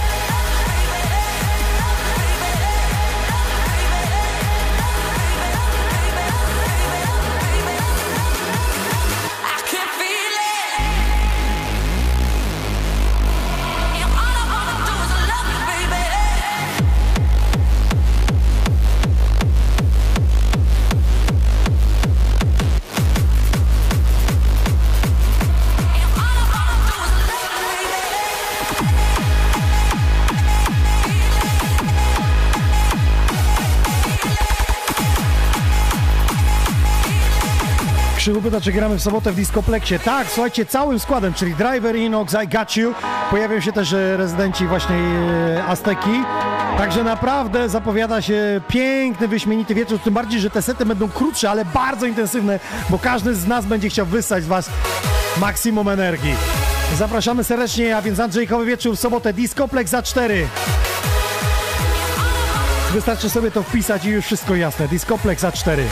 Pyta, 38.57 38.65
czy 38.65 38.71
gramy 38.71 38.97
w 38.97 39.01
sobotę 39.01 39.31
w 39.31 39.35
Discoplexie. 39.35 39.99
Tak, 39.99 40.27
słuchajcie, 40.29 40.65
całym 40.65 40.99
składem, 40.99 41.33
czyli 41.33 41.55
Driver, 41.55 41.95
Inox, 41.95 42.35
I 42.43 42.47
Got 42.47 42.75
You. 42.77 42.93
Pojawią 43.29 43.61
się 43.61 43.71
też 43.71 43.93
e, 43.93 44.17
rezydenci 44.17 44.67
właśnie 44.67 44.95
e, 44.95 45.65
Azteki. 45.65 46.23
Także 46.77 47.03
naprawdę 47.03 47.69
zapowiada 47.69 48.21
się 48.21 48.61
piękny, 48.67 49.27
wyśmienity 49.27 49.75
wieczór, 49.75 49.99
tym 49.99 50.13
bardziej, 50.13 50.39
że 50.39 50.49
te 50.49 50.61
sety 50.61 50.85
będą 50.85 51.09
krótsze, 51.09 51.49
ale 51.49 51.65
bardzo 51.65 52.05
intensywne, 52.05 52.59
bo 52.89 52.99
każdy 52.99 53.35
z 53.35 53.47
nas 53.47 53.65
będzie 53.65 53.89
chciał 53.89 54.05
wyssać 54.05 54.43
z 54.43 54.47
Was 54.47 54.69
maksimum 55.39 55.89
energii. 55.89 56.35
Zapraszamy 56.97 57.43
serdecznie, 57.43 57.97
a 57.97 58.01
więc 58.01 58.19
Andrzejkowy 58.19 58.65
wieczór 58.65 58.95
w 58.95 58.99
sobotę 58.99 59.33
Discoplex 59.33 59.91
za 59.91 60.03
4. 60.03 60.47
Wystarczy 62.93 63.29
sobie 63.29 63.51
to 63.51 63.63
wpisać 63.63 64.05
i 64.05 64.09
już 64.09 64.25
wszystko 64.25 64.55
jasne. 64.55 64.87
Discoplex 64.87 65.41
za 65.41 65.51
4. 65.51 65.83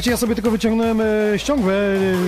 Słuchajcie, 0.00 0.10
ja 0.10 0.16
sobie 0.16 0.34
tylko 0.34 0.50
wyciągnąłem 0.50 1.00
e, 1.00 1.04
e, 1.04 1.36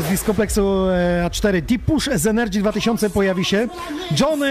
z 0.00 0.08
Discoplexu 0.10 0.88
e, 0.88 1.28
A4. 1.30 1.62
Deep 1.62 1.82
Push 1.82 2.08
z 2.14 2.26
Energy 2.26 2.60
2000 2.60 3.10
pojawi 3.10 3.44
się. 3.44 3.68
Johnny 4.20 4.50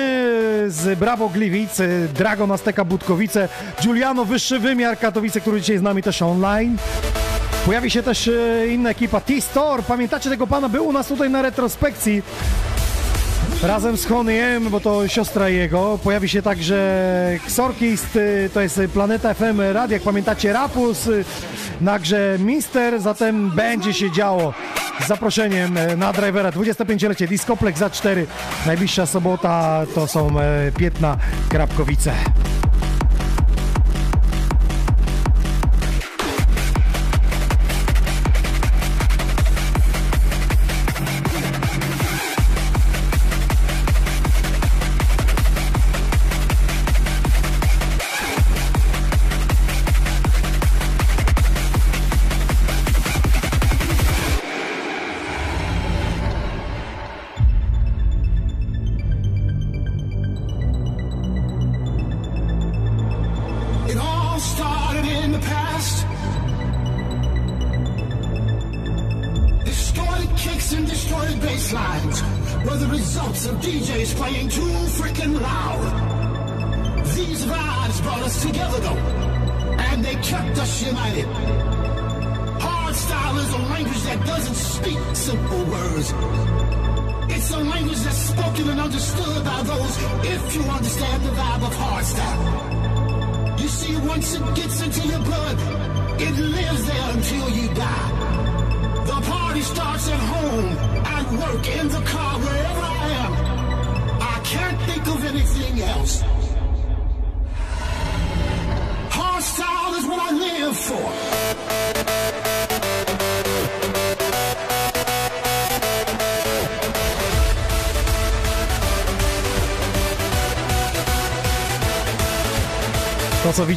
z 0.68 1.00
Bravo 1.00 1.30
Gliwic, 1.30 1.80
e, 1.80 1.88
Dragon 2.14 2.52
Azteka 2.52 2.86
Budkowice, 2.86 3.50
Giuliano 3.82 4.26
Wyższy 4.26 4.60
Wymiar 4.60 5.00
Katowice, 5.00 5.42
który 5.42 5.62
dzisiaj 5.62 5.78
z 5.78 5.82
nami 5.82 6.04
też 6.04 6.22
online. 6.22 6.78
Pojawi 7.66 7.92
się 7.92 8.04
też 8.04 8.28
e, 8.28 8.68
inna 8.68 8.90
ekipa, 8.90 9.22
T-Store. 9.22 9.84
Pamiętacie 9.84 10.30
tego 10.30 10.48
pana? 10.48 10.70
Był 10.70 10.88
u 10.88 10.94
nas 10.94 11.08
tutaj 11.08 11.30
na 11.30 11.42
retrospekcji. 11.42 12.24
Razem 13.64 13.98
z 13.98 14.06
Honeyem, 14.06 14.70
bo 14.70 14.80
to 14.80 15.08
siostra 15.08 15.50
jego. 15.50 16.00
Pojawi 16.04 16.30
się 16.30 16.42
także 16.42 17.40
Xorkist, 17.46 18.16
y, 18.16 18.50
to 18.54 18.62
jest 18.62 18.82
Planeta 18.94 19.34
FM 19.34 19.62
Radio, 19.74 19.94
jak 19.94 20.04
pamiętacie, 20.04 20.54
Rapus, 20.54 21.08
y, 21.08 21.26
także 21.86 22.38
Mister, 22.40 23.02
zatem 23.02 23.50
będzie 23.50 23.94
się 23.94 24.12
działo. 24.12 24.54
Z 25.00 25.08
zaproszeniem 25.08 25.78
y, 25.78 25.98
na 25.98 26.14
drivera 26.14 26.52
25-lecie 26.52 27.28
Discoplex 27.28 27.80
za 27.80 27.90
4. 27.90 28.28
Najbliższa 28.66 29.06
sobota 29.06 29.86
to 29.96 30.08
są 30.08 30.30
Piętna 30.78 31.18
Krapkowice. 31.50 32.14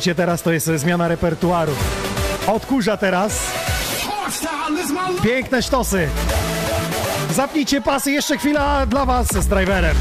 Widzicie 0.04 0.14
teraz 0.14 0.42
to 0.42 0.52
jest 0.52 0.66
zmiana 0.66 1.08
repertuaru. 1.08 1.72
Odkurza 2.46 2.96
teraz. 2.96 3.40
Piękne 5.22 5.62
sztosy. 5.62 6.08
Zapnijcie 7.30 7.80
pasy, 7.80 8.12
jeszcze 8.12 8.38
chwila 8.38 8.86
dla 8.86 9.04
was 9.04 9.26
z 9.26 9.46
driverem. 9.46 9.96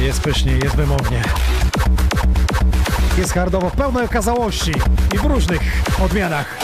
Jest 0.00 0.20
pysznie, 0.20 0.52
jest 0.52 0.76
wymownie. 0.76 1.22
Jest 3.18 3.32
hardowo 3.32 3.70
w 3.70 3.76
pełnej 3.76 4.04
okazałości 4.04 4.72
i 5.14 5.18
w 5.18 5.24
różnych 5.24 5.60
odmianach. 6.04 6.58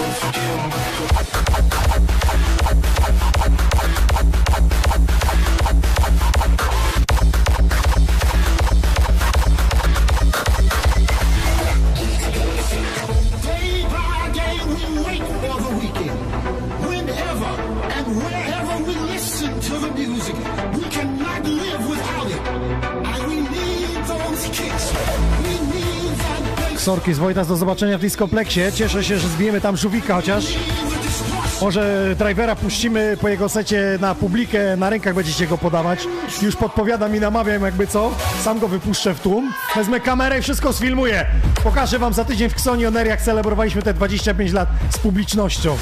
Sorki 26.91 27.15
z 27.15 27.19
Wojtas, 27.19 27.49
do 27.49 27.57
zobaczenia 27.57 27.99
w 27.99 28.01
Discoplexie. 28.01 28.73
Cieszę 28.73 29.05
się, 29.05 29.19
że 29.19 29.29
zbijemy 29.29 29.61
tam 29.61 29.77
żółwika 29.77 30.15
chociaż. 30.15 30.45
Może 31.61 32.15
drivera 32.19 32.57
puścimy 32.57 33.17
po 33.21 33.29
jego 33.29 33.49
secie 33.49 33.99
na 34.01 34.15
publikę, 34.15 34.77
na 34.77 34.91
rękach 34.91 35.15
będziecie 35.15 35.47
go 35.47 35.59
podawać. 35.59 36.07
Już 36.43 36.57
podpowiadam 36.57 37.17
i 37.17 37.21
namawiam 37.21 37.63
jakby 37.63 37.87
co. 37.87 38.11
Sam 38.43 38.59
go 38.59 38.69
wypuszczę 38.69 39.15
w 39.15 39.21
tłum. 39.21 39.53
Wezmę 39.77 40.01
kamerę 40.01 40.39
i 40.39 40.43
wszystko 40.43 40.73
sfilmuję. 40.73 41.27
Pokażę 41.65 41.99
wam 41.99 42.13
za 42.13 42.25
tydzień 42.25 42.49
w 42.49 42.53
Xoni 42.53 42.87
On 42.87 42.97
Air, 42.97 43.07
jak 43.07 43.23
celebrowaliśmy 43.23 43.83
te 43.83 43.95
25 43.95 44.53
lat 44.53 44.69
z 44.91 44.99
publicznością. 44.99 45.77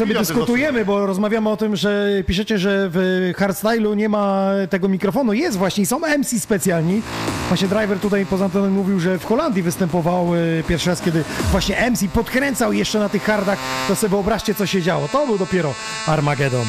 Sobie 0.00 0.14
dyskutujemy, 0.14 0.84
bo 0.84 1.06
rozmawiamy 1.06 1.48
o 1.48 1.56
tym, 1.56 1.76
że 1.76 2.08
piszecie, 2.26 2.58
że 2.58 2.88
w 2.92 3.32
hardstylu 3.36 3.94
nie 3.94 4.08
ma 4.08 4.50
tego 4.70 4.88
mikrofonu. 4.88 5.32
Jest 5.32 5.58
właśnie, 5.58 5.86
są 5.86 6.00
MC 6.18 6.40
specjalni. 6.40 7.02
Właśnie 7.48 7.68
driver 7.68 7.98
tutaj 7.98 8.26
poza 8.26 8.48
tym 8.48 8.72
mówił, 8.72 9.00
że 9.00 9.18
w 9.18 9.24
Holandii 9.24 9.62
występował 9.62 10.34
e, 10.34 10.38
pierwszy 10.68 10.90
raz, 10.90 11.02
kiedy 11.02 11.24
właśnie 11.50 11.90
MC 11.90 12.08
podkręcał 12.08 12.72
jeszcze 12.72 12.98
na 12.98 13.08
tych 13.08 13.22
hardach. 13.22 13.58
To 13.88 13.96
sobie 13.96 14.10
wyobraźcie, 14.10 14.54
co 14.54 14.66
się 14.66 14.82
działo. 14.82 15.08
To 15.08 15.26
był 15.26 15.38
dopiero 15.38 15.74
Armageddon. 16.06 16.66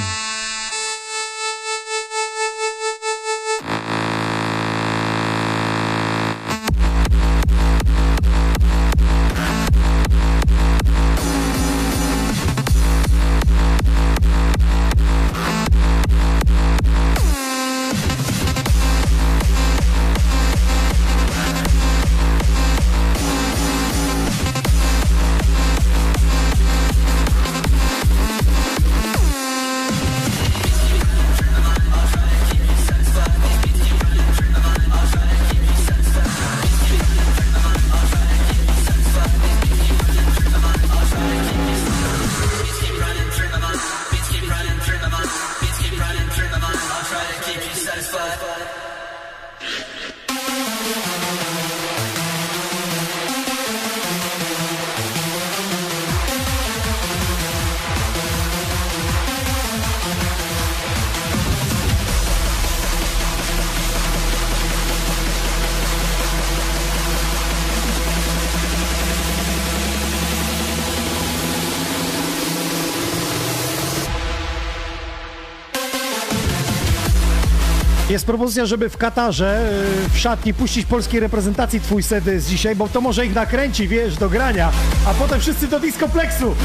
Propozycja, 78.32 78.66
żeby 78.66 78.90
w 78.90 78.98
Katarze 78.98 79.70
y, 80.06 80.10
w 80.10 80.18
szatni 80.20 80.53
puścić 80.53 80.86
polskiej 80.86 81.20
reprezentacji 81.20 81.82
twój 81.82 82.03
set 82.03 82.24
z 82.38 82.45
dzisiaj, 82.45 82.76
bo 82.76 82.90
to 82.90 83.02
może 83.02 83.26
ich 83.26 83.36
nakręci, 83.36 83.88
wiesz, 83.88 84.16
do 84.16 84.30
grania, 84.30 84.72
a 85.06 85.14
potem 85.14 85.40
wszyscy 85.40 85.68
do 85.68 85.80
discoplexu. 85.80 86.56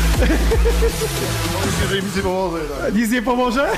Jeżeli 1.83 2.03
nic 2.07 2.17
nie 2.17 2.23
pomoże. 2.23 2.59
Tak. 2.81 2.95
Nic 2.95 3.11
nie 3.11 3.23
pomoże? 3.23 3.69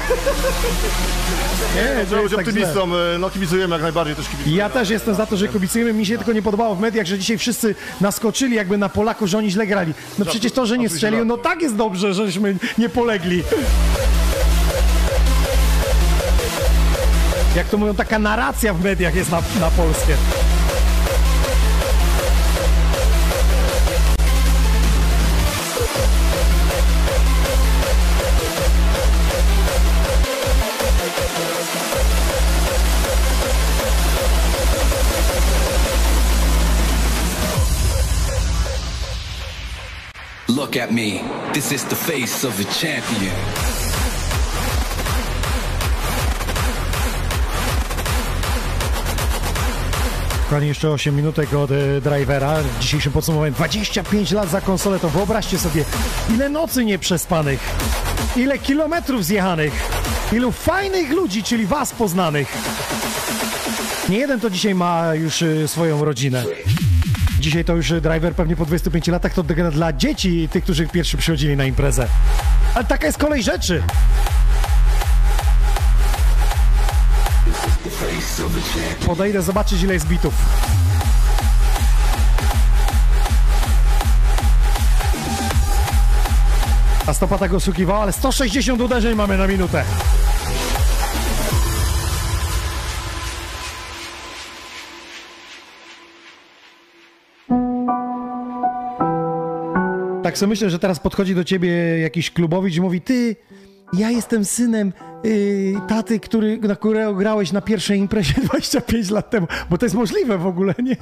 Nie, 1.75 2.07
Trzeba 2.07 2.21
jest 2.21 2.35
być 2.35 2.39
tak 2.39 2.49
optymistą, 2.49 2.97
e, 2.97 3.19
no 3.19 3.31
kibicujemy 3.31 3.75
jak 3.75 3.83
najbardziej 3.83 4.17
też 4.17 4.29
kibicujemy. 4.29 4.59
Ja 4.59 4.71
też 4.71 4.91
jestem 4.91 5.15
za 5.15 5.27
to, 5.27 5.37
że 5.37 5.49
kibicujemy. 5.49 5.93
Mi 5.93 6.07
się 6.07 6.17
tylko 6.17 6.33
nie 6.33 6.43
podobało 6.43 6.75
w 6.75 6.81
mediach, 6.81 7.07
że 7.07 7.19
dzisiaj 7.19 7.39
wszyscy 7.39 7.75
naskoczyli 8.01 8.57
jakby 8.57 8.79
na 8.79 8.89
Polaków, 8.89 9.29
że 9.29 9.39
oni 9.39 9.51
źle 9.51 9.67
grali. 9.67 9.95
No 10.19 10.25
przecież 10.25 10.53
to, 10.53 10.67
że 10.67 10.79
nie 10.79 10.89
strzelił, 10.89 11.25
no 11.25 11.37
tak 11.37 11.63
jest 11.63 11.77
dobrze, 11.77 12.15
żeśmy 12.15 12.57
nie 12.79 12.89
polegli. 12.89 13.43
jak 17.57 17.69
to 17.69 17.79
mówią, 17.79 17.95
taka 17.95 18.19
narracja 18.19 18.75
w 18.75 18.85
mediach 18.85 19.15
jest 19.15 19.31
na, 19.31 19.43
na 19.61 19.71
polskie. 19.71 20.17
Look 40.49 40.77
at 40.77 40.93
me, 40.93 41.23
this 41.53 41.73
is 41.73 41.85
the 41.85 41.95
face 41.95 42.45
of 42.45 42.59
a 42.59 42.65
champion. 42.65 43.68
Kochani, 50.51 50.69
jeszcze 50.69 50.91
8 50.91 51.17
minutek 51.17 51.55
od 51.55 51.71
e, 51.71 52.01
drivera. 52.01 52.63
W 52.63 52.79
dzisiejszym 52.81 53.13
podsumowaniu 53.13 53.55
25 53.55 54.33
lat 54.33 54.51
za 54.51 54.61
konsolę, 54.61 54.99
to 54.99 55.09
wyobraźcie 55.09 55.59
sobie, 55.59 55.85
ile 56.35 56.49
nocy 56.49 56.85
nieprzespanych, 56.85 57.61
ile 58.37 58.59
kilometrów 58.59 59.25
zjechanych, 59.25 59.73
ilu 60.33 60.53
fajnych 60.53 61.11
ludzi, 61.11 61.43
czyli 61.43 61.67
was 61.67 61.93
poznanych. 61.93 62.57
Nie 64.09 64.19
jeden 64.19 64.41
to 64.41 64.51
dzisiaj 64.51 64.75
ma 64.75 65.15
już 65.15 65.43
e, 65.43 65.69
swoją 65.69 66.05
rodzinę. 66.05 66.45
Dzisiaj 67.41 67.65
to 67.65 67.77
już 67.77 67.93
driver 67.93 68.35
pewnie 68.35 68.57
po 68.57 68.67
25 68.67 69.07
latach 69.07 69.35
to 69.35 69.43
dla 69.43 69.93
dzieci, 69.93 70.49
tych, 70.53 70.65
którzy 70.65 70.87
pierwszy 70.87 71.17
przychodzili 71.17 71.57
na 71.57 71.65
imprezę. 71.65 72.09
Ale 72.75 72.85
taka 72.85 73.07
jest 73.07 73.19
kolej 73.19 73.43
rzeczy. 73.43 73.83
Podejdę 79.07 79.43
zobaczyć 79.43 79.83
ile 79.83 79.95
jest 79.95 80.07
bitów. 80.07 80.35
A 87.07 87.15
stopa 87.15 87.39
tak 87.39 87.55
oszukiwała, 87.55 88.01
ale 88.01 88.13
160 88.13 88.81
uderzeń 88.81 89.15
mamy 89.15 89.39
na 89.39 89.47
minutę. 89.47 89.85
Tak 100.23 100.39
sobie 100.39 100.51
myślę, 100.51 100.71
że 100.71 100.79
teraz 100.79 101.01
podchodzi 101.01 101.35
do 101.35 101.45
ciebie 101.45 101.99
jakiś 101.99 102.31
klubowicz 102.31 102.77
i 102.77 102.81
mówi, 102.81 103.01
ty, 103.01 103.37
ja 103.93 104.11
jestem 104.11 104.45
synem 104.45 104.93
y, 105.25 105.75
taty, 105.89 106.21
który, 106.21 106.59
na 106.59 106.77
którego 106.77 107.15
grałeś 107.15 107.53
na 107.53 107.61
pierwszej 107.61 107.99
imprezie 107.99 108.35
25 108.49 109.11
lat 109.11 109.31
temu, 109.31 109.47
bo 109.71 109.79
to 109.79 109.87
jest 109.87 109.95
możliwe 109.97 110.39
w 110.39 110.47
ogóle, 110.47 110.75
nie? 110.83 110.97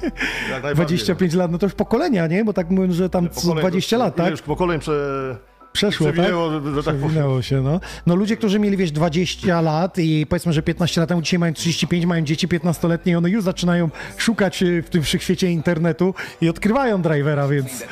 najbardziej, 0.51 0.75
25 0.75 1.33
lat, 1.33 1.51
no 1.51 1.57
to 1.57 1.65
już 1.65 1.73
pokolenia, 1.75 2.27
nie? 2.27 2.45
Bo 2.45 2.53
tak 2.53 2.69
mówią, 2.69 2.91
że 2.91 3.09
tam 3.09 3.29
co 3.29 3.41
Pokoleń 3.41 3.61
20 3.61 3.97
to- 3.97 4.03
lat, 4.03 4.15
tak? 4.15 4.31
już 4.31 4.41
pokoleń 4.41 4.79
prze... 4.79 5.37
Przeszło, 5.77 6.07
przewinęło, 6.07 6.61
tak? 6.61 6.75
że 6.75 6.83
tak. 6.83 6.95
Przewinęło 6.95 7.41
się, 7.41 7.61
no. 7.61 7.79
No 8.05 8.15
ludzie, 8.15 8.37
którzy 8.37 8.59
mieli, 8.59 8.77
wiesz, 8.77 8.91
20 8.91 9.61
lat 9.61 9.97
i 9.97 10.25
powiedzmy, 10.29 10.53
że 10.53 10.61
15 10.61 11.01
lat 11.01 11.09
temu, 11.09 11.21
dzisiaj 11.21 11.39
mają 11.39 11.53
35, 11.53 12.05
mają 12.05 12.25
dzieci 12.25 12.47
15-letnie 12.47 13.13
i 13.13 13.15
one 13.15 13.29
już 13.29 13.43
zaczynają 13.43 13.89
szukać 14.17 14.63
y, 14.63 14.81
w 14.81 14.89
tym 14.89 15.03
wszechświecie 15.03 15.51
internetu 15.51 16.13
i 16.41 16.49
odkrywają 16.49 17.01
drivera, 17.01 17.47
więc 17.47 17.83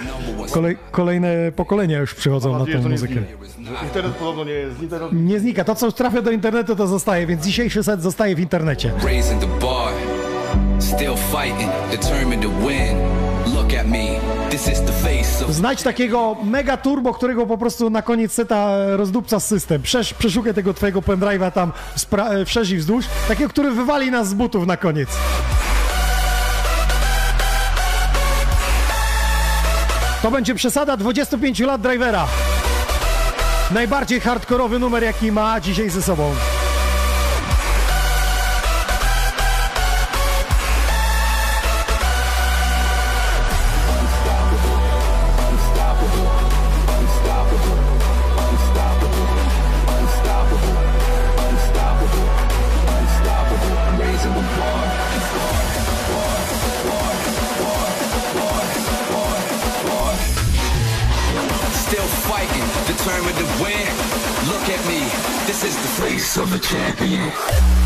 kolej, 0.52 0.78
kolejne 0.92 1.52
pokolenia 1.56 2.00
już 2.00 2.16
przychodzą 2.16 2.60
na 2.60 2.66
nie 2.66 2.90
muzykę. 2.90 3.14
Internet 3.84 4.14
podobno 4.14 4.44
nie 4.44 4.52
jest. 4.52 4.82
Internet... 4.82 5.10
Nie 5.14 5.40
znika. 5.40 5.64
To, 5.64 5.76
co 5.76 5.92
trafia 5.92 6.22
do 6.22 6.32
internetu, 6.32 6.76
to 6.76 6.88
zostaje, 6.88 7.28
więc 7.28 7.46
dzisiejszy 7.46 7.84
set 7.84 8.02
zostaje 8.02 8.36
w 8.36 8.40
internecie. 8.40 8.92
Raising 9.04 9.42
the 9.42 9.48
bar, 9.48 9.94
still 10.80 11.16
fighting, 11.32 11.72
determined 11.92 12.42
to 12.42 12.50
win. 12.50 12.98
Look 13.56 13.74
at 13.74 13.88
me, 13.88 14.20
Znajdź 15.50 15.84
takiego 15.84 16.36
mega 16.44 16.78
turbo, 16.78 17.14
którego 17.14 17.46
po 17.46 17.58
prostu 17.58 17.90
na 17.90 18.02
koniec 18.02 18.32
seta 18.34 18.76
rozdupca 18.98 19.40
system. 19.40 19.82
Przesz, 19.82 20.14
przeszukaj 20.14 20.54
tego 20.54 20.74
twojego 20.74 21.02
pendrive'a 21.02 21.52
tam 21.52 21.72
spra- 21.98 22.32
e, 22.34 22.46
wszerz 22.46 22.70
i 22.70 22.78
wzdłuż. 22.78 23.06
Takiego, 23.28 23.50
który 23.50 23.72
wywali 23.72 24.12
nas 24.12 24.28
z 24.28 24.34
butów 24.34 24.68
na 24.68 24.78
koniec. 24.78 25.10
To 30.22 30.32
będzie 30.32 30.56
przesada 30.56 30.98
25 30.98 31.60
lat 31.60 31.82
drivera. 31.82 32.28
Najbardziej 33.72 34.20
hardkorowy 34.20 34.80
numer, 34.80 35.04
jaki 35.04 35.32
ma 35.32 35.60
dzisiaj 35.62 35.90
ze 35.90 36.02
sobą. 36.02 36.32
Is 65.66 65.76
the 65.78 66.02
face 66.04 66.38
of 66.38 66.54
a 66.54 66.60
champion. 66.60 67.85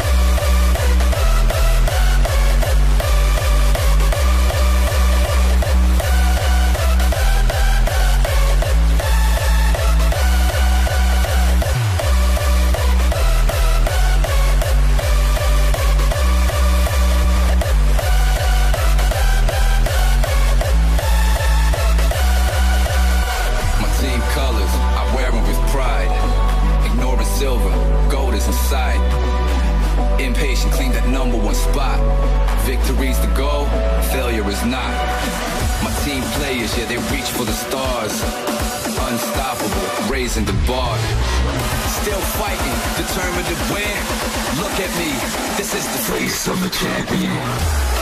Victory's 33.00 33.26
the 33.26 33.34
goal, 33.34 33.66
failure 34.12 34.46
is 34.50 34.66
not. 34.66 34.92
My 35.82 35.92
team 36.04 36.22
players, 36.36 36.78
yeah, 36.78 36.84
they 36.84 36.98
reach 37.16 37.30
for 37.32 37.46
the 37.46 37.54
stars. 37.54 38.12
Unstoppable, 39.08 40.12
raising 40.12 40.44
the 40.44 40.52
bar. 40.68 40.98
Still 42.02 42.20
fighting, 42.36 42.78
determined 43.00 43.48
to 43.48 43.56
win. 43.74 44.00
Look 44.60 44.76
at 44.84 44.92
me, 45.00 45.16
this 45.56 45.74
is 45.74 45.86
the 45.86 46.14
face 46.14 46.50
of 46.50 46.62
a 46.62 46.70
champion. 46.70 47.99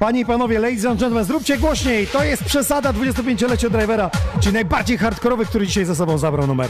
Panie 0.00 0.20
i 0.20 0.24
panowie, 0.24 0.58
ladies 0.58 0.84
and 0.84 1.00
gentlemen, 1.00 1.24
zróbcie 1.24 1.58
głośniej. 1.58 2.06
To 2.06 2.24
jest 2.24 2.44
przesada 2.44 2.92
25-lecia 2.92 3.70
drivera, 3.70 4.10
czyli 4.40 4.52
najbardziej 4.52 4.98
hardkorowy, 4.98 5.46
który 5.46 5.66
dzisiaj 5.66 5.84
ze 5.84 5.94
sobą 5.94 6.18
zabrał 6.18 6.46
numer. 6.46 6.68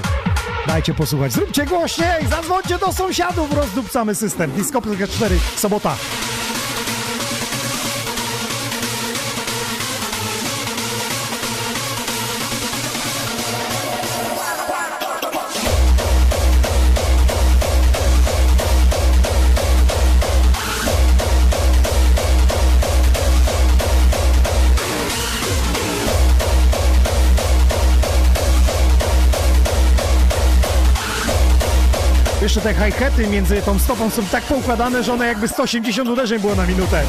Dajcie 0.67 0.95
posłuchać. 0.95 1.33
Zróbcie 1.33 1.67
głośniej, 1.67 2.27
zadzwońcie 2.31 2.79
do 2.79 2.93
sąsiadów, 2.93 3.53
rozdupcamy 3.53 4.15
system. 4.15 4.51
Disco 4.51 4.83
4, 5.09 5.39
sobota. 5.57 5.97
Te 32.61 32.75
hi-haty 32.75 33.27
między 33.27 33.63
tą 33.63 33.79
stopą 33.79 34.11
są 34.11 34.25
tak 34.25 34.45
poukładane, 34.45 35.03
że 35.03 35.13
one 35.13 35.27
jakby 35.27 35.49
180 35.49 36.09
uderzeń 36.09 36.39
było 36.39 36.55
na 36.55 36.67
minutę. 36.67 37.03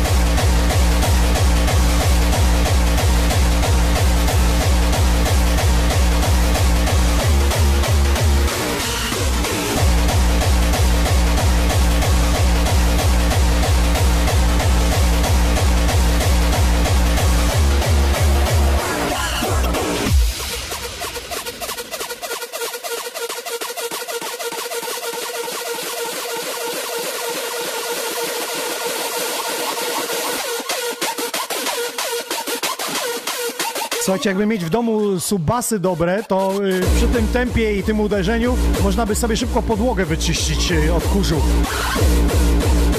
Słuchajcie, 34.22 34.40
jakby 34.40 34.54
mieć 34.54 34.66
w 34.66 34.70
domu 34.70 35.20
subbasy 35.20 35.80
dobre, 35.80 36.24
to 36.24 36.66
y, 36.66 36.82
przy 36.96 37.08
tym 37.08 37.28
tempie 37.28 37.78
i 37.78 37.84
tym 37.84 38.00
uderzeniu 38.00 38.58
można 38.84 39.06
by 39.06 39.16
sobie 39.16 39.38
szybko 39.38 39.62
podłogę 39.62 40.06
wyczyścić 40.06 40.72
y, 40.72 40.94
od 40.94 41.04
kurzu. 41.04 41.42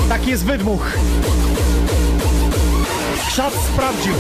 Taki 0.08 0.30
jest 0.30 0.44
wydmuch. 0.44 0.92
Krzat 3.28 3.54
sprawdził. 3.54 4.12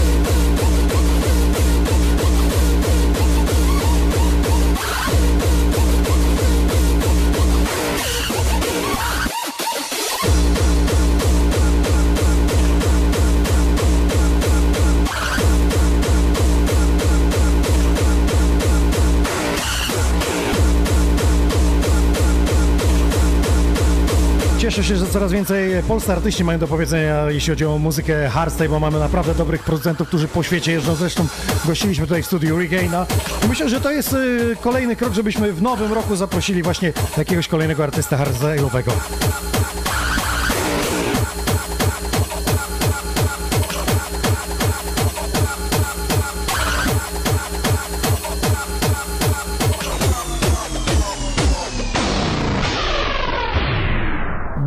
Cieszę 24.62 24.84
się, 24.84 24.96
że 24.96 25.06
coraz 25.06 25.32
więcej 25.32 25.82
polscy 25.88 26.12
artyści 26.12 26.44
mają 26.44 26.58
do 26.58 26.68
powiedzenia, 26.68 27.30
jeśli 27.30 27.50
chodzi 27.50 27.64
o 27.64 27.78
muzykę 27.78 28.28
hardstyle, 28.28 28.68
bo 28.68 28.80
mamy 28.80 28.98
naprawdę 28.98 29.34
dobrych 29.34 29.62
producentów, 29.62 30.08
którzy 30.08 30.28
po 30.28 30.42
świecie 30.42 30.72
jeżdżą. 30.72 30.94
Zresztą 30.94 31.26
gościliśmy 31.64 32.06
tutaj 32.06 32.22
w 32.22 32.26
studiu 32.26 32.58
Regaina. 32.58 33.06
Myślę, 33.48 33.68
że 33.68 33.80
to 33.80 33.90
jest 33.90 34.12
y, 34.12 34.56
kolejny 34.60 34.96
krok, 34.96 35.12
żebyśmy 35.12 35.52
w 35.52 35.62
nowym 35.62 35.92
roku 35.92 36.16
zaprosili 36.16 36.62
właśnie 36.62 36.92
jakiegoś 37.16 37.48
kolejnego 37.48 37.84
artysta 37.84 38.16
hardstyle'owego. 38.16 38.92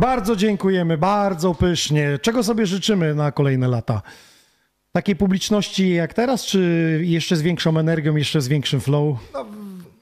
Bardzo 0.00 0.36
dziękujemy, 0.36 0.98
bardzo 0.98 1.54
pysznie. 1.54 2.18
Czego 2.22 2.42
sobie 2.42 2.66
życzymy 2.66 3.14
na 3.14 3.32
kolejne 3.32 3.68
lata? 3.68 4.02
Takiej 4.92 5.16
publiczności 5.16 5.90
jak 5.90 6.14
teraz, 6.14 6.44
czy 6.44 7.00
jeszcze 7.04 7.36
z 7.36 7.42
większą 7.42 7.78
energią, 7.78 8.16
jeszcze 8.16 8.40
z 8.40 8.48
większym 8.48 8.80
flow? 8.80 9.18
No, 9.32 9.46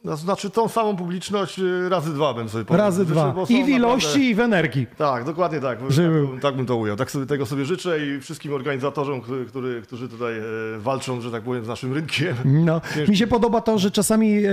znaczy 0.04 0.50
tą 0.50 0.68
samą 0.68 0.96
publiczność 0.96 1.58
y, 1.58 1.88
razy 1.88 2.14
dwa 2.14 2.34
bym 2.34 2.48
sobie 2.48 2.64
powiedział. 2.64 2.86
Razy 2.86 3.04
dwa. 3.04 3.30
bo 3.32 3.46
są 3.46 3.52
I 3.54 3.64
w 3.64 3.68
ilości, 3.68 4.06
naprawdę- 4.06 4.26
i 4.30 4.34
w 4.34 4.40
energii. 4.40 4.86
Tak, 4.98 5.24
dokładnie 5.24 5.60
tak. 5.60 5.78
Żeby- 5.88 6.26
Tak, 6.32 6.42
tak 6.42 6.56
bym 6.56 6.66
to 6.66 6.76
ujął. 6.76 6.96
Tak 6.96 7.10
sobie 7.10 7.26
tego 7.26 7.46
sobie 7.46 7.64
życzę 7.64 8.06
i 8.06 8.20
wszystkim 8.20 8.52
organizatorom, 8.52 9.20
który, 9.20 9.44
który, 9.46 9.82
którzy 9.82 10.08
tutaj 10.08 10.38
e, 10.38 10.42
walczą, 10.78 11.20
że 11.20 11.30
tak 11.30 11.42
powiem, 11.42 11.64
z 11.64 11.68
naszym 11.68 11.92
rynkiem. 11.92 12.36
No, 12.44 12.80
Ciężko. 12.94 13.10
mi 13.10 13.16
się 13.16 13.26
podoba 13.26 13.60
to, 13.60 13.78
że 13.78 13.90
czasami 13.90 14.36
e, 14.44 14.50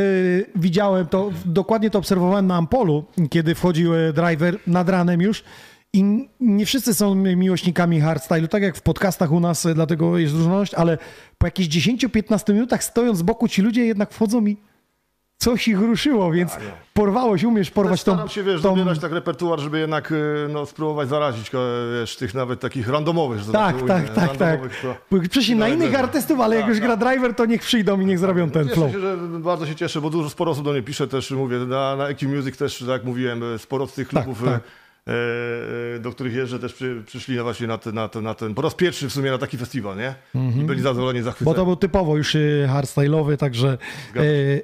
widziałem 0.55 1.07
to, 1.07 1.29
dokładnie 1.45 1.89
to 1.89 1.99
obserwowałem 1.99 2.47
na 2.47 2.55
Ampolu, 2.55 3.05
kiedy 3.29 3.55
wchodził 3.55 3.95
e, 3.95 4.13
driver 4.13 4.57
nad 4.67 4.89
ranem 4.89 5.21
już 5.21 5.43
i 5.93 6.27
nie 6.39 6.65
wszyscy 6.65 6.93
są 6.93 7.15
miłośnikami 7.15 7.99
hardstylu, 8.01 8.47
tak 8.47 8.63
jak 8.63 8.77
w 8.77 8.81
podcastach 8.81 9.31
u 9.31 9.39
nas, 9.39 9.67
dlatego 9.75 10.17
jest 10.17 10.33
różność, 10.33 10.73
ale 10.73 10.97
po 11.37 11.47
jakichś 11.47 11.69
10-15 11.87 12.53
minutach 12.53 12.83
stojąc 12.83 13.17
z 13.17 13.21
boku 13.21 13.47
ci 13.47 13.61
ludzie 13.61 13.85
jednak 13.85 14.11
wchodzą 14.13 14.45
i 14.45 14.57
coś 15.41 15.67
ich 15.67 15.79
ruszyło, 15.79 16.31
więc 16.31 16.57
porwałeś, 16.93 17.43
umiesz 17.43 17.71
porwać 17.71 18.03
tą... 18.03 18.11
staram 18.11 18.29
się, 18.29 18.43
wiesz, 18.43 18.61
tą... 18.61 18.69
dobierać 18.69 18.99
tak 18.99 19.11
repertuar, 19.11 19.59
żeby 19.59 19.79
jednak 19.79 20.11
e, 20.11 20.15
no, 20.49 20.65
spróbować 20.65 21.09
zarazić, 21.09 21.51
wiesz, 21.99 22.15
tych 22.15 22.33
nawet 22.33 22.59
takich 22.59 22.87
randomowych, 22.89 23.41
Tak, 23.51 23.75
tak, 23.87 24.09
tak, 24.09 24.37
tak, 24.37 24.37
tak. 24.37 24.59
Bo 25.11 25.17
Przyszli 25.29 25.55
na 25.55 25.67
innych 25.67 25.99
artystów, 25.99 26.39
ale 26.39 26.55
jak 26.55 26.67
już 26.67 26.79
gra 26.79 26.97
driver, 26.97 27.33
to 27.35 27.45
niech 27.45 27.61
przyjdą 27.61 27.99
i 27.99 28.05
niech 28.05 28.19
zrobią 28.19 28.49
ten 28.49 28.63
Cieszę 28.63 28.75
flow. 28.75 28.91
się, 28.91 28.99
że 28.99 29.17
bardzo 29.17 29.65
się 29.65 29.75
cieszę, 29.75 30.01
bo 30.01 30.09
dużo 30.09 30.29
sporo 30.29 30.51
osób 30.51 30.65
do 30.65 30.71
mnie 30.71 30.81
pisze 30.81 31.07
też, 31.07 31.31
mówię, 31.31 31.57
na, 31.57 31.95
na 31.95 32.07
EQ 32.07 32.29
Music 32.29 32.57
też, 32.57 32.79
tak 32.79 32.87
jak 32.87 33.03
mówiłem, 33.03 33.43
sporo 33.57 33.87
z 33.87 33.93
tych 33.93 34.09
Tak, 34.09 34.23
klubów, 34.23 34.43
tak. 34.45 34.49
e, 34.53 34.55
e, 34.55 34.59
do 36.01 36.11
których 36.11 36.33
jeżdżę, 36.33 36.59
też 36.59 36.73
przy, 36.73 37.03
przyszli 37.05 37.35
na 37.35 37.43
właśnie 37.43 37.67
na 37.67 37.77
ten, 37.77 37.95
na, 37.95 38.09
na 38.21 38.33
ten, 38.33 38.53
po 38.53 38.61
raz 38.61 38.75
pierwszy 38.75 39.09
w 39.09 39.13
sumie 39.13 39.31
na 39.31 39.37
taki 39.37 39.57
festiwal, 39.57 39.97
nie? 39.97 40.15
I 40.61 40.63
byli 40.63 40.81
zadowoleni, 40.81 41.19
Bo 41.19 41.25
zachwyceni. 41.25 41.55
to 41.55 41.65
był 41.65 41.75
typowo 41.75 42.17
już 42.17 42.35
y, 42.35 42.67
hardstyle'owy, 42.73 43.37
także 43.37 43.77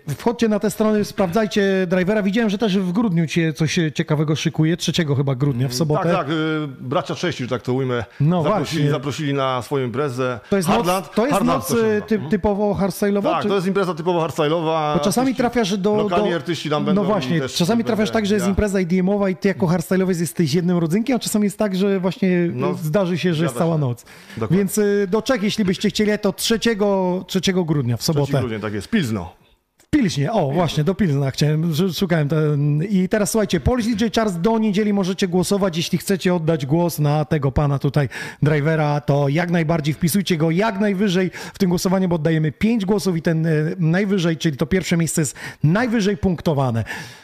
e, 0.09 0.14
wchodźcie 0.15 0.47
na 0.49 0.59
te 0.59 0.72
strony, 0.72 1.05
sprawdzajcie 1.05 1.88
drivera. 1.89 2.23
Widziałem, 2.23 2.49
że 2.49 2.57
też 2.57 2.77
w 2.77 2.91
grudniu 2.91 3.27
cię 3.27 3.53
coś 3.53 3.80
e, 3.80 3.91
ciekawego 3.91 4.35
szykuje, 4.35 4.77
3 4.77 4.91
chyba 5.18 5.35
grudnia, 5.35 5.68
w 5.68 5.73
sobotę. 5.73 6.03
Tak, 6.03 6.18
tak, 6.18 6.30
y, 6.30 6.34
bracia 6.80 7.15
Cześci, 7.15 7.43
że 7.43 7.49
tak 7.49 7.61
to 7.61 7.73
ujmę, 7.73 8.03
No 8.19 8.43
zaprosili, 8.43 8.81
właśnie. 8.81 8.91
zaprosili 8.91 9.34
na 9.34 9.61
swoją 9.61 9.85
imprezę. 9.85 10.39
To 10.49 10.55
jest 10.57 10.68
Hardland, 10.69 11.05
noc, 11.05 11.15
to 11.15 11.22
jest 11.26 11.34
Hardland 11.34 11.69
noc 11.69 11.80
y, 11.80 12.01
ty, 12.07 12.19
typowo 12.30 12.73
hardstyle'owa? 12.81 13.22
Tak, 13.23 13.41
czy- 13.43 13.47
to 13.49 13.55
jest 13.55 13.68
impreza 13.68 13.93
typowo 13.93 14.19
hardstyle'owa. 14.27 14.97
Bo 14.97 15.03
czasami 15.03 15.31
Artyści- 15.31 15.38
trafiasz 15.38 15.77
do... 15.77 15.95
Lokalni 15.95 16.30
do... 16.30 16.35
artyści 16.35 16.69
tam 16.69 16.85
będą. 16.85 17.01
No 17.01 17.07
właśnie, 17.07 17.41
czasami 17.49 17.84
trafiasz 17.84 18.11
tak, 18.11 18.26
że 18.26 18.34
jest 18.34 18.45
ja. 18.45 18.49
impreza 18.49 18.80
IDM-owa 18.80 19.30
i 19.30 19.35
ty 19.35 19.47
jako 19.47 19.65
hardstyle'owiec 19.65 20.27
jesteś 20.30 20.54
jednym 20.54 20.78
rodzynkiem, 20.78 21.16
a 21.16 21.20
czasami 21.20 21.44
jest 21.45 21.58
tak, 21.58 21.76
że 21.76 21.99
właśnie 21.99 22.49
No, 22.54 22.74
zdarzy 22.74 23.18
się, 23.18 23.34
że 23.34 23.44
jest 23.44 23.56
cała 23.58 23.76
się. 23.76 23.80
noc. 23.82 24.06
Dokładnie. 24.38 24.58
Więc 24.58 24.78
y, 24.78 25.08
do 25.12 25.22
Czech, 25.22 25.44
jeśli 25.44 25.66
byście 25.66 25.90
chcieli, 25.90 26.12
to 26.22 26.34
3, 26.34 26.60
3 27.28 27.54
grudnia, 27.66 27.98
w 27.98 27.99
3 27.99 28.06
sobotę. 28.14 28.40
grudnia, 28.40 28.60
tak 28.60 28.74
jest, 28.74 28.90
Pilzno. 28.90 29.34
Pilśnie, 29.98 30.32
o 30.32 30.52
właśnie, 30.52 30.84
do 30.84 30.95
Pilzna 30.95 31.32
chciałem, 31.32 31.74
szukałem. 31.94 32.30
I 32.90 33.10
teraz 33.10 33.32
słuchajcie, 33.32 33.60
Polish 33.60 33.86
DJ 33.88 34.06
Charles 34.15 34.41
do 34.41 34.57
niedzieli 34.57 34.94
możecie 34.94 35.28
głosować, 35.28 35.78
jeśli 35.78 35.98
chcecie 35.98 36.36
oddać 36.36 36.65
głos 36.65 36.99
na 36.99 37.26
tego 37.26 37.52
pana 37.52 37.80
tutaj, 37.80 38.10
drivera, 38.41 39.02
to 39.02 39.30
jak 39.30 39.52
najbardziej 39.52 39.94
wpisujcie 39.94 40.38
go 40.38 40.52
jak 40.52 40.80
najwyżej 40.80 41.32
w 41.53 41.60
tym 41.60 41.69
głosowaniu, 41.69 42.07
bo 42.07 42.15
oddajemy 42.15 42.52
5 42.52 42.86
głosów 42.86 43.18
i 43.18 43.22
ten 43.22 43.45
e, 43.45 43.49
najwyżej, 43.80 44.38
czyli 44.38 44.57
to 44.57 44.65
pierwsze 44.65 44.98
miejsce 44.98 45.22
jest 45.22 45.36
najwyżej 45.64 46.18
punktowane. 46.18 46.84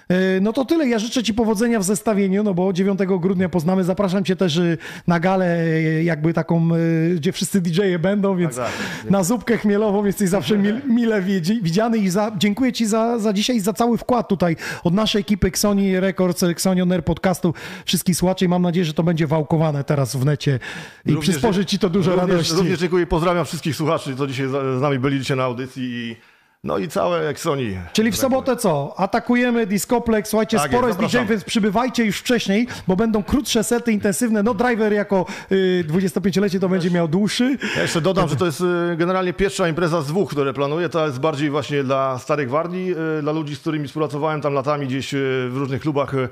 E, 0.09 0.41
No 0.41 0.53
to 0.53 0.65
tyle, 0.65 0.87
ja 0.87 0.99
życzę 0.99 1.23
Ci 1.23 1.33
powodzenia 1.33 1.79
w 1.79 1.83
zestawieniu, 1.83 2.43
no 2.43 2.53
bo 2.53 2.73
9 2.73 2.99
grudnia 3.19 3.49
poznamy, 3.49 3.83
zapraszam 3.83 4.23
Cię 4.23 4.35
też 4.35 4.57
e, 4.57 4.77
na 5.07 5.19
galę 5.19 5.57
jakby 6.03 6.33
taką, 6.33 6.69
gdzie 7.15 7.31
wszyscy 7.31 7.61
DJ-e 7.61 7.99
będą, 7.99 8.37
więc 8.37 8.55
tak. 8.55 8.71
na 9.09 9.23
zupkę 9.23 9.57
chmielową 9.57 10.05
jesteś 10.05 10.29
zawsze 10.29 10.57
mil, 10.57 10.81
mile 10.89 11.21
widziany 11.61 11.97
i 11.97 12.09
za, 12.09 12.31
dziękuję 12.37 12.62
Ci 12.71 12.85
za, 12.85 13.19
za 13.19 13.33
dzisiaj 13.33 13.55
i 13.55 13.59
za 13.59 13.73
cały 13.73 13.97
wkład 13.97 14.27
tutaj 14.27 14.55
od 14.83 14.93
naszej 14.93 15.21
ekipy 15.21 15.47
Xoni 15.47 15.99
Records, 15.99 16.43
Xoni 16.43 16.81
On 16.81 16.91
Air 16.91 17.05
podcastu, 17.05 17.53
wszystkich 17.85 18.15
słuchaczy 18.17 18.47
mam 18.47 18.61
nadzieję, 18.61 18.85
że 18.85 18.93
to 18.93 19.03
będzie 19.03 19.27
wałkowane 19.27 19.83
teraz 19.83 20.15
w 20.15 20.25
necie 20.25 20.59
i 21.05 21.11
Również- 21.11 21.29
przysporzy 21.29 21.65
Ci 21.65 21.79
to 21.79 21.89
dużo 21.89 22.11
również, 22.11 22.29
radości. 22.29 22.53
Również 22.53 22.79
dziękuję 22.79 23.07
pozdrawiam 23.07 23.45
wszystkich 23.45 23.75
słuchaczy, 23.75 24.15
co 24.15 24.27
dzisiaj 24.27 24.47
z 24.47 24.51
z 24.79 24.81
nami 24.81 24.99
byli 24.99 25.19
dzisiaj 25.19 25.37
na 25.37 25.43
audycji 25.43 25.83
i 25.83 26.15
no 26.63 26.77
i 26.77 26.87
całe 26.87 27.29
Exoni. 27.29 27.77
Czyli 27.93 28.11
w 28.11 28.17
sobotę 28.17 28.55
co? 28.55 28.93
Atakujemy 28.97 29.67
Discoplex. 29.67 30.29
Słuchajcie, 30.29 30.57
Tak 30.57 30.71
sporo 30.71 30.87
jest, 30.87 31.01
jest 31.01 31.13
DJ, 31.13 31.19
więc 31.29 31.43
przybywajcie 31.43 32.05
już 32.05 32.17
wcześniej, 32.19 32.67
bo 32.87 32.95
będą 32.95 33.23
krótsze 33.23 33.63
sety, 33.63 33.91
intensywne. 33.91 34.43
No 34.43 34.53
driver 34.53 34.93
jako 34.93 35.25
y, 35.51 35.85
25-lecie 35.87 36.59
to 36.59 36.69
będzie 36.69 36.91
miał 36.91 37.07
dłuższy. 37.07 37.57
Ja 37.75 37.81
jeszcze 37.81 38.01
dodam, 38.01 38.29
że 38.29 38.35
to 38.35 38.45
jest 38.45 38.61
y, 38.61 38.95
generalnie 38.97 39.33
pierwsza 39.33 39.67
impreza 39.67 40.01
z 40.01 40.07
dwóch, 40.07 40.31
które 40.31 40.53
planuję. 40.53 40.89
To 40.89 41.05
jest 41.05 41.19
bardziej 41.19 41.49
właśnie 41.49 41.83
dla 41.83 42.19
starych 42.19 42.47
gwardii, 42.47 42.91
y, 43.19 43.21
dla 43.21 43.31
ludzi, 43.31 43.55
z 43.55 43.59
którymi 43.59 43.87
współpracowałem 43.87 44.41
tam 44.41 44.53
latami 44.53 44.87
gdzieś 44.87 45.13
y, 45.13 45.47
w 45.51 45.57
różnych 45.57 45.81
klubach. 45.81 46.13
y, 46.13 46.29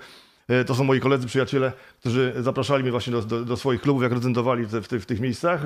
y, 0.52 0.66
To 0.66 0.76
są 0.76 0.84
moi 0.84 1.00
koledzy, 1.00 1.28
przyjaciele, 1.28 1.72
którzy 2.00 2.34
zapraszali 2.40 2.84
mnie 2.84 2.92
właśnie 2.92 3.14
do, 3.14 3.22
do, 3.22 3.46
do 3.46 3.58
swoich 3.58 3.82
klubów, 3.82 4.04
jak 4.04 4.12
reprezentowali 4.12 4.68
te, 4.68 4.82
w, 4.82 4.88
w 4.88 5.06
tych 5.06 5.20
miejscach. 5.20 5.62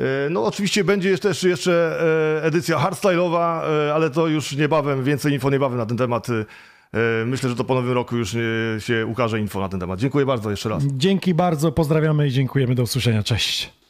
Y, 0.00 0.30
No 0.30 0.44
oczywiście 0.44 0.84
będzie 0.84 1.18
też 1.18 1.42
jeszcze 1.42 2.00
e, 2.40 2.44
edycja 2.44 2.78
hardstyle'owa, 2.78 3.62
e, 3.88 3.94
ale 3.94 4.10
to 4.10 4.26
już 4.26 4.52
niebawem, 4.56 5.04
więcej 5.04 5.32
info 5.32 5.50
niebawem 5.50 5.78
na 5.78 5.86
ten 5.86 5.96
temat. 5.96 6.26
e, 6.30 7.24
Myślę, 7.26 7.48
że 7.50 7.56
to 7.56 7.64
po 7.64 7.74
nowym 7.74 7.92
roku 7.92 8.16
już 8.16 8.34
e, 8.34 8.38
się 8.80 9.06
ukaże 9.06 9.40
info 9.40 9.60
na 9.60 9.68
ten 9.68 9.80
temat. 9.80 10.00
Dziękuję 10.00 10.26
bardzo 10.26 10.50
jeszcze 10.50 10.68
raz. 10.68 10.82
Dzięki 10.86 11.34
bardzo, 11.34 11.72
pozdrawiamy 11.72 12.26
i 12.28 12.30
dziękujemy. 12.30 12.74
Do 12.74 12.82
usłyszenia. 12.82 13.22
Cześć. 13.22 13.83